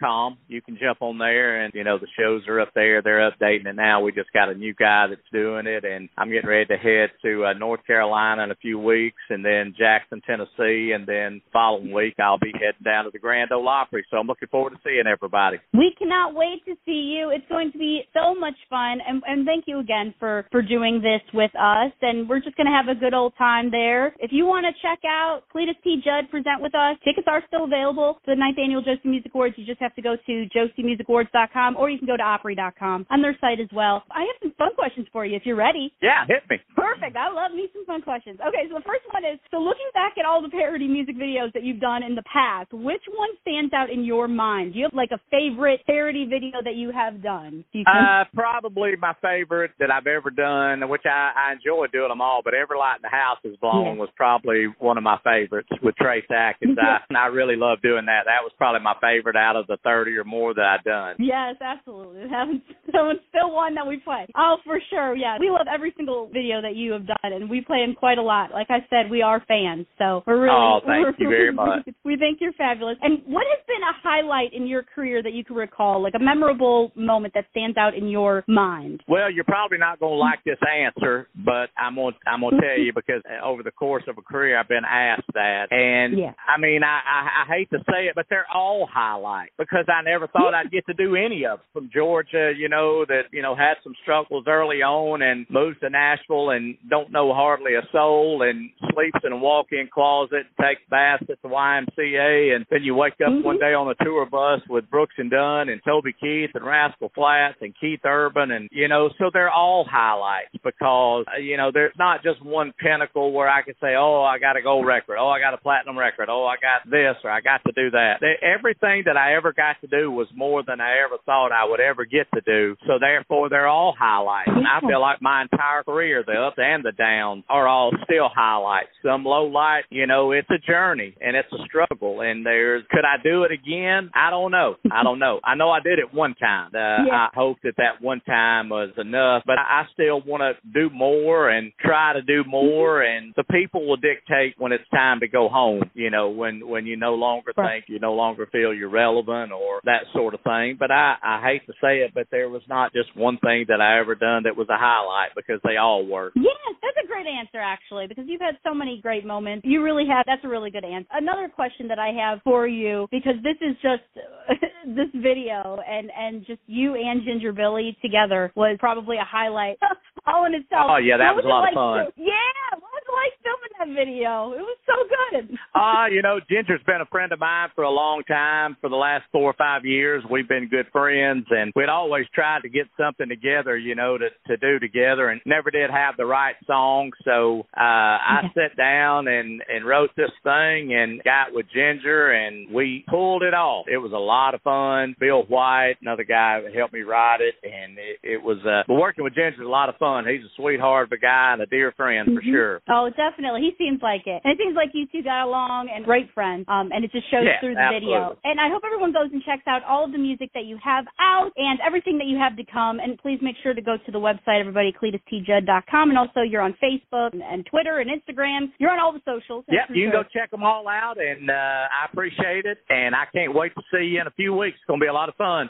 com. 0.00 0.38
You 0.48 0.62
can 0.62 0.78
jump 0.80 1.02
on 1.02 1.18
there 1.18 1.62
and 1.62 1.72
you 1.74 1.84
know 1.84 1.98
the 1.98 2.06
shows 2.18 2.42
are 2.48 2.60
up 2.60 2.72
there. 2.74 3.02
They're 3.02 3.30
updating 3.30 3.66
it 3.66 3.76
now. 3.76 4.02
We 4.02 4.12
just 4.12 4.32
got 4.32 4.48
a 4.48 4.54
new 4.54 4.74
guy 4.74 5.06
that's 5.08 5.20
doing 5.32 5.66
it 5.66 5.84
and 5.84 6.08
I'm 6.16 6.30
getting 6.30 6.48
ready 6.48 6.66
to 6.66 6.76
head 6.76 7.10
to 7.22 7.46
uh, 7.46 7.52
North 7.54 7.84
Carolina 7.86 8.44
in 8.44 8.50
a 8.50 8.56
few 8.56 8.78
weeks 8.78 9.22
and 9.30 9.44
then 9.44 9.74
Jackson, 9.78 10.20
Tennessee 10.26 10.92
and 10.94 11.06
then 11.06 11.40
following 11.52 11.92
week 11.92 12.14
I'll 12.18 12.38
be 12.38 12.52
heading 12.52 12.84
down 12.84 13.04
to 13.04 13.10
the 13.12 13.18
Grand 13.18 13.52
Ole 13.52 13.68
Opry. 13.68 14.04
So 14.10 14.16
I'm 14.16 14.26
looking 14.26 14.48
forward 14.48 14.70
to 14.70 14.78
seeing 14.84 15.04
everybody. 15.06 15.58
We 15.72 15.94
cannot 15.98 16.34
wait 16.34 16.64
to 16.66 16.74
see 16.84 17.14
you. 17.16 17.30
It's 17.30 17.48
going 17.48 17.72
to 17.72 17.78
be 17.78 18.02
so 18.14 18.34
much 18.34 18.54
fun, 18.70 18.98
and, 19.06 19.22
and 19.26 19.46
thank 19.46 19.64
you 19.66 19.80
again 19.80 20.14
for 20.18 20.46
for 20.50 20.62
doing 20.62 21.00
this 21.00 21.20
with 21.34 21.50
us. 21.56 21.92
And 22.02 22.28
we're 22.28 22.40
just 22.40 22.56
going 22.56 22.66
to 22.66 22.72
have 22.72 22.88
a 22.88 22.98
good 22.98 23.14
old 23.14 23.32
time 23.36 23.70
there. 23.70 24.14
If 24.18 24.32
you 24.32 24.46
want 24.46 24.66
to 24.66 24.72
check 24.82 25.00
out 25.06 25.42
Cledus 25.54 25.76
T. 25.82 26.00
Judd 26.04 26.30
present 26.30 26.60
with 26.60 26.74
us, 26.74 26.96
tickets 27.04 27.26
are 27.30 27.42
still 27.46 27.64
available 27.64 28.18
for 28.24 28.34
the 28.34 28.38
ninth 28.38 28.58
annual 28.58 28.82
Josie 28.82 29.17
Music 29.18 29.34
Awards. 29.34 29.54
You 29.58 29.66
just 29.66 29.80
have 29.80 29.94
to 29.96 30.02
go 30.02 30.14
to 30.14 30.46
josiemusicawards.com, 30.54 31.76
or 31.76 31.90
you 31.90 31.98
can 31.98 32.06
go 32.06 32.16
to 32.16 32.22
opry.com 32.22 33.06
on 33.10 33.22
their 33.22 33.36
site 33.40 33.58
as 33.60 33.66
well. 33.74 34.04
I 34.10 34.20
have 34.20 34.36
some 34.42 34.52
fun 34.58 34.74
questions 34.76 35.06
for 35.12 35.26
you 35.26 35.34
if 35.36 35.42
you're 35.44 35.56
ready. 35.56 35.92
Yeah, 36.00 36.22
hit 36.26 36.42
me. 36.48 36.58
Perfect. 36.76 37.16
I 37.16 37.32
love 37.32 37.52
me 37.52 37.68
some 37.74 37.84
fun 37.84 38.02
questions. 38.02 38.38
Okay, 38.46 38.68
so 38.70 38.78
the 38.78 38.84
first 38.86 39.02
one 39.10 39.24
is 39.24 39.38
so 39.50 39.58
looking 39.58 39.88
back 39.94 40.14
at 40.18 40.24
all 40.24 40.40
the 40.42 40.48
parody 40.48 40.86
music 40.86 41.16
videos 41.16 41.52
that 41.54 41.64
you've 41.64 41.80
done 41.80 42.02
in 42.02 42.14
the 42.14 42.22
past, 42.32 42.72
which 42.72 43.02
one 43.10 43.30
stands 43.42 43.72
out 43.72 43.90
in 43.90 44.04
your 44.04 44.28
mind? 44.28 44.72
Do 44.74 44.78
you 44.78 44.84
have 44.84 44.94
like 44.94 45.10
a 45.10 45.18
favorite 45.30 45.80
parody 45.86 46.24
video 46.24 46.62
that 46.62 46.76
you 46.76 46.92
have 46.92 47.22
done? 47.22 47.64
Do 47.72 47.78
you 47.80 47.84
think? 47.84 47.88
Uh, 47.88 48.24
probably 48.34 48.92
my 49.00 49.14
favorite 49.20 49.72
that 49.80 49.90
I've 49.90 50.06
ever 50.06 50.30
done, 50.30 50.88
which 50.88 51.02
I, 51.06 51.32
I 51.34 51.52
enjoy 51.54 51.86
doing 51.92 52.08
them 52.08 52.20
all. 52.20 52.40
But 52.44 52.54
Every 52.54 52.78
Light 52.78 52.96
in 52.96 53.02
the 53.02 53.08
House 53.10 53.38
is 53.42 53.56
Blown 53.60 53.96
Yeah. 53.96 54.00
was 54.00 54.10
probably 54.16 54.66
one 54.78 54.96
of 54.96 55.02
my 55.02 55.18
favorites 55.24 55.68
with 55.82 55.96
Trace 55.96 56.24
Adkins. 56.30 56.78
I, 56.82 56.98
and 57.08 57.16
I 57.18 57.26
really 57.26 57.56
love 57.56 57.82
doing 57.82 58.06
that. 58.06 58.22
That 58.26 58.42
was 58.46 58.52
probably 58.56 58.80
my 58.80 58.94
favorite 58.94 59.07
out 59.36 59.56
of 59.56 59.66
the 59.66 59.78
thirty 59.84 60.16
or 60.16 60.24
more 60.24 60.54
that 60.54 60.64
I've 60.64 60.84
done. 60.84 61.16
Yes, 61.18 61.56
absolutely. 61.60 62.22
That 62.30 62.46
one's, 62.46 62.62
that 62.92 63.02
one's 63.02 63.20
still 63.28 63.52
one 63.52 63.74
that 63.74 63.86
we 63.86 63.98
play. 63.98 64.26
Oh, 64.36 64.56
for 64.64 64.80
sure. 64.90 65.16
Yeah, 65.16 65.36
we 65.38 65.50
love 65.50 65.66
every 65.72 65.92
single 65.96 66.26
video 66.26 66.60
that 66.62 66.76
you 66.76 66.92
have 66.92 67.06
done, 67.06 67.32
and 67.32 67.48
we 67.48 67.60
play 67.60 67.84
them 67.84 67.94
quite 67.94 68.18
a 68.18 68.22
lot. 68.22 68.50
Like 68.52 68.68
I 68.70 68.86
said, 68.90 69.10
we 69.10 69.22
are 69.22 69.42
fans, 69.46 69.86
so 69.98 70.22
we're 70.26 70.42
really. 70.42 70.56
Oh, 70.56 70.80
thank 70.86 71.04
we're, 71.04 71.14
you 71.18 71.28
very 71.28 71.52
much. 71.52 71.86
We 72.04 72.16
think 72.16 72.38
you're 72.40 72.52
fabulous. 72.52 72.96
And 73.02 73.20
what 73.26 73.44
has 73.50 73.60
been 73.66 73.82
a 73.82 73.92
highlight 74.02 74.54
in 74.54 74.66
your 74.66 74.82
career 74.82 75.22
that 75.22 75.32
you 75.32 75.44
can 75.44 75.56
recall, 75.56 76.02
like 76.02 76.14
a 76.14 76.22
memorable 76.22 76.90
moment 76.94 77.34
that 77.34 77.44
stands 77.50 77.76
out 77.76 77.94
in 77.94 78.08
your 78.08 78.44
mind? 78.48 79.02
Well, 79.08 79.30
you're 79.30 79.44
probably 79.44 79.78
not 79.78 80.00
going 80.00 80.14
to 80.14 80.18
like 80.18 80.42
this 80.44 80.58
answer, 80.66 81.28
but 81.44 81.68
I'm 81.76 81.96
going 81.96 82.14
to 82.14 82.30
I'm 82.30 82.40
to 82.40 82.50
tell 82.50 82.78
you 82.78 82.92
because 82.94 83.22
uh, 83.28 83.44
over 83.44 83.62
the 83.62 83.70
course 83.70 84.04
of 84.08 84.16
a 84.16 84.22
career, 84.22 84.58
I've 84.58 84.68
been 84.68 84.84
asked 84.88 85.30
that, 85.34 85.66
and 85.70 86.18
Yeah. 86.18 86.32
I 86.46 86.58
mean, 86.58 86.82
I, 86.82 87.00
I 87.04 87.28
I 87.42 87.56
hate 87.56 87.70
to 87.70 87.78
say 87.90 88.06
it, 88.06 88.14
but 88.14 88.26
they're 88.30 88.46
all 88.52 88.88
highlights 88.98 89.52
because 89.58 89.86
I 89.88 90.02
never 90.02 90.26
thought 90.26 90.54
I'd 90.54 90.70
get 90.70 90.84
to 90.86 90.94
do 90.94 91.14
any 91.14 91.44
of 91.46 91.58
them. 91.58 91.66
From 91.72 91.90
Georgia, 91.94 92.52
you 92.56 92.68
know, 92.68 93.04
that 93.06 93.30
you 93.32 93.42
know 93.42 93.54
had 93.54 93.74
some 93.84 93.94
struggles 94.02 94.44
early 94.48 94.82
on, 94.82 95.22
and 95.22 95.46
moves 95.50 95.78
to 95.80 95.90
Nashville 95.90 96.50
and 96.50 96.76
don't 96.90 97.12
know 97.12 97.32
hardly 97.32 97.74
a 97.74 97.82
soul, 97.92 98.42
and 98.42 98.70
sleeps 98.92 99.20
in 99.24 99.32
a 99.32 99.36
walk-in 99.36 99.88
closet, 99.92 100.46
and 100.48 100.66
takes 100.66 100.82
baths 100.90 101.24
at 101.30 101.40
the 101.42 101.48
YMCA, 101.48 102.54
and 102.54 102.66
then 102.70 102.82
you 102.82 102.94
wake 102.94 103.20
up 103.24 103.32
Mhm. 103.32 103.42
one 103.42 103.58
day 103.58 103.74
on 103.74 103.88
a 103.88 103.94
tour 104.04 104.26
bus 104.26 104.60
with 104.68 104.90
Brooks 104.90 105.14
and 105.18 105.30
Dunn 105.30 105.68
and 105.68 105.80
Toby 105.84 106.12
Keith 106.12 106.50
and 106.54 106.64
Rascal 106.64 107.10
Flatts 107.14 107.58
and 107.60 107.74
Keith 107.78 108.00
Urban, 108.04 108.50
and 108.50 108.68
you 108.72 108.88
know, 108.88 109.10
so 109.18 109.30
they're 109.32 109.50
all 109.50 109.84
highlights 109.84 110.56
because 110.64 111.24
uh, 111.32 111.38
you 111.38 111.56
know 111.56 111.70
there's 111.70 111.96
not 111.98 112.22
just 112.22 112.42
one 112.42 112.72
pinnacle 112.78 113.32
where 113.32 113.48
I 113.48 113.62
can 113.62 113.74
say, 113.80 113.94
oh, 113.96 114.22
I 114.22 114.38
got 114.38 114.56
a 114.56 114.62
gold 114.62 114.86
record, 114.86 115.18
oh, 115.18 115.28
I 115.28 115.38
got 115.40 115.54
a 115.54 115.58
platinum 115.58 115.98
record, 115.98 116.28
oh, 116.28 116.46
I 116.46 116.56
got 116.56 116.88
this 116.90 117.16
or 117.24 117.30
I 117.30 117.40
got 117.40 117.62
to 117.64 117.72
do 117.72 117.90
that. 117.90 118.18
They, 118.20 118.34
everything 118.82 119.02
that 119.06 119.16
I 119.16 119.34
ever 119.34 119.52
got 119.52 119.76
to 119.80 119.86
do 119.86 120.10
was 120.10 120.26
more 120.34 120.62
than 120.66 120.80
I 120.80 120.96
ever 121.04 121.16
thought 121.26 121.52
I 121.52 121.64
would 121.68 121.80
ever 121.80 122.04
get 122.04 122.26
to 122.34 122.40
do. 122.40 122.76
So 122.86 122.94
therefore, 123.00 123.48
they're 123.48 123.66
all 123.68 123.94
highlights. 123.98 124.50
And 124.54 124.66
I 124.66 124.80
feel 124.80 125.00
like 125.00 125.20
my 125.22 125.42
entire 125.42 125.82
career, 125.82 126.22
the 126.26 126.34
ups 126.34 126.56
and 126.58 126.84
the 126.84 126.92
downs, 126.92 127.44
are 127.48 127.66
all 127.66 127.90
still 128.04 128.28
highlights. 128.34 128.88
Some 129.04 129.24
low 129.24 129.44
light, 129.44 129.84
you 129.90 130.06
know, 130.06 130.32
it's 130.32 130.48
a 130.50 130.58
journey 130.58 131.14
and 131.20 131.36
it's 131.36 131.48
a 131.52 131.64
struggle. 131.66 132.20
And 132.20 132.44
there's, 132.44 132.84
could 132.90 133.04
I 133.04 133.22
do 133.22 133.44
it 133.44 133.52
again? 133.52 134.10
I 134.14 134.30
don't 134.30 134.50
know. 134.50 134.76
I 134.90 135.02
don't 135.02 135.18
know. 135.18 135.40
I 135.44 135.54
know 135.54 135.70
I 135.70 135.80
did 135.80 135.98
it 135.98 136.12
one 136.12 136.34
time. 136.34 136.70
Uh, 136.74 136.78
Yeah. 136.78 137.14
I 137.14 137.28
hope 137.34 137.58
that 137.64 137.74
that 137.78 138.00
one 138.00 138.20
time 138.26 138.68
was 138.68 138.90
enough, 138.96 139.42
but 139.46 139.58
I 139.58 139.84
still 139.92 140.20
want 140.20 140.42
to 140.42 140.54
do 140.72 140.90
more 140.94 141.50
and 141.50 141.72
try 141.80 142.12
to 142.12 142.22
do 142.22 142.44
more. 142.46 143.02
And 143.02 143.32
the 143.36 143.44
people 143.44 143.86
will 143.86 143.96
dictate 143.96 144.54
when 144.58 144.72
it's 144.72 144.88
time 144.90 145.20
to 145.20 145.28
go 145.28 145.48
home. 145.48 145.90
You 145.94 146.10
know, 146.10 146.28
when 146.30 146.66
when 146.66 146.86
you 146.86 146.96
no 146.96 147.14
longer 147.14 147.52
Right. 147.56 147.82
think 147.82 147.84
you 147.88 147.98
no 147.98 148.14
longer 148.14 148.46
feel 148.46 148.67
you're 148.70 148.88
relevant 148.90 149.52
or 149.52 149.80
that 149.84 150.02
sort 150.12 150.34
of 150.34 150.40
thing. 150.42 150.76
But 150.78 150.90
I 150.90 151.16
I 151.22 151.40
hate 151.42 151.66
to 151.66 151.72
say 151.80 151.98
it, 151.98 152.12
but 152.14 152.26
there 152.30 152.48
was 152.48 152.62
not 152.68 152.92
just 152.92 153.14
one 153.16 153.38
thing 153.38 153.64
that 153.68 153.80
I 153.80 153.98
ever 154.00 154.14
done 154.14 154.42
that 154.44 154.56
was 154.56 154.68
a 154.68 154.76
highlight 154.78 155.30
because 155.36 155.60
they 155.64 155.76
all 155.76 156.06
were. 156.06 156.32
Yes, 156.34 156.56
that's 156.82 156.96
a 157.04 157.06
great 157.06 157.26
answer 157.26 157.58
actually, 157.60 158.06
because 158.06 158.24
you've 158.26 158.40
had 158.40 158.56
so 158.64 158.72
many 158.74 159.00
great 159.00 159.24
moments. 159.26 159.66
You 159.66 159.82
really 159.82 160.06
have. 160.08 160.24
That's 160.26 160.44
a 160.44 160.48
really 160.48 160.70
good 160.70 160.84
answer. 160.84 161.08
Another 161.12 161.48
question 161.48 161.88
that 161.88 161.98
I 161.98 162.08
have 162.12 162.40
for 162.44 162.66
you, 162.66 163.06
because 163.10 163.34
this 163.42 163.56
is 163.60 163.76
just 163.82 164.02
this 164.96 165.08
video 165.14 165.78
and 165.86 166.10
and 166.16 166.46
just 166.46 166.60
you 166.66 166.94
and 166.94 167.22
Ginger 167.24 167.52
Billy 167.52 167.96
together 168.02 168.52
was 168.54 168.76
probably 168.80 169.16
a 169.16 169.24
highlight 169.24 169.78
all 170.26 170.44
in 170.46 170.54
itself. 170.54 170.86
Oh, 170.90 170.96
yeah, 170.96 171.16
that 171.16 171.34
What 171.34 171.44
was 171.44 171.44
a 171.44 171.48
lot 171.48 171.68
of 171.68 171.74
fun. 171.74 172.12
yeah, 172.16 172.78
what 172.78 172.90
was 172.92 173.02
it 173.06 173.14
like 173.16 173.34
filming 173.44 173.74
that 173.78 173.90
video? 174.04 174.52
It 174.52 174.62
was 174.62 174.78
so 174.86 174.96
good. 175.08 175.58
Uh, 175.74 176.06
you 176.10 176.22
know, 176.22 176.38
Ginger's 176.48 176.82
been 176.86 177.00
a 177.00 177.06
friend 177.06 177.32
of 177.32 177.38
mine 177.40 177.68
for 177.74 177.84
a 177.84 177.90
long 177.90 178.22
time. 178.28 178.57
For 178.80 178.90
the 178.90 178.96
last 178.96 179.24
four 179.32 179.44
or 179.50 179.54
five 179.54 179.84
years, 179.84 180.24
we've 180.30 180.48
been 180.48 180.68
good 180.68 180.86
friends, 180.92 181.46
and 181.50 181.72
we'd 181.76 181.88
always 181.88 182.26
tried 182.34 182.62
to 182.62 182.68
get 182.68 182.86
something 182.98 183.28
together, 183.28 183.76
you 183.76 183.94
know, 183.94 184.18
to 184.18 184.28
to 184.48 184.56
do 184.56 184.78
together, 184.78 185.28
and 185.28 185.40
never 185.46 185.70
did 185.70 185.90
have 185.90 186.16
the 186.16 186.26
right 186.26 186.56
song. 186.66 187.12
So 187.24 187.66
uh, 187.76 187.80
I 187.80 188.40
sat 188.54 188.76
down 188.76 189.28
and 189.28 189.62
and 189.68 189.86
wrote 189.86 190.10
this 190.16 190.30
thing, 190.42 190.94
and 190.94 191.22
got 191.22 191.52
with 191.52 191.66
Ginger, 191.72 192.30
and 192.32 192.72
we 192.74 193.04
pulled 193.08 193.42
it 193.42 193.54
off. 193.54 193.86
It 193.88 193.98
was 193.98 194.12
a 194.12 194.16
lot 194.16 194.54
of 194.54 194.62
fun. 194.62 195.14
Bill 195.20 195.44
White, 195.44 195.96
another 196.02 196.24
guy, 196.24 196.60
helped 196.76 196.92
me 196.92 197.02
write 197.02 197.40
it, 197.40 197.54
and 197.62 197.96
it, 197.98 198.18
it 198.22 198.42
was. 198.42 198.58
Uh, 198.66 198.82
but 198.88 198.94
working 198.94 199.24
with 199.24 199.34
Ginger 199.34 199.62
is 199.62 199.66
a 199.66 199.70
lot 199.70 199.88
of 199.88 199.96
fun. 199.96 200.24
He's 200.26 200.44
a 200.44 200.52
sweetheart 200.56 201.06
of 201.08 201.12
a 201.12 201.18
guy 201.18 201.52
and 201.52 201.62
a 201.62 201.66
dear 201.66 201.92
friend 201.92 202.26
for 202.34 202.42
Mhm. 202.42 202.52
sure. 202.52 202.80
Oh, 202.88 203.08
definitely. 203.10 203.62
He 203.62 203.74
seems 203.78 204.02
like 204.02 204.26
it. 204.26 204.42
And 204.44 204.52
it 204.52 204.58
seems 204.58 204.74
like 204.74 204.90
you 204.94 205.06
two 205.06 205.22
got 205.22 205.46
along 205.46 205.88
and 205.94 206.04
great 206.04 206.30
friends. 206.32 206.64
Um, 206.68 206.90
and 206.92 207.04
it 207.04 207.12
just 207.12 207.30
shows 207.30 207.44
Yeah, 207.44 207.60
through 207.60 207.74
the 207.74 207.88
video. 207.92 208.36
And 208.48 208.58
I 208.58 208.72
hope 208.72 208.80
everyone 208.82 209.12
goes 209.12 209.28
and 209.30 209.42
checks 209.44 209.68
out 209.68 209.84
all 209.84 210.06
of 210.06 210.12
the 210.12 210.16
music 210.16 210.48
that 210.54 210.64
you 210.64 210.78
have 210.82 211.04
out 211.20 211.52
and 211.58 211.78
everything 211.86 212.16
that 212.16 212.24
you 212.24 212.38
have 212.38 212.56
to 212.56 212.64
come. 212.64 212.98
And 212.98 213.18
please 213.18 213.38
make 213.42 213.56
sure 213.62 213.74
to 213.74 213.82
go 213.82 213.98
to 214.00 214.10
the 214.10 214.18
website, 214.18 214.60
everybody, 214.60 214.90
CledusTJudd.com. 214.90 216.08
And 216.08 216.18
also 216.18 216.40
you're 216.40 216.62
on 216.62 216.74
Facebook 216.82 217.34
and, 217.34 217.42
and 217.42 217.66
Twitter 217.66 217.98
and 217.98 218.08
Instagram. 218.08 218.72
You're 218.78 218.90
on 218.90 219.00
all 219.00 219.12
the 219.12 219.20
socials. 219.28 219.66
Yep, 219.68 219.90
you 219.90 220.06
can 220.06 220.12
sure. 220.14 220.22
go 220.22 220.28
check 220.32 220.50
them 220.50 220.62
all 220.62 220.88
out, 220.88 221.16
and 221.20 221.50
uh, 221.50 221.52
I 221.52 222.08
appreciate 222.10 222.64
it. 222.64 222.78
And 222.88 223.14
I 223.14 223.24
can't 223.34 223.54
wait 223.54 223.74
to 223.74 223.82
see 223.92 224.04
you 224.16 224.22
in 224.22 224.26
a 224.26 224.30
few 224.30 224.54
weeks. 224.54 224.78
It's 224.80 224.86
going 224.86 224.98
to 224.98 225.04
be 225.04 225.08
a 225.08 225.12
lot 225.12 225.28
of 225.28 225.34
fun. 225.34 225.68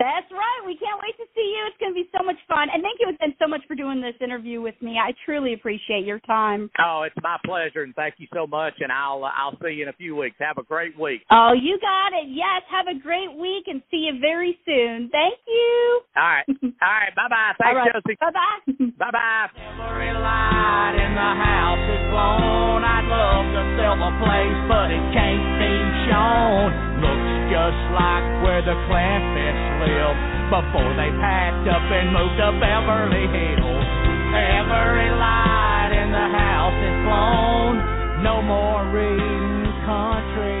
That's 0.00 0.32
right. 0.32 0.60
We 0.64 0.80
can't 0.80 0.96
wait 0.96 1.12
to 1.20 1.28
see 1.36 1.44
you. 1.44 1.60
It's 1.68 1.76
going 1.76 1.92
to 1.92 1.98
be 2.00 2.08
so 2.08 2.24
much 2.24 2.40
fun. 2.48 2.72
And 2.72 2.80
thank 2.80 2.96
you 3.04 3.12
again 3.12 3.36
so 3.36 3.44
much 3.46 3.60
for 3.68 3.76
doing 3.76 4.00
this 4.00 4.16
interview 4.24 4.64
with 4.64 4.74
me. 4.80 4.96
I 4.96 5.12
truly 5.28 5.52
appreciate 5.52 6.08
your 6.08 6.20
time. 6.24 6.70
Oh, 6.80 7.04
it's 7.04 7.14
my 7.22 7.36
pleasure, 7.44 7.84
and 7.84 7.94
thank 7.94 8.14
you 8.16 8.26
so 8.32 8.46
much. 8.46 8.72
And 8.80 8.90
I'll 8.90 9.22
uh, 9.22 9.30
I'll 9.36 9.60
see 9.60 9.76
you 9.76 9.82
in 9.84 9.92
a 9.92 9.98
few 10.00 10.16
weeks. 10.16 10.36
Have 10.40 10.56
a 10.56 10.64
great 10.64 10.98
week. 10.98 11.20
Oh, 11.30 11.52
you 11.52 11.76
got 11.84 12.16
it. 12.16 12.32
Yes. 12.32 12.64
Have 12.72 12.88
a 12.88 12.96
great 12.98 13.28
week 13.36 13.68
and 13.68 13.82
see 13.92 14.08
you 14.08 14.16
very 14.24 14.56
soon. 14.64 15.12
Thank 15.12 15.36
you. 15.46 16.00
All 16.16 16.24
right. 16.24 16.48
All 16.48 16.96
right. 16.96 17.12
Bye 17.14 17.28
bye. 17.28 17.52
Thanks, 17.60 17.68
All 17.68 17.84
right. 17.84 17.92
Josie. 17.92 18.16
Bye 18.18 18.32
bye. 18.32 18.58
Bye 18.96 19.12
bye. 19.12 19.46
Every 19.60 20.16
light 20.16 20.96
in 20.96 21.12
the 21.12 21.32
house 21.44 21.84
is 21.92 22.04
blown. 22.08 22.80
I'd 22.88 23.04
love 23.04 23.46
to 23.52 23.62
sell 23.76 23.96
the 24.00 24.12
place, 24.16 24.58
but 24.64 24.88
it 24.88 25.04
can't 25.12 25.44
be 25.60 25.72
shown. 26.08 26.68
Looks 27.04 27.29
just 27.50 27.82
like 27.90 28.26
where 28.46 28.62
the 28.62 28.78
Clampetts 28.86 29.66
live 29.82 30.18
before 30.54 30.94
they 30.94 31.10
packed 31.18 31.66
up 31.66 31.82
and 31.82 32.14
moved 32.14 32.38
to 32.38 32.54
Beverly 32.62 33.26
Hills. 33.26 33.86
Every 34.30 35.10
light 35.18 35.90
in 35.98 36.14
the 36.14 36.28
house 36.30 36.78
is 36.78 36.96
blown. 37.10 37.74
No 38.22 38.38
more 38.40 38.86
reading 38.94 39.66
Country 39.82 40.59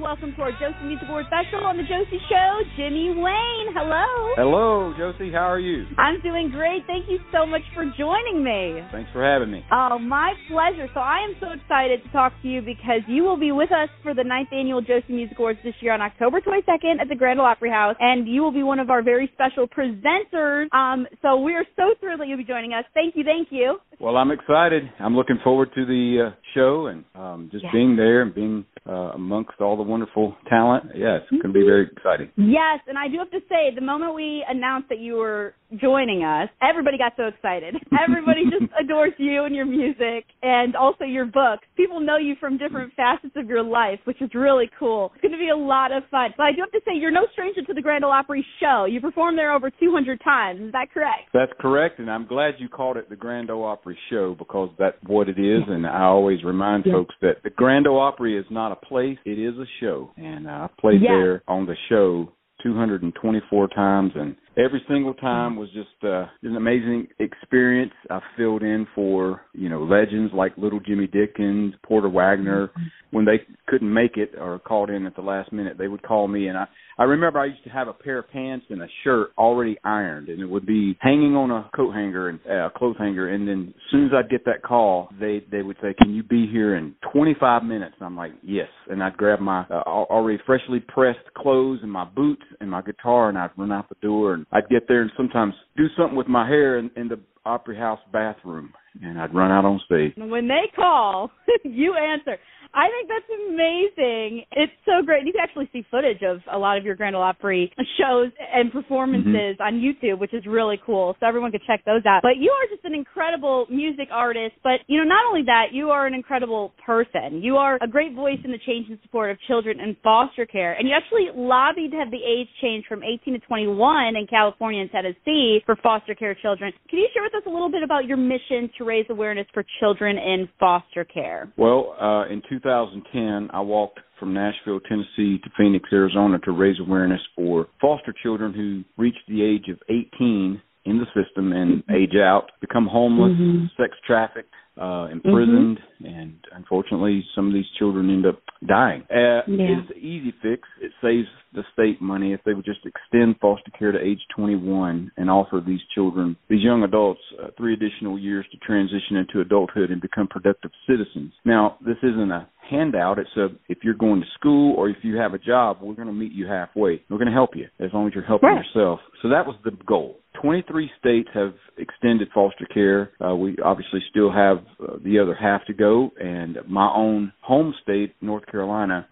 welcome 0.00 0.32
to 0.34 0.40
our 0.40 0.52
Josie 0.52 0.84
Music 0.84 1.06
Award 1.08 1.26
special 1.28 1.66
on 1.66 1.76
the 1.76 1.82
Josie 1.82 2.20
Show, 2.28 2.60
Jimmy 2.76 3.12
Wayne. 3.12 3.68
Hello. 3.76 4.32
Hello, 4.34 4.94
Josie. 4.96 5.30
How 5.30 5.44
are 5.44 5.60
you? 5.60 5.84
I'm 5.98 6.22
doing 6.22 6.50
great. 6.50 6.86
Thank 6.86 7.04
you 7.10 7.18
so 7.30 7.44
much 7.44 7.60
for 7.74 7.84
joining 7.98 8.42
me. 8.42 8.80
Thanks 8.92 9.10
for 9.12 9.22
having 9.22 9.50
me. 9.50 9.62
Oh, 9.70 9.98
my 9.98 10.32
pleasure. 10.48 10.88
So 10.94 11.00
I 11.00 11.18
am 11.28 11.36
so 11.38 11.52
excited 11.52 12.02
to 12.02 12.08
talk 12.12 12.32
to 12.40 12.48
you 12.48 12.62
because 12.62 13.04
you 13.08 13.24
will 13.24 13.36
be 13.36 13.52
with 13.52 13.70
us 13.72 13.90
for 14.02 14.14
the 14.14 14.24
ninth 14.24 14.48
annual 14.52 14.80
Josie 14.80 15.12
Music 15.12 15.38
Awards 15.38 15.58
this 15.62 15.74
year 15.80 15.92
on 15.92 16.00
October 16.00 16.40
22nd 16.40 16.98
at 16.98 17.08
the 17.08 17.16
Grand 17.16 17.38
Ole 17.38 17.46
Opry 17.46 17.70
House, 17.70 17.96
and 18.00 18.26
you 18.26 18.40
will 18.40 18.52
be 18.52 18.62
one 18.62 18.78
of 18.78 18.88
our 18.88 19.02
very 19.02 19.30
special 19.34 19.68
presenters. 19.68 20.72
Um, 20.72 21.06
so 21.20 21.36
we 21.36 21.52
are 21.52 21.66
so 21.76 21.92
thrilled 22.00 22.20
that 22.20 22.28
you'll 22.28 22.38
be 22.38 22.44
joining 22.44 22.72
us. 22.72 22.84
Thank 22.94 23.16
you, 23.16 23.24
thank 23.24 23.48
you. 23.50 23.78
Well, 24.00 24.16
I'm 24.16 24.30
excited. 24.30 24.84
I'm 24.98 25.14
looking 25.14 25.38
forward 25.44 25.68
to 25.74 25.84
the 25.84 26.28
uh, 26.28 26.34
show 26.54 26.86
and 26.86 27.04
um, 27.14 27.48
just 27.52 27.64
Yeah. 27.64 27.70
being 27.72 27.96
there 27.96 28.22
and 28.22 28.34
being 28.34 28.64
uh, 28.88 29.12
amongst 29.14 29.60
all 29.60 29.76
the 29.76 29.82
wonderful 29.82 30.34
talent. 30.48 30.84
Yes, 30.96 31.20
it's 31.30 31.42
going 31.42 31.52
to 31.52 31.60
be 31.60 31.66
very 31.66 31.86
exciting. 31.92 32.30
Yes, 32.36 32.80
and 32.88 32.96
I 32.96 33.08
do 33.08 33.18
have 33.18 33.30
to 33.30 33.40
say, 33.48 33.74
the 33.74 33.82
moment 33.82 34.14
we 34.14 34.42
announced 34.48 34.88
that 34.88 35.00
you 35.00 35.16
were 35.16 35.54
joining 35.78 36.24
us, 36.24 36.48
everybody 36.62 36.96
got 36.96 37.12
so 37.16 37.24
excited. 37.24 37.76
Everybody 38.02 38.44
just 38.44 38.72
adores 38.82 39.12
you 39.18 39.44
and 39.44 39.54
your 39.54 39.66
music 39.66 40.24
and 40.42 40.74
also 40.74 41.04
your 41.04 41.26
books. 41.26 41.62
People 41.76 42.00
know 42.00 42.16
you 42.16 42.34
from 42.40 42.56
different 42.56 42.94
facets 42.94 43.34
of 43.36 43.48
your 43.48 43.62
life, 43.62 44.00
which 44.04 44.20
is 44.22 44.30
really 44.34 44.68
cool. 44.78 45.12
It's 45.14 45.20
going 45.22 45.32
to 45.32 45.38
be 45.38 45.50
a 45.50 45.56
lot 45.56 45.92
of 45.92 46.02
fun. 46.10 46.30
But 46.38 46.44
I 46.44 46.52
do 46.52 46.62
have 46.62 46.72
to 46.72 46.80
say, 46.86 46.96
you're 46.96 47.10
no 47.12 47.26
stranger 47.32 47.62
to 47.62 47.74
the 47.74 47.82
Grand 47.82 48.04
Ole 48.04 48.10
Opry 48.12 48.44
show. 48.60 48.86
You 48.90 49.00
performed 49.00 49.36
there 49.38 49.52
over 49.52 49.70
200 49.70 50.20
times. 50.24 50.60
Is 50.62 50.72
that 50.72 50.88
correct? 50.92 51.28
That's 51.34 51.52
correct, 51.60 51.98
and 51.98 52.10
I'm 52.10 52.26
glad 52.26 52.54
you 52.58 52.68
called 52.68 52.96
it 52.96 53.08
the 53.10 53.16
Grand 53.16 53.50
Ole 53.50 53.64
Opry 53.64 53.89
Show 54.10 54.34
because 54.38 54.70
that's 54.78 54.96
what 55.06 55.28
it 55.28 55.38
is. 55.38 55.62
And 55.68 55.86
I 55.86 56.04
always 56.04 56.42
remind 56.44 56.86
Yeah. 56.86 56.94
folks 56.94 57.14
that 57.20 57.42
the 57.42 57.50
Grand 57.50 57.86
Ole 57.86 57.98
Opry 57.98 58.36
is 58.36 58.46
not 58.50 58.72
a 58.72 58.76
place; 58.76 59.18
it 59.24 59.38
is 59.38 59.58
a 59.58 59.66
show. 59.80 60.10
And 60.16 60.48
I 60.48 60.68
played 60.78 61.02
Yeah. 61.02 61.16
there 61.16 61.42
on 61.48 61.66
the 61.66 61.76
show 61.88 62.32
224 62.62 63.68
times, 63.68 64.12
and 64.14 64.36
every 64.56 64.82
single 64.88 65.14
time 65.14 65.56
was 65.56 65.68
just 65.72 65.88
uh, 66.02 66.26
an 66.42 66.56
amazing 66.56 67.08
experience. 67.18 67.92
I 68.10 68.20
filled 68.36 68.62
in 68.62 68.86
for 68.94 69.42
you 69.52 69.68
know 69.68 69.82
legends 69.82 70.32
like 70.34 70.56
Little 70.56 70.80
Jimmy 70.80 71.06
Dickens, 71.06 71.74
Porter 71.84 72.08
Wagoner. 72.08 72.70
When 73.10 73.24
they 73.24 73.40
couldn't 73.66 73.92
make 73.92 74.16
it 74.16 74.34
or 74.38 74.58
called 74.60 74.88
in 74.88 75.04
at 75.06 75.16
the 75.16 75.22
last 75.22 75.52
minute, 75.52 75.76
they 75.78 75.88
would 75.88 76.02
call 76.02 76.28
me, 76.28 76.46
and 76.46 76.56
I 76.56 76.66
I 77.00 77.04
remember 77.04 77.38
I 77.38 77.46
used 77.46 77.64
to 77.64 77.70
have 77.70 77.88
a 77.88 77.94
pair 77.94 78.18
of 78.18 78.30
pants 78.30 78.66
and 78.68 78.82
a 78.82 78.86
shirt 79.04 79.30
already 79.38 79.78
ironed, 79.84 80.28
and 80.28 80.38
it 80.38 80.44
would 80.44 80.66
be 80.66 80.98
hanging 81.00 81.34
on 81.34 81.50
a 81.50 81.70
coat 81.74 81.92
hanger 81.92 82.28
and 82.28 82.38
uh, 82.46 82.66
a 82.66 82.70
clothes 82.70 82.96
hanger. 82.98 83.28
And 83.28 83.48
then 83.48 83.72
as 83.74 83.82
soon 83.90 84.04
as 84.04 84.10
I'd 84.14 84.28
get 84.28 84.44
that 84.44 84.62
call, 84.62 85.08
they 85.18 85.42
they 85.50 85.62
would 85.62 85.78
say, 85.80 85.94
"Can 85.94 86.12
you 86.12 86.22
be 86.22 86.46
here 86.46 86.76
in 86.76 86.94
25 87.10 87.64
minutes?" 87.64 87.94
And 87.98 88.04
I'm 88.04 88.16
like, 88.16 88.32
"Yes." 88.42 88.68
And 88.90 89.02
I'd 89.02 89.16
grab 89.16 89.40
my 89.40 89.62
uh, 89.70 89.82
already 89.86 90.42
freshly 90.44 90.80
pressed 90.80 91.24
clothes 91.38 91.80
and 91.82 91.90
my 91.90 92.04
boots 92.04 92.44
and 92.60 92.70
my 92.70 92.82
guitar, 92.82 93.30
and 93.30 93.38
I'd 93.38 93.56
run 93.56 93.72
out 93.72 93.88
the 93.88 93.96
door, 94.02 94.34
and 94.34 94.39
I'd 94.52 94.68
get 94.68 94.88
there 94.88 95.02
and 95.02 95.10
sometimes 95.16 95.54
do 95.76 95.86
something 95.96 96.16
with 96.16 96.28
my 96.28 96.46
hair 96.46 96.78
in, 96.78 96.90
in 96.96 97.08
the 97.08 97.18
Opry 97.44 97.76
House 97.76 98.00
bathroom, 98.12 98.72
and 99.02 99.20
I'd 99.20 99.34
run 99.34 99.50
out 99.50 99.64
on 99.64 99.80
stage. 99.86 100.12
When 100.16 100.46
they 100.46 100.70
call, 100.74 101.30
you 101.64 101.94
answer. 101.94 102.38
I 102.74 102.86
think 102.88 103.08
that's 103.08 103.30
amazing. 103.50 104.44
It's 104.52 104.72
so 104.86 105.04
great. 105.04 105.26
You 105.26 105.32
can 105.32 105.42
actually 105.42 105.68
see 105.72 105.84
footage 105.90 106.22
of 106.22 106.38
a 106.52 106.58
lot 106.58 106.78
of 106.78 106.84
your 106.84 106.94
Grand 106.94 107.16
Ole 107.16 107.22
Opry 107.22 107.72
shows 107.98 108.30
and 108.38 108.70
performances 108.70 109.56
on 109.60 109.80
YouTube, 109.80 110.18
which 110.20 110.32
is 110.32 110.46
really 110.46 110.80
cool. 110.84 111.16
So 111.18 111.26
everyone 111.26 111.50
could 111.50 111.62
check 111.66 111.84
those 111.84 112.02
out. 112.06 112.20
But 112.22 112.38
you 112.38 112.50
are 112.50 112.66
just 112.74 112.84
an 112.84 112.94
incredible 112.94 113.66
music 113.70 114.08
artist. 114.12 114.54
But 114.62 114.86
you 114.86 114.98
know, 114.98 115.04
not 115.04 115.26
only 115.28 115.42
that, 115.46 115.72
you 115.72 115.90
are 115.90 116.06
an 116.06 116.14
incredible 116.14 116.72
person. 116.84 117.42
You 117.42 117.56
are 117.56 117.78
a 117.82 117.88
great 117.88 118.14
voice 118.14 118.38
in 118.44 118.52
the 118.52 118.58
change 118.66 118.86
and 118.88 118.98
support 119.02 119.30
of 119.30 119.38
children 119.48 119.80
in 119.80 119.96
foster 120.02 120.46
care. 120.46 120.74
And 120.74 120.88
you 120.88 120.94
actually 120.94 121.28
lobbied 121.34 121.90
to 121.90 121.96
have 121.96 122.10
the 122.10 122.22
age 122.22 122.48
change 122.62 122.84
from 122.88 123.02
18 123.02 123.34
to 123.34 123.40
21 123.40 124.16
in 124.16 124.26
California 124.26 124.80
and 124.80 124.90
Tennessee 124.90 125.60
for 125.66 125.76
foster 125.82 126.14
care 126.14 126.36
children. 126.40 126.72
Can 126.88 126.98
you 126.98 127.08
share 127.12 127.22
with 127.22 127.34
us 127.34 127.42
a 127.46 127.50
little 127.50 127.70
bit 127.70 127.82
about 127.82 128.06
your 128.06 128.16
mission 128.16 128.70
to 128.78 128.84
raise 128.84 129.06
awareness 129.10 129.46
for 129.52 129.64
children 129.80 130.18
in 130.18 130.48
foster 130.58 131.04
care? 131.04 131.52
Well, 131.56 131.96
uh, 132.00 132.32
in 132.32 132.42
2010, 132.62 133.50
I 133.52 133.60
walked 133.60 134.00
from 134.18 134.34
Nashville, 134.34 134.80
Tennessee 134.80 135.38
to 135.42 135.50
Phoenix, 135.56 135.88
Arizona 135.92 136.38
to 136.40 136.52
raise 136.52 136.78
awareness 136.80 137.20
for 137.34 137.66
foster 137.80 138.14
children 138.22 138.52
who 138.52 138.84
reach 139.02 139.16
the 139.28 139.42
age 139.42 139.68
of 139.70 139.78
18 139.88 140.60
in 140.86 140.98
the 140.98 141.06
system 141.14 141.52
and 141.52 141.82
age 141.94 142.16
out, 142.16 142.50
become 142.60 142.86
homeless, 142.86 143.32
sex 143.76 143.92
trafficked, 144.06 144.52
uh, 144.80 145.08
imprisoned, 145.12 145.78
and 146.04 146.34
unfortunately, 146.54 147.22
some 147.34 147.46
of 147.48 147.52
these 147.52 147.66
children 147.78 148.08
end 148.10 148.24
up 148.26 148.40
dying. 148.66 149.02
Uh, 149.10 149.42
Yeah. 149.46 149.78
It's 149.78 149.90
an 149.90 149.98
easy 149.98 150.32
fix. 150.42 150.66
It 150.80 150.92
saves 151.02 151.28
the 151.54 151.64
state 151.72 152.00
money 152.00 152.32
if 152.32 152.40
they 152.44 152.54
would 152.54 152.64
just 152.64 152.80
extend 152.86 153.36
foster 153.40 153.70
care 153.78 153.92
to 153.92 154.00
age 154.00 154.20
21 154.36 155.10
and 155.16 155.30
offer 155.30 155.62
these 155.64 155.80
children, 155.94 156.36
these 156.48 156.62
young 156.62 156.82
adults, 156.82 157.20
uh, 157.42 157.48
three 157.56 157.74
additional 157.74 158.18
years 158.18 158.46
to 158.52 158.58
transition 158.58 159.16
into 159.16 159.40
adulthood 159.40 159.90
and 159.90 160.00
become 160.00 160.28
productive 160.28 160.70
citizens. 160.88 161.32
Now, 161.44 161.76
this 161.84 161.96
isn't 162.02 162.30
a 162.30 162.48
handout. 162.70 163.18
It's 163.18 163.36
a 163.36 163.48
if 163.68 163.78
you're 163.82 163.94
going 163.94 164.20
to 164.20 164.26
school 164.38 164.74
or 164.76 164.88
if 164.88 164.98
you 165.02 165.16
have 165.16 165.34
a 165.34 165.38
job, 165.38 165.78
we're 165.82 165.94
going 165.94 166.06
to 166.08 166.14
meet 166.14 166.32
you 166.32 166.46
halfway. 166.46 167.02
We're 167.10 167.18
going 167.18 167.26
to 167.26 167.32
help 167.34 167.56
you 167.56 167.66
as 167.80 167.90
long 167.92 168.06
as 168.06 168.14
you're 168.14 168.24
helping 168.24 168.48
Right. 168.50 168.64
yourself. 168.64 169.00
So 169.22 169.28
that 169.28 169.46
was 169.46 169.56
the 169.64 169.72
goal. 169.86 170.16
23 170.40 170.90
states 170.98 171.28
have 171.34 171.52
extended 171.76 172.28
foster 172.32 172.66
care. 172.72 173.10
Uh, 173.22 173.34
we 173.34 173.56
obviously 173.62 174.00
still 174.10 174.32
have 174.32 174.58
uh, 174.80 174.96
the 175.04 175.18
other 175.18 175.34
half 175.34 175.64
to 175.66 175.74
go, 175.74 176.10
and 176.18 176.56
my 176.66 176.90
own 176.94 177.32
home 177.42 177.74
state, 177.82 178.14
North 178.22 178.46
Carolina. 178.46 179.06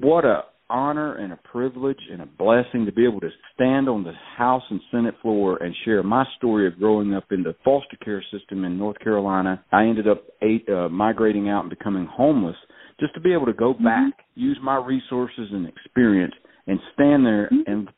What 0.00 0.24
a 0.24 0.42
honor 0.74 1.14
and 1.14 1.32
a 1.32 1.36
privilege 1.36 2.00
and 2.10 2.20
a 2.20 2.26
blessing 2.26 2.84
to 2.84 2.92
be 2.92 3.06
able 3.06 3.20
to 3.20 3.30
stand 3.54 3.88
on 3.88 4.02
the 4.02 4.12
House 4.36 4.64
and 4.70 4.80
Senate 4.90 5.14
floor 5.22 5.62
and 5.62 5.72
share 5.84 6.02
my 6.02 6.24
story 6.36 6.66
of 6.66 6.76
growing 6.78 7.14
up 7.14 7.24
in 7.30 7.44
the 7.44 7.54
foster 7.64 7.96
care 8.04 8.22
system 8.32 8.64
in 8.64 8.76
North 8.76 8.98
Carolina. 8.98 9.64
I 9.70 9.84
ended 9.84 10.08
up 10.08 10.24
eight, 10.42 10.68
uh, 10.68 10.88
migrating 10.88 11.48
out 11.48 11.60
and 11.60 11.70
becoming 11.70 12.06
homeless 12.10 12.56
just 12.98 13.14
to 13.14 13.20
be 13.20 13.32
able 13.32 13.46
to 13.46 13.52
go 13.52 13.72
back, 13.72 14.14
use 14.34 14.58
my 14.62 14.76
resources 14.76 15.48
and 15.52 15.68
experience, 15.68 16.34
and 16.66 16.80
stand 16.92 17.24
there 17.24 17.48
and 17.66 17.88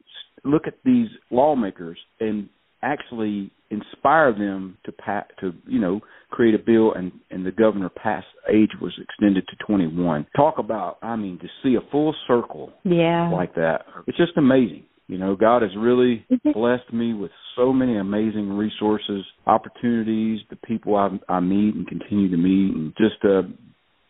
look 0.45 0.67
at 0.67 0.75
these 0.85 1.09
lawmakers 1.31 1.99
and 2.21 2.49
actually 2.83 3.51
inspire 3.71 4.33
them 4.33 4.79
to 4.85 4.93
pa- 4.93 5.27
to 5.41 5.53
you 5.67 5.81
know 5.81 6.01
create 6.31 6.55
a 6.55 6.59
bill 6.59 6.93
and 6.95 7.13
and 7.31 7.45
the 7.45 7.51
governor 7.51 7.89
passed 7.89 8.27
age 8.53 8.71
was 8.81 8.93
extended 9.03 9.47
to 9.49 9.57
21 9.67 10.27
talk 10.37 10.59
about 10.59 10.99
i 11.03 11.17
mean 11.17 11.39
to 11.39 11.49
see 11.63 11.75
a 11.77 11.91
full 11.91 12.15
circle 12.29 12.73
Yeah. 12.85 13.31
like 13.33 13.55
that 13.55 13.87
it's 14.07 14.17
just 14.17 14.37
amazing. 14.37 14.85
You 15.09 15.19
know 15.19 15.37
god 15.37 15.63
has 15.63 15.71
really 15.77 16.25
blessed 16.53 16.93
me 16.93 17.15
with 17.15 17.31
so 17.57 17.73
many 17.73 17.97
amazing 17.97 18.49
resources 18.57 19.25
opportunities 19.47 20.41
the 20.51 20.57
people 20.57 20.97
i 20.97 21.09
i 21.29 21.41
meet 21.41 21.75
and 21.75 21.87
continue 21.87 22.31
to 22.31 22.37
meet 22.37 22.75
and 22.75 22.93
just 22.97 23.25
uh 23.25 23.43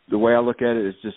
the 0.08 0.18
way 0.18 0.34
I 0.34 0.38
look 0.38 0.62
at 0.62 0.76
it 0.76 0.86
is 0.86 0.94
just 1.02 1.16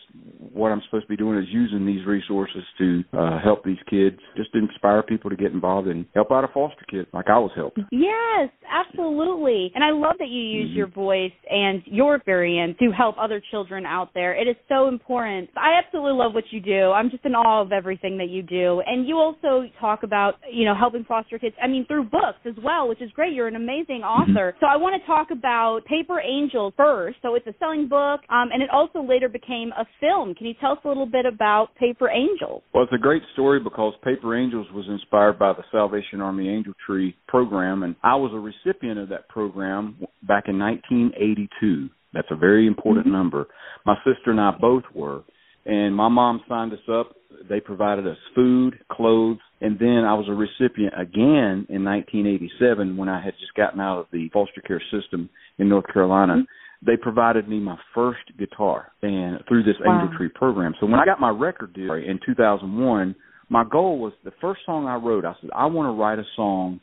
what 0.60 0.72
I'm 0.72 0.82
supposed 0.86 1.06
to 1.06 1.10
be 1.10 1.18
doing 1.18 1.40
is 1.40 1.46
using 1.50 1.86
these 1.86 2.06
resources 2.06 2.64
to 2.78 3.04
uh, 3.18 3.40
help 3.42 3.64
these 3.64 3.78
kids, 3.90 4.18
just 4.36 4.52
to 4.54 4.60
inspire 4.60 5.02
people 5.02 5.30
to 5.30 5.36
get 5.36 5.52
involved 5.52 5.88
and 5.88 6.06
help 6.14 6.32
out 6.32 6.44
a 6.44 6.50
foster 6.50 6.86
kid 6.90 7.08
like 7.14 7.26
I 7.30 7.40
was 7.40 7.52
helped. 7.56 7.80
Yes, 7.92 8.50
absolutely. 8.70 9.72
And 9.74 9.84
I 9.84 9.92
love 9.92 10.16
that 10.20 10.28
you 10.28 10.42
use 10.42 10.72
Mhm. 10.72 10.76
your 10.76 10.88
voice 10.88 11.32
and 11.50 11.82
your 11.86 12.16
experience 12.16 12.78
to 12.80 12.92
help 12.92 13.16
other 13.18 13.40
children 13.52 13.86
out 13.86 14.14
there. 14.14 14.34
It 14.34 14.48
is 14.48 14.56
so 14.68 14.88
important. 14.88 15.50
I 15.56 15.74
absolutely 15.74 16.14
love 16.14 16.36
what 16.36 16.52
you 16.52 16.60
do. 16.60 16.92
I'm 16.92 17.10
just 17.10 17.26
in 17.26 17.36
awe 17.36 17.62
of 17.62 17.72
everything 17.72 18.18
that 18.18 18.30
you 18.30 18.42
do. 18.42 18.82
And 18.86 19.08
you 19.08 19.18
also 19.18 19.66
talk 19.80 20.04
about, 20.04 20.36
you 20.52 20.66
know, 20.66 20.76
helping 20.76 21.04
foster 21.06 21.40
kids, 21.40 21.56
I 21.62 21.68
mean, 21.68 21.86
through 21.86 22.06
books 22.06 22.40
as 22.46 22.56
well, 22.58 22.88
which 22.88 23.02
is 23.02 23.12
great. 23.12 23.34
You're 23.34 23.48
an 23.48 23.56
amazing 23.56 24.04
author. 24.04 24.56
So 24.60 24.68
I 24.68 24.76
want 24.76 25.00
to 25.00 25.08
talk 25.08 25.32
about 25.32 25.86
Paper 25.86 26.20
Angels 26.20 26.74
first. 26.76 27.18
So 27.22 27.36
it's 27.36 27.48
a 27.48 27.54
selling 27.60 27.88
book, 27.88 28.22
um, 28.30 28.50
and 28.52 28.62
it 28.62 28.70
also 28.70 29.02
later 29.02 29.30
became 29.30 29.72
a 29.78 29.86
film. 30.00 30.34
Can 30.36 30.48
you 30.50 30.56
tell 30.60 30.74
us 30.74 30.80
a 30.84 30.88
little 30.88 31.06
bit 31.06 31.26
about 31.26 31.76
Paper 31.76 32.10
Angels? 32.10 32.64
Well, 32.74 32.84
it's 32.84 32.94
a 32.94 32.98
great 32.98 33.22
story 33.34 33.60
because 33.60 33.94
Paper 34.04 34.38
Angels 34.38 34.68
was 34.74 34.86
inspired 34.90 35.40
by 35.40 35.54
the 35.54 35.64
Salvation 35.72 36.22
Army 36.22 36.50
Angel 36.50 36.74
Tree 36.86 37.16
program, 37.28 37.84
and 37.84 37.96
I 38.04 38.16
was 38.16 38.32
a 38.34 38.40
recipient 38.40 39.00
of 39.00 39.10
that 39.10 39.30
program 39.30 39.98
back 40.28 40.46
in 40.48 40.60
1982. 40.60 41.90
That's 42.14 42.28
a 42.32 42.36
very 42.36 42.68
important 42.68 43.06
Mm-hmm. 43.06 43.16
number. 43.16 43.48
My 43.86 43.96
sister 44.04 44.32
and 44.32 44.42
I 44.42 44.52
both 44.60 44.84
were, 44.94 45.24
and 45.66 45.96
my 45.96 46.08
mom 46.10 46.42
signed 46.50 46.74
us 46.74 46.80
up. 46.92 47.16
They 47.48 47.60
provided 47.60 48.08
us 48.08 48.18
food, 48.36 48.80
clothes, 48.92 49.38
and 49.62 49.78
then 49.78 50.04
I 50.06 50.14
was 50.14 50.28
a 50.28 50.34
recipient 50.34 50.94
again 50.98 51.68
in 51.70 51.86
1987 51.86 52.98
when 52.98 53.08
I 53.08 53.24
had 53.24 53.34
just 53.40 53.54
gotten 53.56 53.80
out 53.80 54.00
of 54.00 54.08
the 54.12 54.30
foster 54.34 54.62
care 54.62 54.82
system 54.92 55.30
in 55.60 55.70
North 55.70 55.86
Carolina. 55.94 56.34
Mm-hmm. 56.34 56.59
They 56.86 56.96
provided 56.96 57.48
me 57.48 57.60
my 57.60 57.78
first 57.94 58.20
guitar 58.38 58.92
and 59.02 59.40
through 59.48 59.64
this 59.64 59.76
Wow. 59.84 60.02
Angel 60.02 60.18
Tree 60.18 60.30
program. 60.30 60.74
So 60.80 60.86
when 60.86 61.00
I 61.00 61.06
got 61.06 61.20
my 61.20 61.30
record 61.30 61.74
deal 61.74 61.94
in 61.94 62.20
2001, 62.26 63.16
my 63.50 63.64
goal 63.70 64.00
was 64.00 64.14
the 64.24 64.32
first 64.40 64.62
song 64.66 64.88
I 64.88 64.96
wrote. 64.96 65.26
I 65.26 65.34
said 65.42 65.50
I 65.56 65.66
want 65.66 65.88
to 65.88 66.00
write 66.00 66.20
a 66.20 66.24
song 66.36 66.80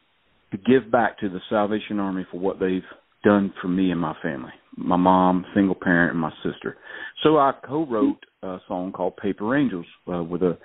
to 0.51 0.59
give 0.59 0.91
back 0.91 1.19
to 1.21 1.29
the 1.29 1.41
Salvation 1.49 1.99
Army 1.99 2.27
for 2.31 2.39
what 2.39 2.61
they've 2.61 2.83
done 3.25 3.53
for 3.61 3.69
me 3.69 3.91
and 3.91 4.01
my 4.01 4.15
family, 4.23 4.53
my 4.77 4.97
mom, 4.97 5.45
single 5.55 5.75
parent, 5.75 6.13
and 6.13 6.21
my 6.21 6.33
sister. 6.45 6.77
So 7.23 7.39
I 7.39 7.53
co-wrote 7.67 8.25
a 8.43 8.59
song 8.69 8.93
called 8.93 9.17
Paper 9.17 9.57
Angels 9.57 9.87
uh, 10.13 10.23
with 10.23 10.43
a 10.43 10.59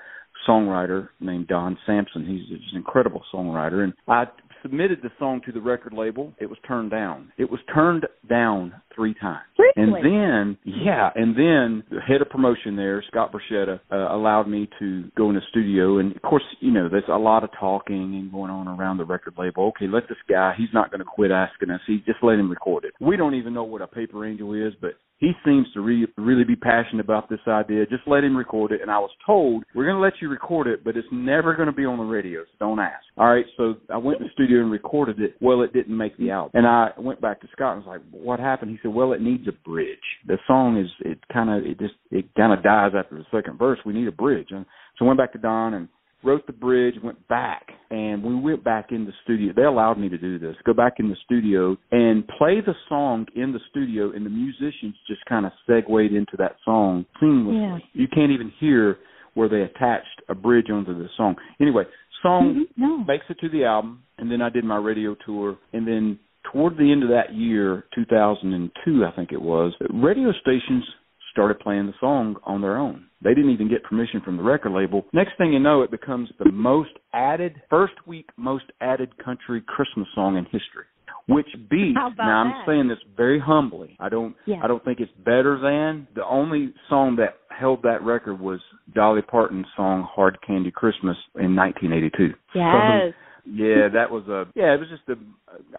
songwriter 0.47 1.09
named 1.19 1.47
Don 1.47 1.77
Sampson. 1.86 2.25
He's 2.25 2.47
just 2.49 2.71
an 2.71 2.77
incredible 2.77 3.23
songwriter, 3.34 3.84
and 3.84 3.93
I 4.07 4.25
submitted 4.62 4.99
the 5.01 5.12
song 5.20 5.41
to 5.45 5.51
the 5.51 5.62
record 5.62 5.93
label. 5.93 6.34
It 6.39 6.47
was 6.47 6.57
turned 6.68 6.91
down. 6.91 7.32
It 7.38 7.49
was 7.49 7.59
turned 7.74 8.05
down 8.30 8.74
three 8.95 9.14
times. 9.14 9.43
Really? 9.57 9.72
And 9.76 9.95
then, 9.95 10.57
yeah, 10.64 11.09
and 11.16 11.36
then 11.36 11.84
the 11.89 12.01
head 12.01 12.22
of 12.22 12.30
promotion 12.30 12.76
there, 12.76 13.03
Scott 13.07 13.32
Borchetta, 13.32 13.80
uh, 13.91 14.16
allowed 14.16 14.47
me 14.47 14.70
to 14.80 15.09
go 15.18 15.30
in 15.30 15.36
the 15.36 15.41
studio. 15.49 15.99
And 15.99 16.16
of 16.16 16.22
course, 16.22 16.43
you 16.59 16.72
know, 16.72 16.89
there's 16.89 17.03
a 17.07 17.18
lot 17.18 17.43
of 17.43 17.49
talking 17.59 18.16
and 18.16 18.32
going 18.32 18.51
on 18.51 18.68
around 18.68 18.97
the 18.97 19.05
record 19.05 19.36
label. 19.38 19.68
Okay, 19.70 19.88
let 19.88 20.07
this 20.09 20.18
guy, 20.30 20.53
he's 20.57 20.74
not 20.74 20.91
going 20.91 20.99
to 20.99 21.05
quit 21.05 21.32
asking 21.32 21.70
us. 21.70 21.82
He 21.88 21.97
just 22.05 22.20
let 22.22 22.39
him 22.39 22.49
record 22.49 22.86
it. 22.86 22.93
We 22.99 23.18
don't 23.18 23.36
even 23.36 23.53
know 23.53 23.64
what 23.64 23.82
a 23.82 23.88
paper 23.88 24.26
angel 24.26 24.53
is, 24.53 24.74
but 24.80 24.91
he 25.22 25.34
seems 25.45 25.67
to 25.74 25.82
re- 25.82 26.07
really 26.17 26.43
be 26.43 26.55
passionate 26.55 27.05
about 27.05 27.30
this 27.30 27.39
idea. 27.47 27.86
Just 27.86 28.01
let 28.07 28.24
him 28.24 28.36
record 28.36 28.72
it. 28.72 28.82
And 28.82 28.89
I 28.89 28.97
was 28.97 29.11
told, 29.24 29.63
we're 29.76 29.86
going 29.86 29.95
to 29.95 30.01
let 30.01 30.13
you 30.19 30.30
record 30.30 30.65
it, 30.65 30.84
but 30.84 30.97
it's 30.97 31.07
never 31.11 31.55
going 31.55 31.67
to 31.67 31.74
be 31.74 31.86
on 31.86 31.99
the 31.99 32.03
radio, 32.03 32.41
so 32.41 32.49
don't 32.59 32.80
ask. 32.80 33.05
All 33.17 33.32
right, 33.32 33.45
so 33.55 33.76
I 33.93 33.97
went 33.97 34.17
to 34.17 34.26
the 34.26 34.32
studio 34.34 34.61
and 34.61 34.72
recorded 34.72 35.19
it. 35.22 35.36
Well, 35.39 35.61
it 35.61 35.74
didn't 35.74 35.95
make 35.95 36.17
the 36.17 36.32
album. 36.32 36.51
And 36.55 36.65
I 36.65 36.89
went 36.97 37.22
back 37.22 37.39
to 37.41 37.47
Scott 37.51 37.78
and 37.78 37.86
was 37.86 37.99
like, 37.99 38.01
what 38.11 38.39
happened? 38.39 38.72
He 38.72 38.80
said, 38.82 38.93
well, 38.93 39.13
it 39.13 39.22
needs 39.22 39.47
a 39.47 39.69
bridge. 39.69 39.99
The 40.26 40.39
song 40.47 40.80
is, 40.80 40.89
it 41.05 41.19
kind 41.32 41.51
of, 41.51 41.69
it 41.69 41.80
just, 41.80 41.93
it 42.09 42.26
kind 42.36 42.51
of 42.51 42.63
dies 42.63 42.93
after 42.97 43.15
the 43.15 43.26
second 43.32 43.59
verse. 43.59 43.78
We 43.86 43.93
need 43.93 44.07
a 44.07 44.11
bridge. 44.11 44.47
And 44.49 44.65
so 44.97 45.05
I 45.05 45.07
went 45.07 45.19
back 45.19 45.34
to 45.34 45.39
Don 45.39 45.76
and 45.76 45.88
wrote 46.24 46.45
the 46.47 46.53
bridge, 46.53 46.95
went 47.03 47.28
back, 47.28 47.67
and 47.89 48.24
we 48.24 48.36
went 48.36 48.63
back 48.63 48.91
in 48.91 49.05
the 49.05 49.13
studio. 49.24 49.53
They 49.55 49.63
allowed 49.63 49.99
me 49.99 50.09
to 50.09 50.17
do 50.17 50.39
this. 50.39 50.55
Go 50.65 50.74
back 50.74 50.93
in 50.99 51.09
the 51.09 51.15
studio 51.26 51.78
and 51.91 52.28
play 52.38 52.61
the 52.65 52.76
song 52.88 53.26
in 53.36 53.51
the 53.51 53.59
studio, 53.69 54.11
and 54.11 54.26
the 54.26 54.30
musicians 54.30 54.95
just 55.07 55.24
kind 55.28 55.45
of 55.45 55.51
segued 55.67 56.13
into 56.13 56.38
that 56.38 56.55
song 56.63 57.05
seamlessly. 57.22 57.80
You 57.93 58.07
can't 58.13 58.32
even 58.32 58.51
hear 58.59 58.97
where 59.34 59.49
they 59.49 59.61
attached 59.61 60.22
a 60.30 60.36
bridge 60.36 60.67
onto 60.72 60.97
the 60.97 61.07
song. 61.17 61.36
Anyway, 61.59 61.84
song 62.22 62.65
mm-hmm. 62.78 62.82
No. 62.82 63.03
makes 63.05 63.26
it 63.30 63.38
to 63.41 63.49
the 63.49 63.65
album, 63.65 64.03
and 64.17 64.32
then 64.32 64.41
I 64.41 64.49
did 64.49 64.63
my 64.63 64.78
radio 64.78 65.15
tour, 65.26 65.57
and 65.74 65.88
then 65.88 66.19
toward 66.51 66.78
the 66.78 66.91
end 66.91 67.03
of 67.03 67.09
that 67.09 67.34
year, 67.34 67.86
2002, 67.95 69.05
I 69.05 69.15
think 69.15 69.32
it 69.32 69.41
was, 69.41 69.74
radio 69.93 70.32
stations 70.41 70.84
started 71.32 71.59
playing 71.59 71.88
the 71.88 71.93
song 71.99 72.36
on 72.43 72.61
their 72.61 72.77
own. 72.77 73.05
They 73.23 73.34
didn't 73.34 73.51
even 73.51 73.69
get 73.69 73.84
permission 73.84 74.21
from 74.21 74.38
the 74.38 74.43
record 74.43 74.71
label. 74.71 75.05
Next 75.13 75.32
thing 75.38 75.53
you 75.53 75.59
know, 75.59 75.82
it 75.82 75.91
becomes 75.91 76.29
the 76.39 76.51
most 76.51 76.91
added, 77.13 77.61
first 77.69 77.93
week 78.05 78.29
most 78.38 78.65
added 78.82 79.17
country 79.23 79.63
Christmas 79.65 80.07
song 80.13 80.38
in 80.38 80.45
history. 80.45 80.86
Which 81.27 81.47
beats 81.69 81.95
now 81.95 82.41
I'm 82.41 82.47
that? 82.49 82.63
saying 82.65 82.88
this 82.88 82.97
very 83.15 83.39
humbly. 83.39 83.95
I 83.99 84.09
don't 84.09 84.36
Yeah. 84.45 84.57
I 84.63 84.67
don't 84.67 84.84
think 84.84 84.99
it's 84.99 85.11
better 85.23 85.57
than 85.61 86.07
the 86.15 86.25
only 86.25 86.73
song 86.89 87.15
that 87.17 87.38
held 87.49 87.84
that 87.84 88.01
record 88.01 88.39
was 88.39 88.59
Dolly 88.93 89.21
Parton's 89.21 89.67
song 89.75 90.03
Hard 90.03 90.39
Candy 90.45 90.71
Christmas 90.71 91.17
in 91.36 91.55
1982. 91.55 92.34
Yes. 92.55 93.13
Yeah, 93.45 93.87
that 93.93 94.09
was 94.09 94.27
a 94.27 94.45
yeah. 94.55 94.73
It 94.73 94.79
was 94.79 94.89
just 94.89 95.03
a 95.09 95.15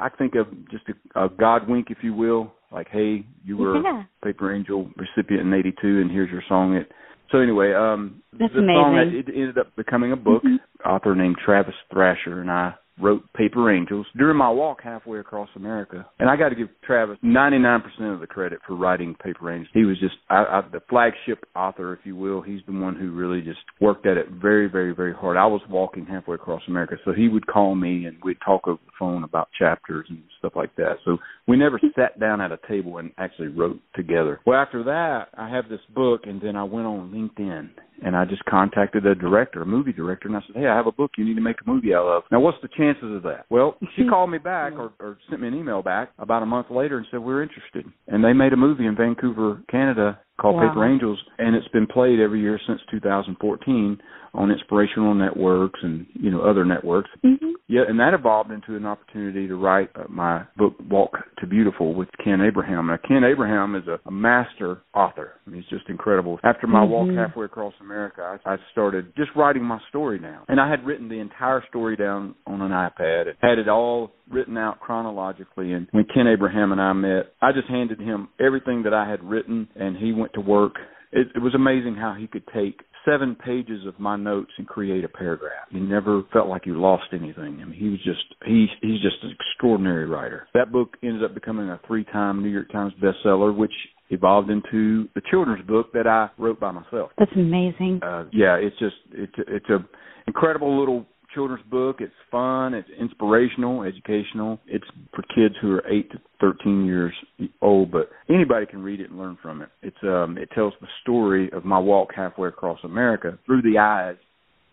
I 0.03 0.09
think 0.09 0.35
of 0.35 0.47
just 0.71 0.85
a, 1.15 1.25
a 1.25 1.29
God 1.29 1.69
wink, 1.69 1.89
if 1.91 1.99
you 2.03 2.15
will. 2.15 2.53
Like, 2.71 2.89
hey, 2.91 3.25
you 3.45 3.57
were 3.57 3.83
Yeah. 3.83 4.05
a 4.23 4.25
Paper 4.25 4.55
Angel 4.55 4.91
recipient 4.97 5.47
in 5.47 5.53
'82, 5.55 6.01
and 6.01 6.11
here's 6.11 6.31
your 6.31 6.43
song. 6.49 6.75
It 6.75 6.91
so 7.31 7.39
anyway, 7.39 7.73
um, 7.73 8.23
That's 8.39 8.53
the 8.53 8.61
song 8.75 8.99
amazing. 8.99 9.19
it 9.21 9.29
ended 9.29 9.59
up 9.59 9.75
becoming 9.77 10.13
a 10.13 10.17
book. 10.17 10.43
Author 10.85 11.15
named 11.15 11.37
Travis 11.43 11.75
Thrasher 11.91 12.41
and 12.41 12.51
I 12.51 12.75
wrote 13.01 13.23
Paper 13.35 13.75
Angels 13.75 14.07
during 14.17 14.37
my 14.37 14.51
walk 14.51 14.83
halfway 14.83 15.19
across 15.19 15.49
America. 15.57 16.07
And 16.19 16.29
I 16.29 16.37
got 16.37 16.51
to 16.51 16.55
give 16.55 16.69
Travis 16.85 17.19
99% 17.25 17.81
of 18.13 18.21
the 18.21 18.27
credit 18.27 18.61
for 18.67 18.77
writing 18.77 19.15
Paper 19.23 19.51
Angels. 19.51 19.71
He 19.73 19.85
was 19.85 19.99
just 19.99 20.15
I, 20.29 20.45
I, 20.45 20.63
the 20.71 20.81
flagship 20.89 21.45
author, 21.57 21.93
if 21.95 22.01
you 22.05 22.17
will. 22.17 22.43
He's 22.43 22.61
the 22.67 22.73
one 22.73 22.97
who 22.97 23.13
really 23.13 23.41
just 23.41 23.61
worked 23.81 24.07
at 24.07 24.17
it 24.17 24.29
very, 24.31 24.69
very, 24.69 24.95
very 24.95 25.15
hard. 25.15 25.37
I 25.37 25.47
was 25.47 25.63
walking 25.69 26.07
halfway 26.07 26.35
across 26.35 26.63
America, 26.69 26.97
so 27.05 27.13
he 27.13 27.29
would 27.29 27.47
call 27.47 27.75
me 27.75 28.05
and 28.07 28.17
we'd 28.23 28.39
talk 28.45 28.67
over 28.67 28.81
the 28.85 28.93
phone 28.99 29.25
about 29.25 29.49
chapters 29.59 30.07
and 30.09 30.23
stuff 30.39 30.53
like 30.55 30.75
that. 30.77 30.97
So 31.05 31.19
we 31.47 31.57
never 31.57 31.81
sat 31.97 32.21
down 32.21 32.41
at 32.41 32.53
a 32.53 32.59
table 32.69 32.99
and 32.99 33.11
actually 33.19 33.49
wrote 33.49 33.81
together. 33.95 34.41
Well, 34.47 34.61
after 34.61 34.85
that, 34.85 35.29
I 35.37 35.49
have 35.49 35.69
this 35.69 35.81
book, 35.95 36.23
and 36.25 36.41
then 36.41 36.57
I 36.57 36.65
went 36.65 36.87
on 36.87 37.11
LinkedIn 37.11 37.71
and 38.05 38.17
I 38.17 38.25
just 38.25 38.45
contacted 38.45 39.07
a 39.07 39.15
director, 39.15 39.63
a 39.63 39.67
movie 39.67 39.93
director, 39.93 40.29
and 40.29 40.37
I 40.37 40.41
said, 40.47 40.57
"Hey, 40.57 40.67
I 40.67 40.77
have 40.77 40.87
a 40.87 40.93
book 40.93 41.13
you 41.17 41.25
need 41.25 41.35
to 41.35 41.41
make 41.41 41.57
a 41.65 41.71
movie 41.71 41.95
out 41.95 42.07
of." 42.07 42.25
Now, 42.31 42.41
what's 42.41 42.59
the 42.63 42.69
chances 42.69 43.15
of 43.17 43.23
that? 43.23 43.47
Well, 43.51 43.77
she 43.97 44.07
called 44.07 44.31
me 44.31 44.39
back 44.39 44.75
or, 44.75 44.93
or 45.01 45.19
sent 45.29 45.41
me 45.41 45.49
an 45.49 45.55
email 45.55 45.83
back 45.83 46.13
about 46.19 46.43
a 46.43 46.47
month 46.47 46.67
later 46.71 46.99
and 46.99 47.07
said 47.11 47.21
we're 47.21 47.43
interested, 47.43 47.87
and 48.09 48.25
they 48.25 48.33
made 48.33 48.53
a 48.53 48.57
movie 48.57 48.87
in 48.87 48.97
Vancouver, 48.97 49.63
Canada 49.71 50.19
called 50.43 50.57
Wow. 50.57 50.69
Paper 50.69 50.85
Angels, 50.85 51.19
and 51.39 51.55
it's 51.55 51.69
been 51.69 51.87
played 51.87 52.19
every 52.21 52.41
year 52.41 52.59
since 52.67 52.81
2014 52.91 53.99
on 54.35 54.51
inspirational 54.51 55.15
networks 55.15 55.79
and 55.83 56.07
you 56.15 56.31
know 56.31 56.41
other 56.41 56.65
networks. 56.65 57.09
Mm-hmm. 57.25 57.51
Yeah, 57.69 57.83
and 57.89 57.99
that 58.01 58.13
evolved 58.13 58.51
into 58.51 58.77
an 58.77 58.85
opportunity 58.85 59.47
to 59.47 59.57
write 59.57 59.91
uh, 59.95 60.05
my 60.09 60.43
book 60.57 60.75
Walk 60.91 61.13
to 61.39 61.47
Beautiful 61.47 61.95
with 61.95 62.09
Ken 62.23 62.41
Abraham. 62.41 62.89
Now, 62.89 62.99
Ken 63.07 63.23
Abraham 63.25 63.75
is 63.77 63.87
a, 63.87 63.99
a 64.07 64.11
master 64.11 64.83
author. 64.95 65.35
I 65.47 65.51
mean, 65.51 65.63
he's 65.63 65.71
just 65.79 65.89
incredible. 65.89 66.39
After 66.43 66.67
my 66.67 66.83
walk 66.83 67.09
Mhm. 67.09 67.17
halfway 67.17 67.45
across 67.47 67.75
America, 67.81 68.39
I, 68.45 68.55
I 68.55 68.57
started 68.73 69.15
just 69.17 69.31
writing 69.37 69.63
my 69.63 69.79
story 69.91 70.19
down, 70.19 70.43
and 70.49 70.61
I 70.61 70.69
had 70.69 70.85
written 70.85 71.09
the 71.09 71.21
entire 71.21 71.63
story 71.69 71.97
down 71.97 72.35
on 72.47 72.61
an 72.63 72.73
iPad 72.73 73.29
and 73.29 73.37
had 73.41 73.59
it 73.59 73.69
all 73.69 74.13
written 74.33 74.57
out 74.57 74.81
chronologically. 74.81 75.73
And 75.73 75.87
when 75.91 76.07
Ken 76.13 76.27
Abraham 76.27 76.73
and 76.73 76.81
I 76.81 76.93
met, 76.93 77.35
I 77.41 77.53
just 77.53 77.69
handed 77.69 78.01
him 78.01 78.29
everything 78.41 78.83
that 78.85 78.95
I 78.95 79.09
had 79.09 79.23
written, 79.23 79.69
and 79.77 79.97
he 79.97 80.13
went 80.13 80.33
to 80.35 80.41
work. 80.41 80.75
It, 81.13 81.29
it 81.35 81.41
was 81.41 81.55
amazing 81.55 81.97
how 81.97 82.15
he 82.19 82.27
could 82.27 82.45
take 82.55 82.81
seven 83.05 83.35
pages 83.35 83.87
of 83.87 83.99
my 83.99 84.17
notes 84.17 84.51
and 84.59 84.67
create 84.67 85.05
a 85.05 85.09
paragraph. 85.09 85.67
He 85.71 85.81
never 85.81 86.23
felt 86.33 86.49
like 86.49 86.63
he 86.65 86.71
lost 86.71 87.07
anything. 87.13 87.59
I 87.61 87.65
mean, 87.65 87.75
he 87.79 87.89
was 87.89 87.99
just 88.05 88.23
he 88.47 88.67
he's 88.81 89.01
just 89.03 89.17
an 89.23 89.33
extraordinary 89.33 90.07
writer. 90.07 90.47
That 90.55 90.73
book 90.73 90.97
ended 91.03 91.25
up 91.25 91.35
becoming 91.35 91.69
a 91.69 91.81
three-time 91.87 92.43
New 92.43 92.49
York 92.49 92.71
Times 92.71 92.93
bestseller, 93.03 93.55
which 93.55 93.73
evolved 94.11 94.51
into 94.51 95.09
the 95.15 95.23
children's 95.31 95.67
book 95.67 95.93
that 95.95 96.07
I 96.07 96.29
wrote 96.39 96.61
by 96.61 96.71
myself. 96.71 97.11
That's 97.19 97.33
amazing. 97.35 98.01
Uh, 98.03 98.25
yeah, 98.33 98.57
it's 98.57 98.79
just 98.79 98.97
it's 99.13 99.35
it's 99.49 99.69
a 99.69 99.79
incredible 100.27 100.79
little 100.79 101.07
children's 101.35 101.65
book. 101.71 101.97
It's 102.01 102.13
fun. 102.31 102.75
It's 102.75 102.89
inspirational, 102.99 103.83
educational. 103.83 104.61
It's 104.67 104.85
for 105.15 105.23
kids 105.35 105.55
who 105.61 105.73
are 105.73 105.87
eight 105.89 106.11
to 106.13 106.19
thirteen 106.41 106.85
years 106.85 107.13
old, 107.61 107.91
but 107.91 108.11
anybody 108.29 108.67
can 108.67 108.83
read 108.83 109.01
it 109.01 109.11
and 109.11 109.19
learn 109.19 109.39
from 109.43 109.63
it. 109.63 109.69
It's 109.83 109.97
um 110.03 110.39
it 110.39 110.49
tells 110.55 110.75
the 110.81 110.89
story 111.03 111.51
of 111.53 111.65
my 111.65 111.79
walk 111.79 112.11
halfway 112.15 112.49
across 112.49 112.79
America 112.85 113.39
through 113.47 113.63
the 113.63 113.79
eyes 113.79 114.17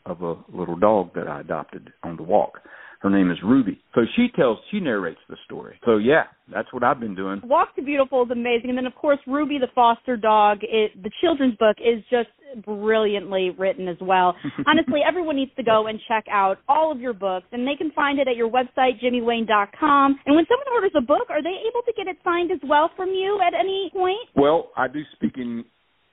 of 0.05 0.21
a 0.21 0.35
little 0.53 0.75
dog 0.75 1.13
that 1.15 1.27
I 1.27 1.41
adopted 1.41 1.91
on 2.03 2.17
the 2.17 2.23
walk. 2.23 2.59
Her 3.01 3.09
name 3.09 3.31
is 3.31 3.37
Ruby. 3.41 3.81
So 3.95 4.01
she 4.15 4.27
tells, 4.35 4.57
she 4.71 4.81
narrates 4.81 5.21
the 5.29 5.37
story. 5.45 5.79
So 5.85 5.97
yeah, 5.97 6.23
that's 6.53 6.71
what 6.73 6.83
I've 6.83 6.99
been 6.99 7.15
doing. 7.15 7.39
Walk 7.45 7.73
to 7.77 7.81
Beautiful 7.81 8.23
is 8.23 8.31
amazing, 8.31 8.69
and 8.69 8.77
then 8.77 8.85
of 8.85 8.95
course 8.95 9.19
Ruby 9.25 9.57
the 9.57 9.69
foster 9.73 10.17
dog. 10.17 10.59
It, 10.63 11.01
the 11.01 11.11
children's 11.21 11.55
book 11.55 11.77
is 11.79 12.03
just 12.09 12.27
brilliantly 12.65 13.51
written 13.57 13.87
as 13.87 13.97
well. 14.01 14.35
Honestly, 14.67 15.01
everyone 15.07 15.35
needs 15.35 15.51
to 15.57 15.63
go 15.63 15.87
and 15.87 15.99
check 16.07 16.25
out 16.31 16.57
all 16.67 16.91
of 16.91 16.99
your 16.99 17.13
books, 17.13 17.47
and 17.51 17.67
they 17.67 17.75
can 17.75 17.91
find 17.91 18.19
it 18.19 18.27
at 18.27 18.35
your 18.35 18.49
website 18.49 19.01
jimmywayne.com. 19.03 20.19
And 20.25 20.35
when 20.35 20.45
someone 20.47 20.67
orders 20.73 20.91
a 20.97 21.01
book, 21.01 21.29
are 21.29 21.43
they 21.43 21.55
able 21.67 21.81
to 21.85 21.93
get 21.95 22.07
it 22.07 22.17
signed 22.23 22.51
as 22.51 22.59
well 22.67 22.91
from 22.95 23.09
you 23.09 23.39
at 23.45 23.53
any 23.53 23.89
point? 23.93 24.29
Well, 24.35 24.71
I 24.75 24.87
do 24.87 25.01
speaking 25.15 25.65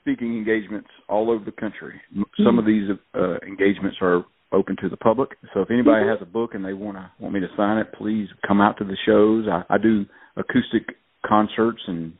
speaking 0.02 0.36
engagements 0.36 0.88
all 1.08 1.30
over 1.32 1.44
the 1.44 1.50
country. 1.50 2.00
Some 2.44 2.60
of 2.60 2.64
these 2.64 2.88
uh, 3.12 3.38
engagements 3.44 3.96
are 4.00 4.24
open 4.52 4.76
to 4.80 4.88
the 4.88 4.96
public. 4.96 5.30
So 5.52 5.62
if 5.62 5.70
anybody 5.70 6.06
has 6.06 6.18
a 6.20 6.26
book 6.26 6.50
and 6.54 6.64
they 6.64 6.74
want 6.74 6.96
to 6.96 7.10
want 7.18 7.34
me 7.34 7.40
to 7.40 7.48
sign 7.56 7.78
it, 7.78 7.88
please 7.92 8.28
come 8.46 8.60
out 8.60 8.78
to 8.78 8.84
the 8.84 8.96
shows. 9.04 9.46
I, 9.50 9.74
I 9.74 9.78
do 9.78 10.04
acoustic 10.36 10.96
concerts 11.26 11.80
and 11.88 12.12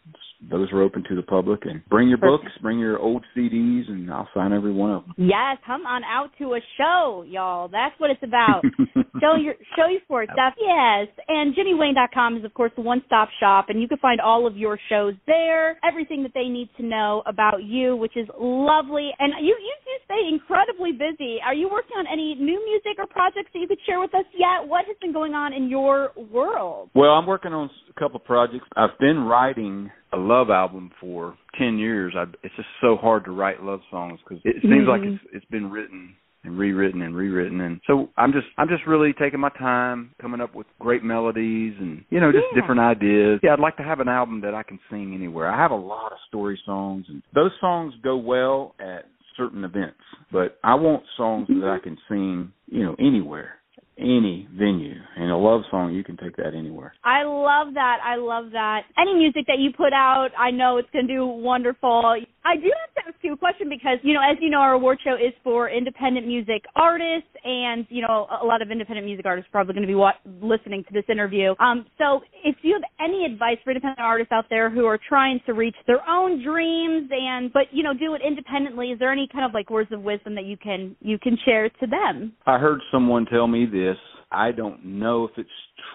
those 0.51 0.71
are 0.73 0.83
open 0.83 1.05
to 1.09 1.17
the 1.17 1.23
public. 1.23 1.61
And 1.65 1.85
bring 1.89 2.09
your 2.09 2.19
Perfect. 2.19 2.45
books, 2.45 2.59
bring 2.63 2.79
your 2.79 2.99
old 2.99 3.25
CDs, 3.37 3.89
and 3.89 4.11
I'll 4.11 4.29
sign 4.35 4.53
every 4.53 4.73
one 4.73 4.93
of 4.93 5.03
them. 5.05 5.15
Yes, 5.17 5.59
come 5.67 5.87
on 5.87 6.05
out 6.05 6.31
to 6.39 6.55
a 6.55 6.61
show, 6.77 7.25
y'all. 7.27 7.69
That's 7.69 7.95
what 7.99 8.11
it's 8.11 8.23
about. 8.23 8.63
show 9.21 9.37
your 9.37 9.55
show 9.77 9.87
your 9.89 10.01
sport 10.05 10.29
stuff. 10.33 10.55
Yes. 10.61 11.09
And 11.29 11.55
JimmyWayne.com 11.55 12.39
is 12.39 12.45
of 12.45 12.55
course 12.55 12.73
the 12.77 12.83
one 12.83 13.03
stop 13.07 13.29
shop 13.41 13.67
and 13.69 13.81
you 13.81 13.89
can 13.89 13.99
find 13.99 14.21
all 14.21 14.47
of 14.47 14.57
your 14.57 14.79
shows 14.89 15.15
there, 15.27 15.79
everything 15.85 16.23
that 16.23 16.33
they 16.35 16.49
need 16.49 16.69
to 16.77 16.85
know 16.85 17.23
about 17.27 17.63
you, 17.63 17.97
which 17.97 18.17
is 18.17 18.29
lovely. 18.39 19.11
And 19.19 19.33
you 19.41 19.57
you 19.59 19.75
do 19.85 20.05
stay 20.05 20.29
incredibly 20.29 20.93
busy. 20.93 21.39
Are 21.45 21.55
you 21.55 21.69
working 21.71 21.97
on 21.99 22.07
any 22.07 22.35
new 22.35 22.63
music 22.65 22.99
or 22.99 23.07
projects 23.07 23.51
that 23.53 23.59
you 23.59 23.69
could 23.69 23.81
share 23.87 24.01
with 24.01 24.15
us 24.15 24.27
yet? 24.37 24.69
What 24.69 24.87
has 24.87 24.97
been 25.01 25.13
going 25.13 25.35
on 25.35 25.53
in 25.53 25.69
your 25.69 26.13
world? 26.31 26.91
Well, 26.95 27.11
I'm 27.11 27.27
working 27.27 27.53
on 27.53 27.71
a 27.91 28.01
couple 28.01 28.17
of 28.17 28.25
projects. 28.25 28.67
I've 28.77 28.99
been 28.99 29.25
writing 29.25 29.91
a 30.17 30.19
love 30.19 30.51
album 30.51 30.91
for 31.01 31.37
10 31.59 31.79
years. 31.79 32.15
I, 32.17 32.25
it's 32.43 32.55
just 32.57 32.69
so 32.81 32.97
hard 32.97 33.25
to 33.27 33.33
write 33.33 33.63
love 33.63 33.81
songs 33.91 34.19
because 34.25 34.43
it 34.45 34.57
seems 34.63 34.89
like 34.89 35.03
mm-hmm. 35.03 35.15
it's 35.15 35.25
it's 35.33 35.45
been 35.47 35.71
written 35.71 36.15
and 36.45 36.59
rewritten 36.59 37.03
and 37.03 37.15
rewritten 37.15 37.61
and 37.61 37.81
so 37.89 38.09
I'm 38.17 38.33
just 38.33 38.47
I'm 38.57 38.69
just 38.69 38.87
really 38.87 39.13
taking 39.13 39.41
my 39.41 39.49
time 39.51 40.13
coming 40.21 40.41
up 40.41 40.55
with 40.55 40.67
great 40.79 41.03
melodies 41.03 41.75
and 41.79 42.05
you 42.09 42.21
know 42.21 42.33
just 42.33 42.45
Yeah. 42.53 42.61
different 42.61 42.81
ideas. 42.81 43.41
Yeah, 43.43 43.53
I'd 43.53 43.61
like 43.61 43.77
to 43.79 43.83
have 43.83 44.01
an 44.01 44.09
album 44.09 44.41
that 44.43 44.55
I 44.55 44.63
can 44.63 44.79
sing 44.91 45.15
anywhere. 45.15 45.51
I 45.51 45.57
have 45.57 45.73
a 45.73 45.77
lot 45.77 46.13
of 46.13 46.19
story 46.29 46.59
songs 46.65 47.07
and 47.09 47.23
those 47.35 47.53
songs 47.61 47.95
go 48.03 48.17
well 48.17 48.75
at 48.81 49.07
certain 49.37 49.65
events, 49.65 50.01
but 50.33 50.59
I 50.65 50.75
want 50.77 51.03
songs 51.17 51.47
that 51.49 51.69
I 51.69 51.79
can 51.83 51.99
sing, 52.09 52.53
you 52.69 52.85
know, 52.85 52.97
anywhere, 52.99 53.57
any 53.99 54.49
venue. 54.53 54.95
And 55.17 55.31
a 55.31 55.37
love 55.37 55.63
song 55.71 55.95
you 55.95 56.05
can 56.05 56.17
take 56.17 56.37
that 56.37 56.55
anywhere. 56.55 56.95
I 57.05 57.23
love 57.25 57.75
that. 57.75 57.99
I 58.05 58.17
love 58.17 58.51
that. 58.53 58.83
Any 58.99 59.15
music 59.15 59.45
that 59.47 59.59
you 59.59 59.73
put 59.73 59.93
out, 59.93 60.29
I 60.39 60.51
know 60.51 60.77
it's 60.77 60.91
going 60.93 61.07
to 61.07 61.15
do 61.15 61.27
wonderful. 61.27 62.17
I 62.47 62.55
do 62.55 62.71
have 62.71 62.95
to 62.95 63.11
ask 63.11 63.25
you 63.25 63.33
a 63.33 63.37
question 63.37 63.69
because, 63.69 63.99
you 64.03 64.15
know, 64.15 64.21
as 64.21 64.37
you 64.41 64.51
know, 64.51 64.59
our 64.59 64.75
award 64.75 64.99
show 65.03 65.15
is 65.15 65.33
for 65.43 65.69
independent 65.69 66.29
music 66.29 66.63
artists, 66.77 67.29
and, 67.45 67.85
you 67.91 68.03
know, 68.03 68.29
a 68.41 68.47
lot 68.47 68.63
of 68.63 68.71
independent 68.71 69.05
music 69.05 69.27
artists 69.27 69.49
are 69.49 69.51
probably 69.51 69.75
going 69.75 69.83
to 69.83 69.89
be 69.89 69.97
wa- 69.97 70.13
listening 70.41 70.85
to 70.85 70.93
this 70.93 71.03
interview. 71.09 71.57
Um, 71.59 71.87
so 71.99 72.21
if 72.45 72.55
you 72.63 72.75
have 72.75 72.83
any 73.01 73.25
advice 73.25 73.59
for 73.65 73.71
independent 73.71 73.99
artists 73.99 74.31
out 74.31 74.45
there 74.49 74.71
who 74.71 74.87
are 74.87 74.99
trying 75.09 75.41
to 75.47 75.55
reach 75.55 75.75
their 75.89 76.09
own 76.09 76.41
dreams 76.41 77.11
and, 77.11 77.53
but, 77.53 77.65
you 77.73 77.83
know, 77.83 77.93
do 77.93 78.15
it 78.15 78.23
independently, 78.25 78.93
is 78.93 78.99
there 79.01 79.11
any 79.11 79.29
kind 79.33 79.45
of 79.45 79.53
like 79.53 79.69
words 79.69 79.91
of 79.91 80.03
wisdom 80.03 80.37
that 80.37 80.45
you 80.45 80.57
can, 80.57 80.95
you 81.01 81.19
can 81.19 81.37
share 81.45 81.69
to 81.69 81.87
them? 81.89 82.33
I 82.47 82.59
heard 82.59 82.79
someone 82.93 83.27
tell 83.27 83.49
me 83.49 83.67
this. 83.67 83.97
I 84.31 84.53
don't 84.53 84.85
know 84.85 85.25
if 85.25 85.33
it's 85.37 85.49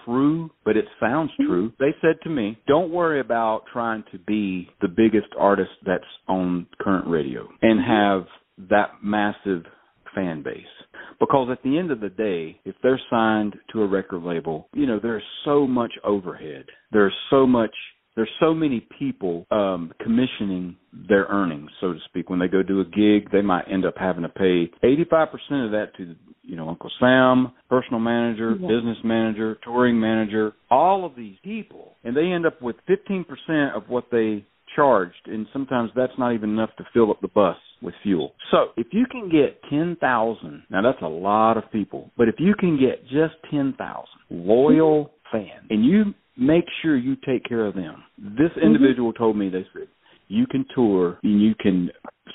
true, 0.04 0.50
but 0.64 0.76
it 0.76 0.86
sounds 1.00 1.30
mm-hmm. 1.32 1.50
true. 1.50 1.72
They 1.78 1.94
said 2.00 2.16
to 2.22 2.30
me, 2.30 2.58
"Don't 2.66 2.90
worry 2.90 3.20
about 3.20 3.64
trying 3.72 4.04
to 4.12 4.18
be 4.18 4.68
the 4.80 4.88
biggest 4.88 5.28
artist 5.38 5.70
that's 5.84 6.04
on 6.28 6.66
current 6.80 7.06
radio 7.06 7.48
and 7.62 7.80
mm-hmm. 7.80 7.90
have 7.90 8.68
that 8.70 9.02
massive 9.02 9.64
fan 10.14 10.42
base." 10.42 10.64
Because 11.20 11.48
at 11.52 11.62
the 11.62 11.78
end 11.78 11.92
of 11.92 12.00
the 12.00 12.08
day, 12.08 12.58
if 12.64 12.74
they're 12.82 13.00
signed 13.08 13.54
to 13.72 13.82
a 13.82 13.86
record 13.86 14.24
label, 14.24 14.68
you 14.74 14.86
know, 14.86 14.98
there's 15.00 15.22
so 15.44 15.68
much 15.68 15.92
overhead. 16.02 16.64
There's 16.90 17.14
so 17.30 17.46
much 17.46 17.70
there's 18.16 18.30
so 18.40 18.52
many 18.54 18.86
people 18.98 19.46
um 19.50 19.92
commissioning 20.02 20.76
their 21.08 21.24
earnings 21.30 21.70
so 21.80 21.92
to 21.92 21.98
speak. 22.06 22.28
When 22.30 22.38
they 22.38 22.48
go 22.48 22.62
do 22.62 22.80
a 22.80 22.84
gig 22.84 23.30
they 23.32 23.42
might 23.42 23.64
end 23.70 23.84
up 23.86 23.94
having 23.98 24.22
to 24.22 24.28
pay 24.28 24.70
85% 24.82 25.66
of 25.66 25.70
that 25.72 25.92
to 25.96 26.14
you 26.42 26.56
know 26.56 26.68
uncle 26.68 26.90
sam 27.00 27.52
personal 27.70 28.00
manager 28.00 28.56
Yeah. 28.58 28.68
business 28.68 28.98
manager 29.04 29.58
touring 29.64 29.98
manager 29.98 30.52
all 30.70 31.04
of 31.04 31.14
these 31.16 31.36
people. 31.42 31.96
And 32.04 32.16
they 32.16 32.26
end 32.32 32.46
up 32.46 32.60
with 32.60 32.76
15% 32.88 33.74
of 33.76 33.88
what 33.88 34.04
they 34.10 34.44
charged 34.76 35.26
and 35.26 35.46
sometimes 35.52 35.90
that's 35.94 36.12
not 36.18 36.32
even 36.32 36.50
enough 36.50 36.70
to 36.78 36.84
fill 36.94 37.10
up 37.10 37.20
the 37.20 37.28
bus 37.28 37.56
with 37.82 37.94
fuel. 38.02 38.32
So 38.50 38.68
if 38.76 38.88
you 38.90 39.04
can 39.10 39.28
get 39.30 39.60
10,000 39.70 40.62
now 40.70 40.82
that's 40.82 41.02
a 41.02 41.08
lot 41.08 41.56
of 41.56 41.70
people 41.72 42.10
but 42.16 42.28
if 42.28 42.36
you 42.38 42.54
can 42.54 42.78
get 42.78 43.02
just 43.04 43.34
10,000 43.50 43.76
loyal 44.30 45.12
fans 45.30 45.66
and 45.70 45.84
you 45.84 46.14
make 46.36 46.64
sure 46.80 46.96
you 46.96 47.16
take 47.26 47.44
care 47.44 47.66
of 47.66 47.74
them 47.74 48.02
this 48.18 48.50
individual 48.62 49.12
told 49.12 49.36
me 49.36 49.48
they 49.48 49.66
said 49.72 49.88
you 50.32 50.46
can 50.46 50.64
tour 50.74 51.18
and 51.22 51.42
you 51.42 51.54
can 51.54 51.90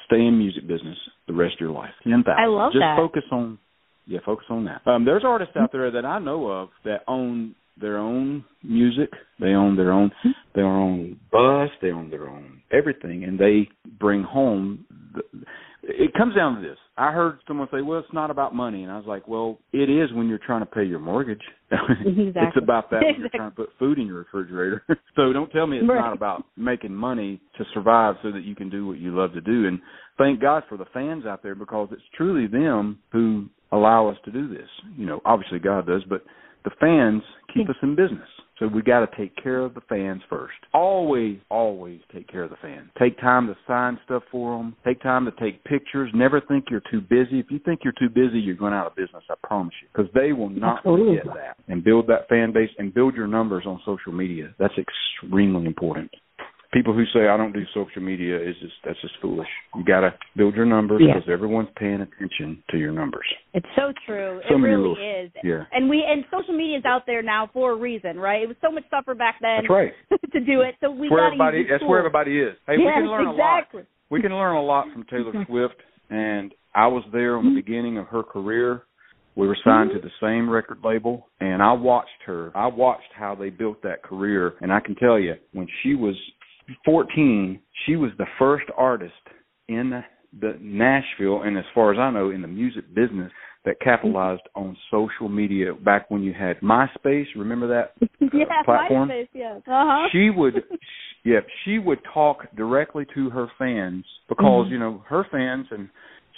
stay 0.06 0.18
in 0.18 0.38
music 0.38 0.68
business 0.68 0.98
the 1.28 1.34
rest 1.34 1.56
of 1.56 1.60
your 1.62 1.72
life. 1.72 1.89
Ten 2.04 2.24
thousand. 2.24 2.43
I 2.43 2.45
love 2.45 2.72
Just 2.72 2.82
that. 2.82 2.98
focus 2.98 3.24
on 3.32 3.58
yeah, 4.06 4.20
focus 4.26 4.45
on 4.50 4.66
that. 4.66 4.82
Um 4.86 5.04
there's 5.04 5.24
artists 5.26 5.56
out 5.58 5.72
there 5.72 5.91
that 5.91 6.06
I 6.06 6.20
know 6.20 6.48
of 6.48 6.70
that 6.86 7.02
own 7.08 7.56
their 7.80 7.98
own 7.98 8.43
music. 8.64 9.10
They 9.39 9.50
own 9.50 9.76
their 9.76 9.91
own 9.91 10.12
their 10.56 10.66
own 10.66 11.20
bus, 11.32 11.70
they 11.82 11.91
own 11.91 12.10
their 12.10 12.30
own 12.30 12.62
everything 12.72 13.24
and 13.24 13.39
they 13.39 13.68
bring 14.00 14.24
home 14.24 14.86
the, 15.14 15.22
it 15.88 16.13
comes 16.15 16.35
down 16.35 16.55
to 16.55 16.61
this. 16.61 16.77
I 16.97 17.11
heard 17.11 17.39
someone 17.47 17.69
say, 17.71 17.81
"Well, 17.81 17.99
it's 17.99 18.11
not 18.11 18.29
about 18.29 18.53
money," 18.53 18.83
and 18.83 18.91
I 18.91 18.97
was 18.97 19.05
like, 19.05 19.27
"Well, 19.27 19.57
it 19.71 19.89
is 19.89 20.11
when 20.13 20.27
you're 20.27 20.38
trying 20.38 20.59
to 20.61 20.65
pay 20.65 20.83
your 20.83 20.99
mortgage. 20.99 21.41
it's 21.71 22.57
about 22.57 22.89
that 22.91 23.01
when 23.03 23.19
you're 23.19 23.29
trying 23.29 23.51
to 23.51 23.55
put 23.55 23.69
food 23.79 23.97
in 23.97 24.07
your 24.07 24.17
refrigerator. 24.19 24.83
so 25.15 25.31
don't 25.31 25.49
tell 25.51 25.65
me 25.65 25.77
it's 25.77 25.88
Right. 25.88 25.99
not 25.99 26.13
about 26.13 26.43
making 26.57 26.93
money 26.93 27.39
to 27.57 27.65
survive 27.73 28.15
so 28.21 28.31
that 28.31 28.43
you 28.43 28.55
can 28.55 28.69
do 28.69 28.85
what 28.85 28.97
you 28.97 29.15
love 29.15 29.33
to 29.33 29.41
do. 29.41 29.67
And 29.67 29.79
thank 30.17 30.41
God 30.41 30.63
for 30.67 30.77
the 30.77 30.85
fans 30.93 31.25
out 31.25 31.41
there 31.41 31.55
because 31.55 31.89
it's 31.91 32.01
truly 32.15 32.47
them 32.47 32.99
who 33.11 33.47
allow 33.71 34.07
us 34.07 34.17
to 34.25 34.31
do 34.31 34.47
this. 34.47 34.69
You 34.97 35.05
know, 35.05 35.21
obviously 35.25 35.59
God 35.59 35.88
does, 35.88 36.03
but 36.09 36.23
the 36.63 36.71
fans 36.79 37.21
keep 37.53 37.69
us 37.69 37.75
in 37.81 37.95
business. 37.95 38.27
So 38.60 38.68
we 38.68 38.82
got 38.82 38.99
to 38.99 39.18
take 39.18 39.36
care 39.41 39.60
of 39.60 39.76
the 39.76 39.82
fans 39.82 40.22
first. 40.30 40.55
Always, 40.74 41.38
always 41.49 41.99
take 42.14 42.28
care 42.28 42.43
of 42.43 42.49
the 42.49 42.55
fans. 42.62 42.89
Take 42.99 43.20
time 43.20 43.47
to 43.47 43.55
sign 43.68 43.99
stuff 44.05 44.24
for 44.32 44.58
them. 44.58 44.76
Take 44.86 45.01
time 45.01 45.26
to 45.26 45.32
take 45.39 45.64
pictures. 45.64 46.10
Never 46.16 46.41
think 46.41 46.66
you're 46.72 46.82
too 46.91 47.01
busy. 47.01 47.39
If 47.39 47.47
you 47.51 47.60
think 47.60 47.82
you're 47.84 47.93
too 47.99 48.10
busy, 48.10 48.39
you're 48.39 48.55
going 48.55 48.74
out 48.74 48.88
of 48.88 48.95
business. 48.95 49.24
I 49.30 49.36
promise 49.45 49.74
you, 49.82 49.88
because 49.93 50.12
they 50.16 50.34
will 50.34 50.49
not 50.49 50.80
Absolutely. 50.80 51.20
forget 51.20 51.36
that. 51.36 51.58
And 51.72 51.84
build 51.84 52.08
that 52.08 52.28
fan 52.30 52.51
base 52.51 52.70
and 52.80 52.93
build 52.93 53.16
your 53.16 53.28
numbers 53.28 53.66
on 53.68 53.80
social 53.86 54.12
media. 54.12 54.55
That's 54.58 54.74
extremely 54.78 55.66
important. 55.66 56.12
People 56.78 56.93
who 56.93 57.05
say 57.11 57.28
I 57.28 57.38
don't 57.38 57.53
do 57.53 57.63
social 57.73 58.03
media 58.03 58.38
is 58.38 58.53
just 58.61 58.75
that's 58.86 59.01
just 59.01 59.15
foolish. 59.19 59.47
You 59.75 59.84
got 59.84 60.01
to 60.01 60.13
build 60.36 60.53
your 60.53 60.67
numbers 60.67 61.01
Yeah. 61.01 61.15
because 61.15 61.28
everyone's 61.28 61.69
paying 61.75 62.01
attention 62.01 62.61
to 62.69 62.78
your 62.78 62.91
numbers. 62.91 63.25
It's 63.55 63.65
so 63.75 63.91
true. 64.05 64.41
So 64.47 64.53
it 64.53 64.59
really 64.59 64.93
is. 64.93 65.32
Yeah. 65.43 65.63
And 65.71 65.89
we 65.89 66.05
and 66.07 66.23
social 66.30 66.55
media 66.55 66.78
is 66.78 66.86
out 66.86 67.07
there 67.07 67.23
now 67.23 67.49
for 67.51 67.71
a 67.71 67.75
reason, 67.75 68.19
right? 68.19 68.43
It 68.43 68.47
was 68.47 68.57
so 68.61 68.69
much 68.69 68.84
tougher 68.91 69.15
back 69.15 69.38
then 69.41 69.63
That's 69.63 69.71
right. 69.71 69.91
to 70.34 70.39
do 70.39 70.61
it. 70.61 70.75
So 70.80 70.91
we 70.91 71.09
got 71.09 71.25
everybody. 71.25 71.65
That's 71.67 71.84
where 71.84 71.97
everybody 71.97 72.39
is. 72.39 72.53
Hey, 72.67 72.78
we 72.78 72.84
Yes, 72.84 72.93
can 72.97 73.09
learn 73.09 73.25
a 73.25 73.32
lot. 73.32 73.57
exactly. 73.57 73.84
We 74.11 74.21
can 74.21 74.32
learn 74.34 74.55
a 74.55 74.61
lot 74.61 74.86
from 74.93 75.03
Taylor 75.05 75.34
mm-hmm. 75.34 75.51
Swift, 75.51 75.82
and 76.11 76.53
I 76.75 76.86
was 76.86 77.03
there 77.11 77.38
on 77.38 77.43
the 77.43 77.49
mm-hmm. 77.49 77.55
beginning 77.55 77.97
of 77.97 78.05
her 78.09 78.21
career. 78.21 78.84
We 79.36 79.47
were 79.47 79.57
signed 79.63 79.91
to 79.93 79.99
the 79.99 80.09
same 80.21 80.49
record 80.49 80.80
label, 80.84 81.28
and 81.39 81.61
I 81.61 81.71
watched 81.73 82.23
her. 82.25 82.51
I 82.55 82.67
watched 82.67 83.11
how 83.15 83.36
they 83.36 83.51
built 83.51 83.84
that 83.84 84.01
career, 84.01 84.53
and 84.61 84.71
I 84.71 84.80
can 84.80 84.95
tell 84.95 85.19
you, 85.19 85.36
when 85.53 85.67
she 85.84 85.93
was 85.93 86.15
14, 86.86 87.59
she 87.86 87.95
was 87.95 88.11
the 88.18 88.26
first 88.38 88.65
artist 88.76 89.13
in 89.68 90.03
the 90.39 90.57
Nashville, 90.61 91.43
and 91.43 91.57
as 91.57 91.63
far 91.74 91.93
as 91.93 91.99
I 91.99 92.11
know, 92.11 92.30
in 92.30 92.41
the 92.41 92.47
music 92.47 92.93
business 92.93 93.32
that 93.68 93.80
capitalized 93.82 94.43
on 94.55 94.78
social 94.89 95.28
media 95.28 95.74
back 95.74 96.09
when 96.09 96.24
you 96.24 96.34
had 96.34 96.59
MySpace. 96.61 97.26
Remember 97.36 97.68
that 97.68 97.91
uh, 98.01 98.26
yeah, 98.34 98.61
platform? 98.63 99.09
MySpace, 99.09 99.28
yes. 99.34 99.61
Uh-huh. 99.68 100.07
she 100.11 100.30
would 100.30 100.55
yeah 101.26 101.39
she 101.65 101.78
would 101.78 101.99
talk 102.13 102.47
directly 102.55 103.05
to 103.13 103.30
her 103.30 103.47
fans 103.59 104.05
because 104.30 104.68
you 104.70 104.80
know 104.80 105.03
her 105.07 105.26
fans 105.30 105.65
and 105.72 105.89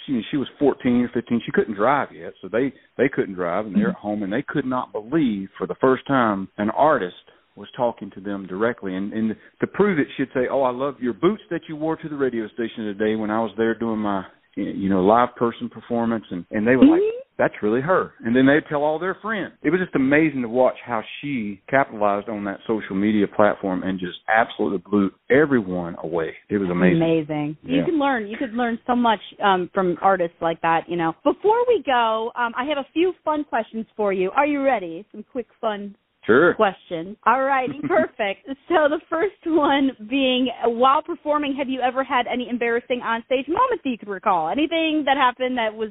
she 0.06 0.20
she 0.30 0.36
was 0.36 0.48
14 0.58 1.02
or 1.02 1.10
15 1.14 1.42
she 1.44 1.52
couldn't 1.52 1.74
drive 1.74 2.08
yet 2.12 2.32
so 2.42 2.48
they 2.48 2.72
they 2.98 3.08
couldn't 3.08 3.34
drive 3.34 3.66
and 3.66 3.76
they're 3.76 3.90
at 3.90 3.94
home 3.94 4.22
and 4.22 4.32
they 4.32 4.44
could 4.46 4.64
not 4.64 4.92
believe 4.92 5.48
for 5.56 5.66
the 5.66 5.76
first 5.80 6.06
time 6.06 6.48
an 6.58 6.70
artist 6.70 7.14
was 7.56 7.68
talking 7.76 8.10
to 8.10 8.20
them 8.20 8.46
directly 8.46 8.94
and 8.94 9.12
and 9.12 9.34
to 9.60 9.66
prove 9.66 9.98
it 9.98 10.06
she'd 10.16 10.28
say 10.34 10.46
oh 10.50 10.62
i 10.62 10.70
love 10.70 10.94
your 11.00 11.12
boots 11.12 11.42
that 11.50 11.60
you 11.68 11.76
wore 11.76 11.96
to 11.96 12.08
the 12.08 12.16
radio 12.16 12.46
station 12.48 12.84
today 12.84 13.16
when 13.16 13.30
i 13.30 13.40
was 13.40 13.52
there 13.56 13.74
doing 13.74 13.98
my 13.98 14.24
you 14.56 14.88
know 14.88 15.02
live 15.02 15.34
person 15.36 15.68
performance 15.68 16.24
and 16.30 16.44
and 16.50 16.66
they 16.66 16.76
were 16.76 16.86
like 16.86 17.02
that's 17.40 17.54
really 17.62 17.80
her. 17.80 18.12
And 18.22 18.36
then 18.36 18.46
they'd 18.46 18.68
tell 18.68 18.82
all 18.82 18.98
their 18.98 19.16
friends. 19.22 19.54
It 19.62 19.70
was 19.70 19.80
just 19.80 19.94
amazing 19.94 20.42
to 20.42 20.48
watch 20.48 20.74
how 20.84 21.02
she 21.20 21.62
capitalized 21.70 22.28
on 22.28 22.44
that 22.44 22.58
social 22.66 22.94
media 22.94 23.26
platform 23.26 23.82
and 23.82 23.98
just 23.98 24.18
absolutely 24.28 24.82
blew 24.90 25.10
everyone 25.30 25.96
away. 26.02 26.34
It 26.50 26.58
was 26.58 26.68
amazing. 26.68 27.00
Amazing. 27.00 27.56
You 27.62 27.82
can 27.82 27.98
learn. 27.98 28.26
You 28.28 28.36
could 28.36 28.52
learn 28.52 28.78
so 28.86 28.94
much 28.94 29.20
um, 29.42 29.70
from 29.72 29.96
artists 30.02 30.36
like 30.42 30.60
that. 30.60 30.82
You 30.86 30.98
know. 30.98 31.14
Before 31.24 31.66
we 31.66 31.82
go, 31.84 32.30
um, 32.36 32.52
I 32.58 32.64
have 32.64 32.76
a 32.76 32.86
few 32.92 33.14
fun 33.24 33.44
questions 33.44 33.86
for 33.96 34.12
you. 34.12 34.30
Are 34.36 34.46
you 34.46 34.62
ready? 34.62 35.06
Some 35.10 35.24
quick 35.32 35.46
fun 35.62 35.96
Sure. 36.26 36.54
questions. 36.54 37.16
All 37.26 37.42
righty, 37.42 37.80
perfect. 37.88 38.46
So 38.68 38.88
the 38.88 39.00
first 39.08 39.34
one 39.46 39.92
being, 40.08 40.48
while 40.64 41.02
performing, 41.02 41.54
have 41.56 41.68
you 41.68 41.80
ever 41.80 42.04
had 42.04 42.26
any 42.26 42.48
embarrassing 42.48 43.00
onstage 43.00 43.48
moments 43.48 43.82
that 43.84 43.90
you 43.90 43.98
could 43.98 44.08
recall? 44.08 44.48
Anything 44.48 45.04
that 45.06 45.16
happened 45.16 45.58
that 45.58 45.74
was 45.74 45.90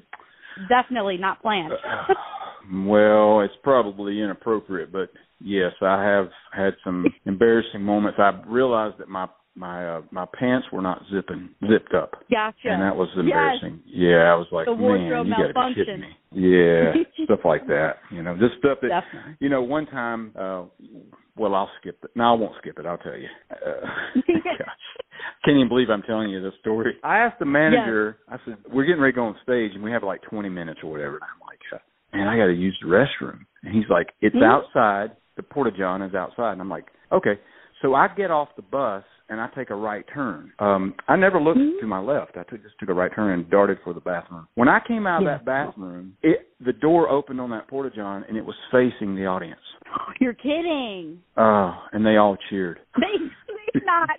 definitely 0.69 1.17
not 1.17 1.41
planned? 1.41 1.73
Uh, 1.73 2.13
well, 2.85 3.41
it's 3.41 3.53
probably 3.63 4.21
inappropriate, 4.21 4.91
but 4.91 5.09
yes, 5.39 5.71
I 5.81 6.03
have 6.03 6.29
had 6.51 6.73
some 6.83 7.05
embarrassing 7.25 7.81
moments. 7.81 8.19
I 8.19 8.39
realized 8.47 8.99
that 8.99 9.09
my 9.09 9.27
my 9.55 9.97
uh, 9.97 10.01
my 10.11 10.25
pants 10.39 10.67
were 10.71 10.81
not 10.81 11.01
zipping 11.11 11.49
zipped 11.69 11.93
up, 11.93 12.15
Gotcha. 12.31 12.69
and 12.69 12.81
that 12.81 12.95
was 12.95 13.09
Yes. 13.15 13.23
embarrassing. 13.25 13.79
Yeah, 13.85 14.31
I 14.31 14.35
was 14.35 14.47
like, 14.51 14.65
The 14.65 14.75
man, 14.75 15.25
you 15.25 15.31
gotta 15.35 15.53
be 15.53 15.75
kidding 15.75 16.01
me. 16.01 16.15
Yeah, 16.31 16.93
stuff 17.25 17.39
like 17.43 17.67
that. 17.67 17.97
You 18.11 18.21
know, 18.23 18.37
just 18.37 18.57
stuff 18.59 18.77
that 18.81 18.89
Definitely. 18.89 19.35
you 19.39 19.49
know. 19.49 19.61
One 19.63 19.85
time, 19.87 20.31
uh 20.39 20.63
well, 21.35 21.55
I'll 21.55 21.69
skip 21.79 21.99
it. 22.03 22.11
No, 22.15 22.23
I 22.25 22.33
won't 22.33 22.53
skip 22.59 22.77
it. 22.79 22.85
I'll 22.85 22.97
tell 22.97 23.17
you. 23.17 23.27
Uh, 23.51 23.85
can't 25.45 25.57
even 25.57 25.67
believe 25.67 25.89
I'm 25.89 26.01
telling 26.03 26.29
you 26.29 26.41
this 26.41 26.53
story. 26.61 26.95
I 27.03 27.19
asked 27.19 27.39
the 27.39 27.45
manager. 27.45 28.17
I 28.29 28.37
said, 28.45 28.57
"We're 28.71 28.85
getting 28.85 29.01
ready 29.01 29.13
to 29.13 29.15
go 29.17 29.25
on 29.25 29.35
stage, 29.43 29.71
and 29.73 29.83
we 29.83 29.91
have 29.91 30.03
like 30.03 30.21
20 30.23 30.47
minutes 30.49 30.79
or 30.83 30.91
whatever." 30.91 31.15
And 31.15 31.23
I'm 31.23 31.41
like, 31.45 31.59
uh, 31.73 32.17
"Man, 32.17 32.27
I 32.27 32.37
got 32.37 32.45
to 32.47 32.53
use 32.53 32.77
the 32.81 32.87
restroom." 32.87 33.39
And 33.63 33.73
he's 33.73 33.89
like, 33.89 34.13
"It's 34.21 34.35
Mhm. 34.35 34.43
outside. 34.45 35.11
The 35.35 35.43
porta 35.43 35.71
john 35.77 36.01
is 36.01 36.13
outside." 36.15 36.53
And 36.53 36.61
I'm 36.61 36.69
like, 36.69 36.85
"Okay." 37.11 37.39
So 37.81 37.95
I 37.95 38.07
get 38.09 38.31
off 38.31 38.49
the 38.55 38.61
bus 38.61 39.03
and 39.29 39.39
I 39.39 39.47
take 39.55 39.69
a 39.69 39.75
right 39.75 40.03
turn. 40.13 40.51
Um, 40.59 40.93
I 41.07 41.15
never 41.15 41.39
looked 41.39 41.59
Mhm. 41.59 41.79
to 41.81 41.87
my 41.87 41.99
left. 41.99 42.35
I 42.37 42.43
took, 42.43 42.61
just 42.63 42.77
took 42.79 42.89
a 42.89 42.93
right 42.93 43.11
turn 43.13 43.31
and 43.31 43.49
darted 43.49 43.79
for 43.83 43.93
the 43.93 43.99
bathroom. 44.01 44.47
When 44.55 44.67
I 44.67 44.79
came 44.79 45.05
out 45.07 45.21
Yeah. 45.21 45.35
of 45.35 45.39
that 45.39 45.45
bathroom, 45.45 46.15
it 46.23 46.47
the 46.59 46.73
door 46.73 47.07
opened 47.09 47.39
on 47.39 47.49
that 47.51 47.67
porta 47.67 47.89
john 47.95 48.25
and 48.27 48.35
it 48.37 48.43
was 48.45 48.55
facing 48.71 49.15
the 49.15 49.25
audience. 49.25 49.61
You're 50.19 50.33
kidding. 50.33 51.21
Oh, 51.37 51.73
and 51.93 52.05
they 52.05 52.17
all 52.17 52.35
cheered. 52.49 52.79
They 52.99 53.17
they 53.77 53.85
not. 53.85 54.09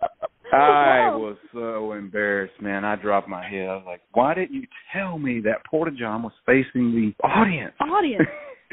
I 0.52 1.14
was 1.14 1.36
so 1.52 1.92
embarrassed, 1.92 2.60
man. 2.60 2.84
I 2.84 2.96
dropped 2.96 3.28
my 3.28 3.46
head. 3.46 3.68
I 3.68 3.76
was 3.76 3.84
like, 3.86 4.00
"Why 4.12 4.34
didn't 4.34 4.52
you 4.54 4.66
tell 4.92 5.16
me 5.18 5.40
that 5.42 5.64
porta 5.64 5.92
john 5.92 6.22
was 6.24 6.32
facing 6.44 6.90
the 6.92 7.14
audience?" 7.24 7.72
audience. 7.80 8.28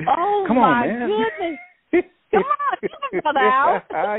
Oh 0.07 0.43
Come 0.47 0.57
my 0.57 0.63
on, 0.63 0.87
man. 0.87 1.07
goodness. 1.09 1.59
Come 2.31 2.43
on, 2.43 2.77
you 2.81 2.89
didn't 3.11 3.23
know 3.23 3.41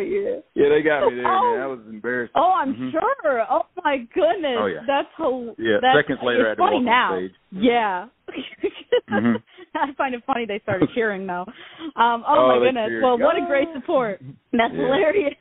yeah, 0.01 0.41
yeah, 0.55 0.69
they 0.71 0.83
got 0.83 1.07
me 1.11 1.17
there, 1.17 1.27
Oh. 1.29 1.43
man. 1.43 1.61
That 1.61 1.69
was 1.69 1.81
embarrassing. 1.89 2.33
Oh, 2.35 2.53
I'm 2.57 2.75
Mhm. 2.75 2.91
sure. 2.93 3.47
Oh 3.51 3.67
my 3.85 3.99
goodness. 4.15 4.57
Oh, 4.59 4.67
yeah. 4.67 4.81
That's 4.87 5.09
whole. 5.15 5.55
Yeah, 5.59 5.79
that's, 5.81 5.99
seconds 5.99 6.21
later, 6.23 6.47
I 6.47 6.49
had 6.49 6.53
it's 6.53 6.59
to 6.59 6.63
walk 6.63 6.71
funny 6.73 6.89
on 6.91 7.19
stage. 7.19 7.35
Yeah. 7.51 8.07
Mhm. 9.11 9.43
I 9.75 9.93
find 9.93 10.15
it 10.15 10.25
funny 10.27 10.47
they 10.47 10.59
started 10.61 10.89
cheering 10.95 11.27
though. 11.27 11.45
Um, 11.97 12.25
oh, 12.27 12.35
Oh, 12.39 12.49
my 12.49 12.59
goodness. 12.59 12.89
cheered. 12.89 13.03
Well, 13.03 13.19
what 13.19 13.37
a 13.37 13.45
great 13.47 13.69
support. 13.75 14.21
That's 14.53 14.73
Yeah. 14.75 14.85
hilarious. 14.87 15.35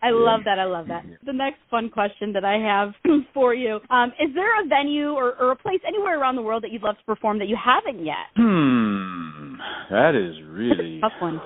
I 0.00 0.08
Yeah. 0.10 0.14
love 0.14 0.44
that. 0.44 0.58
I 0.60 0.64
love 0.64 0.86
that. 0.88 1.04
The 1.24 1.32
next 1.32 1.58
fun 1.70 1.90
question 1.90 2.32
that 2.34 2.44
I 2.44 2.58
have 2.58 2.94
for 3.34 3.52
you: 3.54 3.80
um, 3.90 4.12
Is 4.20 4.32
there 4.34 4.60
a 4.62 4.64
venue 4.66 5.10
or, 5.12 5.34
or 5.40 5.50
a 5.50 5.56
place 5.56 5.80
anywhere 5.86 6.20
around 6.20 6.36
the 6.36 6.42
world 6.42 6.62
that 6.62 6.70
you'd 6.70 6.82
love 6.82 6.98
to 6.98 7.04
perform 7.04 7.38
that 7.40 7.48
you 7.48 7.56
haven't 7.56 8.04
yet? 8.04 8.30
Hmm, 8.36 9.56
that 9.90 10.14
is 10.14 10.40
really 10.48 11.00
Tough 11.00 11.12
one. 11.20 11.40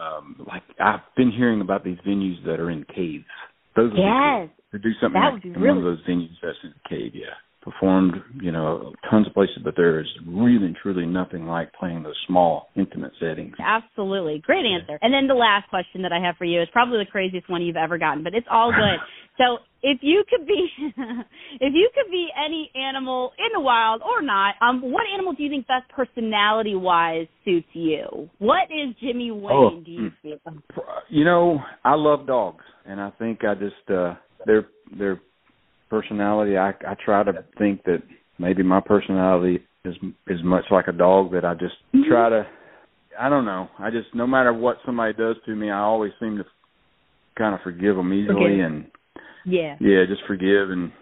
Um 0.00 0.36
like 0.46 0.62
I've 0.80 1.00
been 1.16 1.30
hearing 1.30 1.60
about 1.60 1.84
these 1.84 1.98
venues 2.06 2.42
that 2.46 2.60
are 2.60 2.70
in 2.70 2.84
caves. 2.84 3.24
Those 3.76 3.92
Yes. 3.94 4.48
cool. 4.48 4.50
to 4.72 4.78
do 4.78 4.92
something 5.00 5.20
That 5.20 5.26
like 5.26 5.32
would 5.34 5.42
be 5.42 5.50
really- 5.50 5.68
one 5.68 5.78
of 5.78 5.84
those 5.84 6.00
venues 6.06 6.36
that's 6.42 6.58
in 6.62 6.70
a 6.84 6.88
cave. 6.88 7.12
Yeah, 7.14 7.34
performed 7.62 8.14
you 8.40 8.52
know 8.52 8.92
tons 9.10 9.26
of 9.26 9.34
places, 9.34 9.58
but 9.62 9.74
there 9.76 10.00
is 10.00 10.06
really 10.26 10.66
and 10.66 10.76
truly 10.82 11.06
nothing 11.06 11.46
like 11.46 11.72
playing 11.72 12.02
those 12.02 12.16
small 12.26 12.68
intimate 12.76 13.12
settings. 13.20 13.54
Absolutely. 13.58 14.42
Great 14.44 14.64
answer. 14.64 14.98
And 15.02 15.12
then 15.12 15.26
the 15.26 15.34
last 15.34 15.68
question 15.68 16.02
that 16.02 16.12
I 16.12 16.24
have 16.24 16.36
for 16.36 16.44
you 16.44 16.60
is 16.62 16.68
probably 16.72 16.98
the 16.98 17.10
craziest 17.10 17.48
one 17.48 17.62
you've 17.62 17.76
ever 17.76 17.98
gotten, 17.98 18.22
but 18.22 18.34
it's 18.34 18.46
all 18.50 18.70
good. 18.70 18.98
so 19.38 19.58
if 19.82 19.98
you 20.02 20.24
could 20.28 20.46
be 20.46 20.68
if 21.60 21.72
you 21.74 21.90
could 21.94 22.10
be 22.10 22.28
any 22.36 22.70
animal 22.74 23.32
in 23.38 23.48
the 23.54 23.60
wild 23.60 24.02
or 24.02 24.22
not, 24.22 24.54
um, 24.60 24.80
what 24.82 25.02
animal 25.12 25.32
do 25.32 25.42
you 25.42 25.50
think 25.50 25.66
best 25.66 25.88
personality 25.90 26.74
wise 26.74 27.26
suits 27.44 27.68
you? 27.72 28.28
What 28.38 28.64
is 28.70 28.94
Jimmy 29.00 29.30
Wayne, 29.30 29.50
Oh, 29.52 29.82
do 29.84 29.90
you 29.90 30.10
feel? 30.22 30.38
You 31.08 31.24
know, 31.24 31.58
I 31.84 31.94
love 31.94 32.26
dogs, 32.26 32.64
and 32.86 33.00
I 33.00 33.10
think 33.18 33.40
I 33.44 33.54
just 33.54 33.90
uh 33.90 34.14
their 34.46 34.68
their 34.96 35.20
personality. 35.90 36.56
I 36.56 36.70
I 36.70 36.94
try 37.04 37.22
to 37.24 37.32
think 37.58 37.82
that 37.84 38.02
maybe 38.38 38.62
my 38.62 38.80
personality 38.80 39.60
is 39.84 39.94
is 40.28 40.38
much 40.44 40.64
like 40.70 40.88
a 40.88 40.92
dog 40.92 41.32
that 41.32 41.44
I 41.44 41.54
just 41.54 41.74
Mm-hmm. 41.94 42.08
try 42.10 42.28
to. 42.30 42.46
I 43.18 43.28
don't 43.28 43.44
know. 43.44 43.68
I 43.78 43.90
just 43.90 44.14
no 44.14 44.26
matter 44.26 44.52
what 44.52 44.78
somebody 44.86 45.12
does 45.12 45.36
to 45.46 45.54
me, 45.54 45.70
I 45.70 45.80
always 45.80 46.12
seem 46.20 46.38
to 46.38 46.44
kind 47.36 47.54
of 47.54 47.60
forgive 47.62 47.96
them 47.96 48.12
easily, 48.12 48.34
Forgive. 48.34 48.64
and 48.66 48.84
Yeah. 49.44 49.76
yeah, 49.80 50.04
just 50.08 50.22
forgive 50.26 50.70
and 50.70 50.92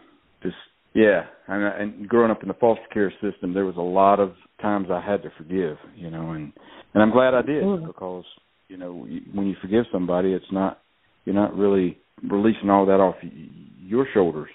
just 0.43 0.57
yeah. 0.95 1.27
And, 1.47 1.63
and 1.65 2.09
growing 2.09 2.31
up 2.31 2.43
in 2.43 2.49
the 2.49 2.55
foster 2.55 2.87
care 2.93 3.13
system, 3.21 3.53
there 3.55 3.65
was 3.67 3.77
a 3.77 3.81
lot 3.81 4.21
of 4.21 4.33
times 4.61 4.89
I 4.91 5.01
had 5.01 5.23
to 5.23 5.31
forgive, 5.37 5.77
you 5.95 6.11
know, 6.11 6.31
and 6.33 6.53
and 6.95 7.03
I'm 7.03 7.11
glad 7.13 7.35
I 7.35 7.43
did 7.43 7.63
Mhm. 7.63 7.87
because 7.87 8.25
you 8.69 8.77
know 8.77 9.07
when 9.35 9.47
you 9.47 9.55
forgive 9.61 9.85
somebody, 9.93 10.33
it's 10.33 10.53
not 10.53 10.81
you're 11.25 11.35
not 11.35 11.57
really 11.57 11.99
releasing 12.29 12.71
all 12.71 12.87
that 12.87 13.01
off 13.01 13.17
your 13.81 14.07
shoulders, 14.15 14.51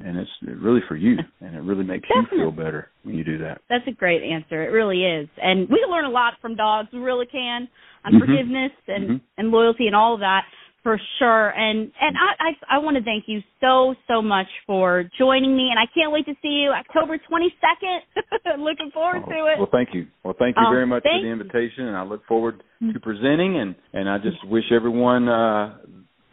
and 0.00 0.16
it's 0.18 0.30
really 0.60 0.80
for 0.88 0.96
you, 0.96 1.16
and 1.40 1.54
it 1.56 1.60
really 1.62 1.84
makes 1.84 2.08
you 2.08 2.26
feel 2.30 2.50
better 2.50 2.88
when 3.04 3.14
you 3.14 3.24
do 3.24 3.38
that. 3.38 3.60
That's 3.68 3.86
a 3.86 3.92
great 3.92 4.22
answer. 4.22 4.62
It 4.62 4.70
really 4.72 5.04
is. 5.04 5.28
And 5.42 5.68
we 5.68 5.84
learn 5.88 6.04
a 6.04 6.10
lot 6.10 6.34
from 6.40 6.56
dogs. 6.56 6.88
We 6.92 6.98
really 7.00 7.26
can 7.26 7.68
on 8.04 8.12
Mhm. 8.14 8.20
forgiveness 8.20 8.72
and 8.88 9.08
Mhm. 9.10 9.20
and 9.38 9.50
loyalty 9.50 9.86
and 9.86 9.96
all 9.96 10.14
of 10.14 10.20
that 10.20 10.44
for 10.82 10.98
sure. 11.18 11.48
And 11.50 11.90
and 12.00 12.16
I 12.16 12.34
I, 12.48 12.76
I 12.76 12.78
want 12.78 12.96
to 12.96 13.02
thank 13.02 13.26
you 13.26 13.42
so 13.60 13.94
so 14.06 14.22
much 14.22 14.46
for 14.66 15.08
joining 15.18 15.56
me. 15.56 15.70
And 15.70 15.78
I 15.78 15.86
can't 15.86 16.12
wait 16.12 16.26
to 16.26 16.34
see 16.42 16.62
you 16.62 16.70
October 16.70 17.18
22nd. 17.18 18.00
Looking 18.58 18.90
forward 18.92 19.22
Oh, 19.26 19.30
to 19.30 19.46
it. 19.46 19.58
Well, 19.58 19.68
thank 19.72 19.92
you. 19.94 20.06
Well, 20.22 20.34
thank 20.38 20.56
you 20.56 20.62
Oh, 20.66 20.70
very 20.70 20.86
much 20.86 21.02
for 21.02 21.08
the. 21.10 21.18
Mm-hmm. 21.26 21.40
invitation, 21.40 21.88
and 21.88 21.96
I 21.96 22.02
look 22.04 22.24
forward 22.26 22.62
to 22.92 23.00
presenting. 23.00 23.56
and 23.58 23.74
And 23.92 24.08
I 24.08 24.18
just 24.18 24.44
wish 24.46 24.70
everyone 24.70 25.28
uh, 25.28 25.78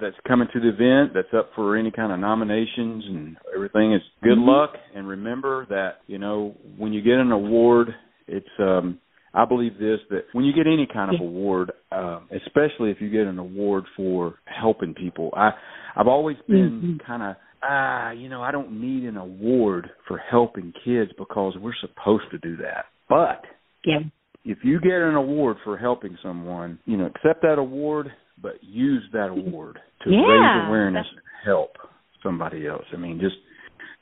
that's 0.04 0.20
coming 0.28 0.48
to 0.54 0.60
the 0.60 0.70
event, 0.70 1.14
that's 1.16 1.34
up 1.34 1.50
for 1.56 1.78
any 1.78 1.90
kind 1.90 2.12
of 2.12 2.20
nominations 2.20 3.04
and 3.08 3.38
everything, 3.56 3.94
is 3.94 4.02
good 4.22 4.38
Mhm. 4.38 4.48
luck. 4.48 4.78
And 4.94 5.08
remember 5.08 5.66
that 5.68 6.02
you 6.08 6.18
know 6.18 6.56
when 6.78 6.92
you 6.94 7.02
get 7.02 7.20
an 7.20 7.32
award, 7.32 7.96
it's 8.28 8.60
um, 8.60 9.00
I 9.34 9.46
believe 9.46 9.78
this 9.80 10.02
that 10.10 10.26
when 10.34 10.46
you 10.46 10.54
get 10.54 10.68
any 10.68 10.86
kind 10.86 11.14
of 11.14 11.22
award, 11.22 11.72
uh, 11.92 12.20
especially 12.32 12.92
if 12.92 13.02
you 13.02 13.10
get 13.10 13.26
an 13.28 13.40
award 13.40 13.86
for 13.96 14.36
helping 14.46 14.94
people, 14.94 15.34
I 15.36 15.54
I've 15.96 16.08
always 16.08 16.38
been 16.48 16.82
Mhm. 16.82 17.00
kind 17.00 17.24
of 17.24 17.36
ah, 17.64 18.12
you 18.12 18.28
know, 18.28 18.44
I 18.44 18.52
don't 18.52 18.72
need 18.82 19.06
an 19.06 19.16
award 19.16 19.90
for 20.06 20.18
helping 20.18 20.74
kids 20.84 21.14
because 21.14 21.56
we're 21.58 21.74
supposed 21.76 22.30
to 22.32 22.38
do 22.40 22.58
that. 22.58 22.88
But 23.08 23.46
Yeah. 23.86 24.02
if 24.44 24.66
you 24.66 24.82
get 24.82 25.02
an 25.02 25.16
award 25.16 25.58
for 25.64 25.78
helping 25.78 26.18
someone, 26.18 26.78
you 26.86 26.98
know, 26.98 27.06
accept 27.06 27.42
that 27.44 27.58
award, 27.60 28.12
but 28.44 28.62
use 28.62 29.04
that 29.14 29.30
award 29.30 29.80
to 30.04 30.12
Yeah, 30.12 30.20
raise 30.20 30.68
awareness 30.68 31.08
and 31.10 31.22
help 31.44 31.78
somebody 32.22 32.68
else. 32.68 32.86
I 32.94 32.98
mean, 32.98 33.20
just 33.20 33.38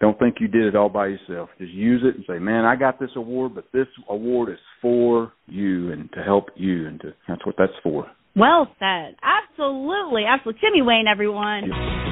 don't 0.01 0.17
think 0.19 0.41
you 0.41 0.47
did 0.47 0.65
it 0.65 0.75
all 0.75 0.89
by 0.89 1.07
yourself. 1.07 1.49
Just 1.59 1.71
use 1.71 2.01
it 2.03 2.15
and 2.15 2.25
say, 2.27 2.39
"Man, 2.39 2.65
I 2.65 2.75
got 2.75 2.99
this 2.99 3.11
award, 3.15 3.53
but 3.55 3.71
this 3.71 3.87
award 4.09 4.49
is 4.49 4.59
for 4.81 5.31
you 5.47 5.91
and 5.91 6.11
to 6.13 6.23
help 6.23 6.49
you, 6.55 6.87
and 6.87 6.99
to 7.01 7.13
that's 7.27 7.45
what 7.45 7.55
that's 7.57 7.77
for." 7.83 8.09
Well 8.35 8.67
said. 8.79 9.15
Absolutely. 9.21 10.25
Absolutely. 10.25 10.61
Jimmy 10.61 10.81
Wayne, 10.81 11.05
everyone. 11.07 11.69
So 11.69 12.10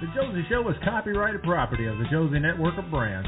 The 0.00 0.06
Josie 0.14 0.46
Show 0.48 0.62
is 0.70 0.76
copyrighted 0.84 1.42
property 1.42 1.86
of 1.86 1.98
the 1.98 2.06
Josie 2.06 2.38
Network 2.38 2.78
of 2.78 2.88
Brands. 2.88 3.26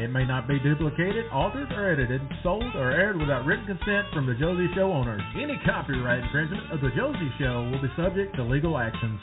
It 0.00 0.10
may 0.10 0.26
not 0.26 0.48
be 0.48 0.58
duplicated, 0.58 1.26
altered, 1.30 1.70
or 1.70 1.92
edited, 1.92 2.20
sold, 2.42 2.74
or 2.74 2.90
aired 2.90 3.16
without 3.16 3.46
written 3.46 3.66
consent 3.66 4.10
from 4.12 4.26
the 4.26 4.34
Josie 4.34 4.66
Show 4.74 4.90
owners. 4.90 5.22
Any 5.38 5.60
copyright 5.64 6.24
infringement 6.24 6.72
of 6.72 6.80
the 6.80 6.90
Josie 6.96 7.30
Show 7.38 7.70
will 7.70 7.80
be 7.80 7.88
subject 7.94 8.34
to 8.34 8.42
legal 8.42 8.78
actions. 8.78 9.20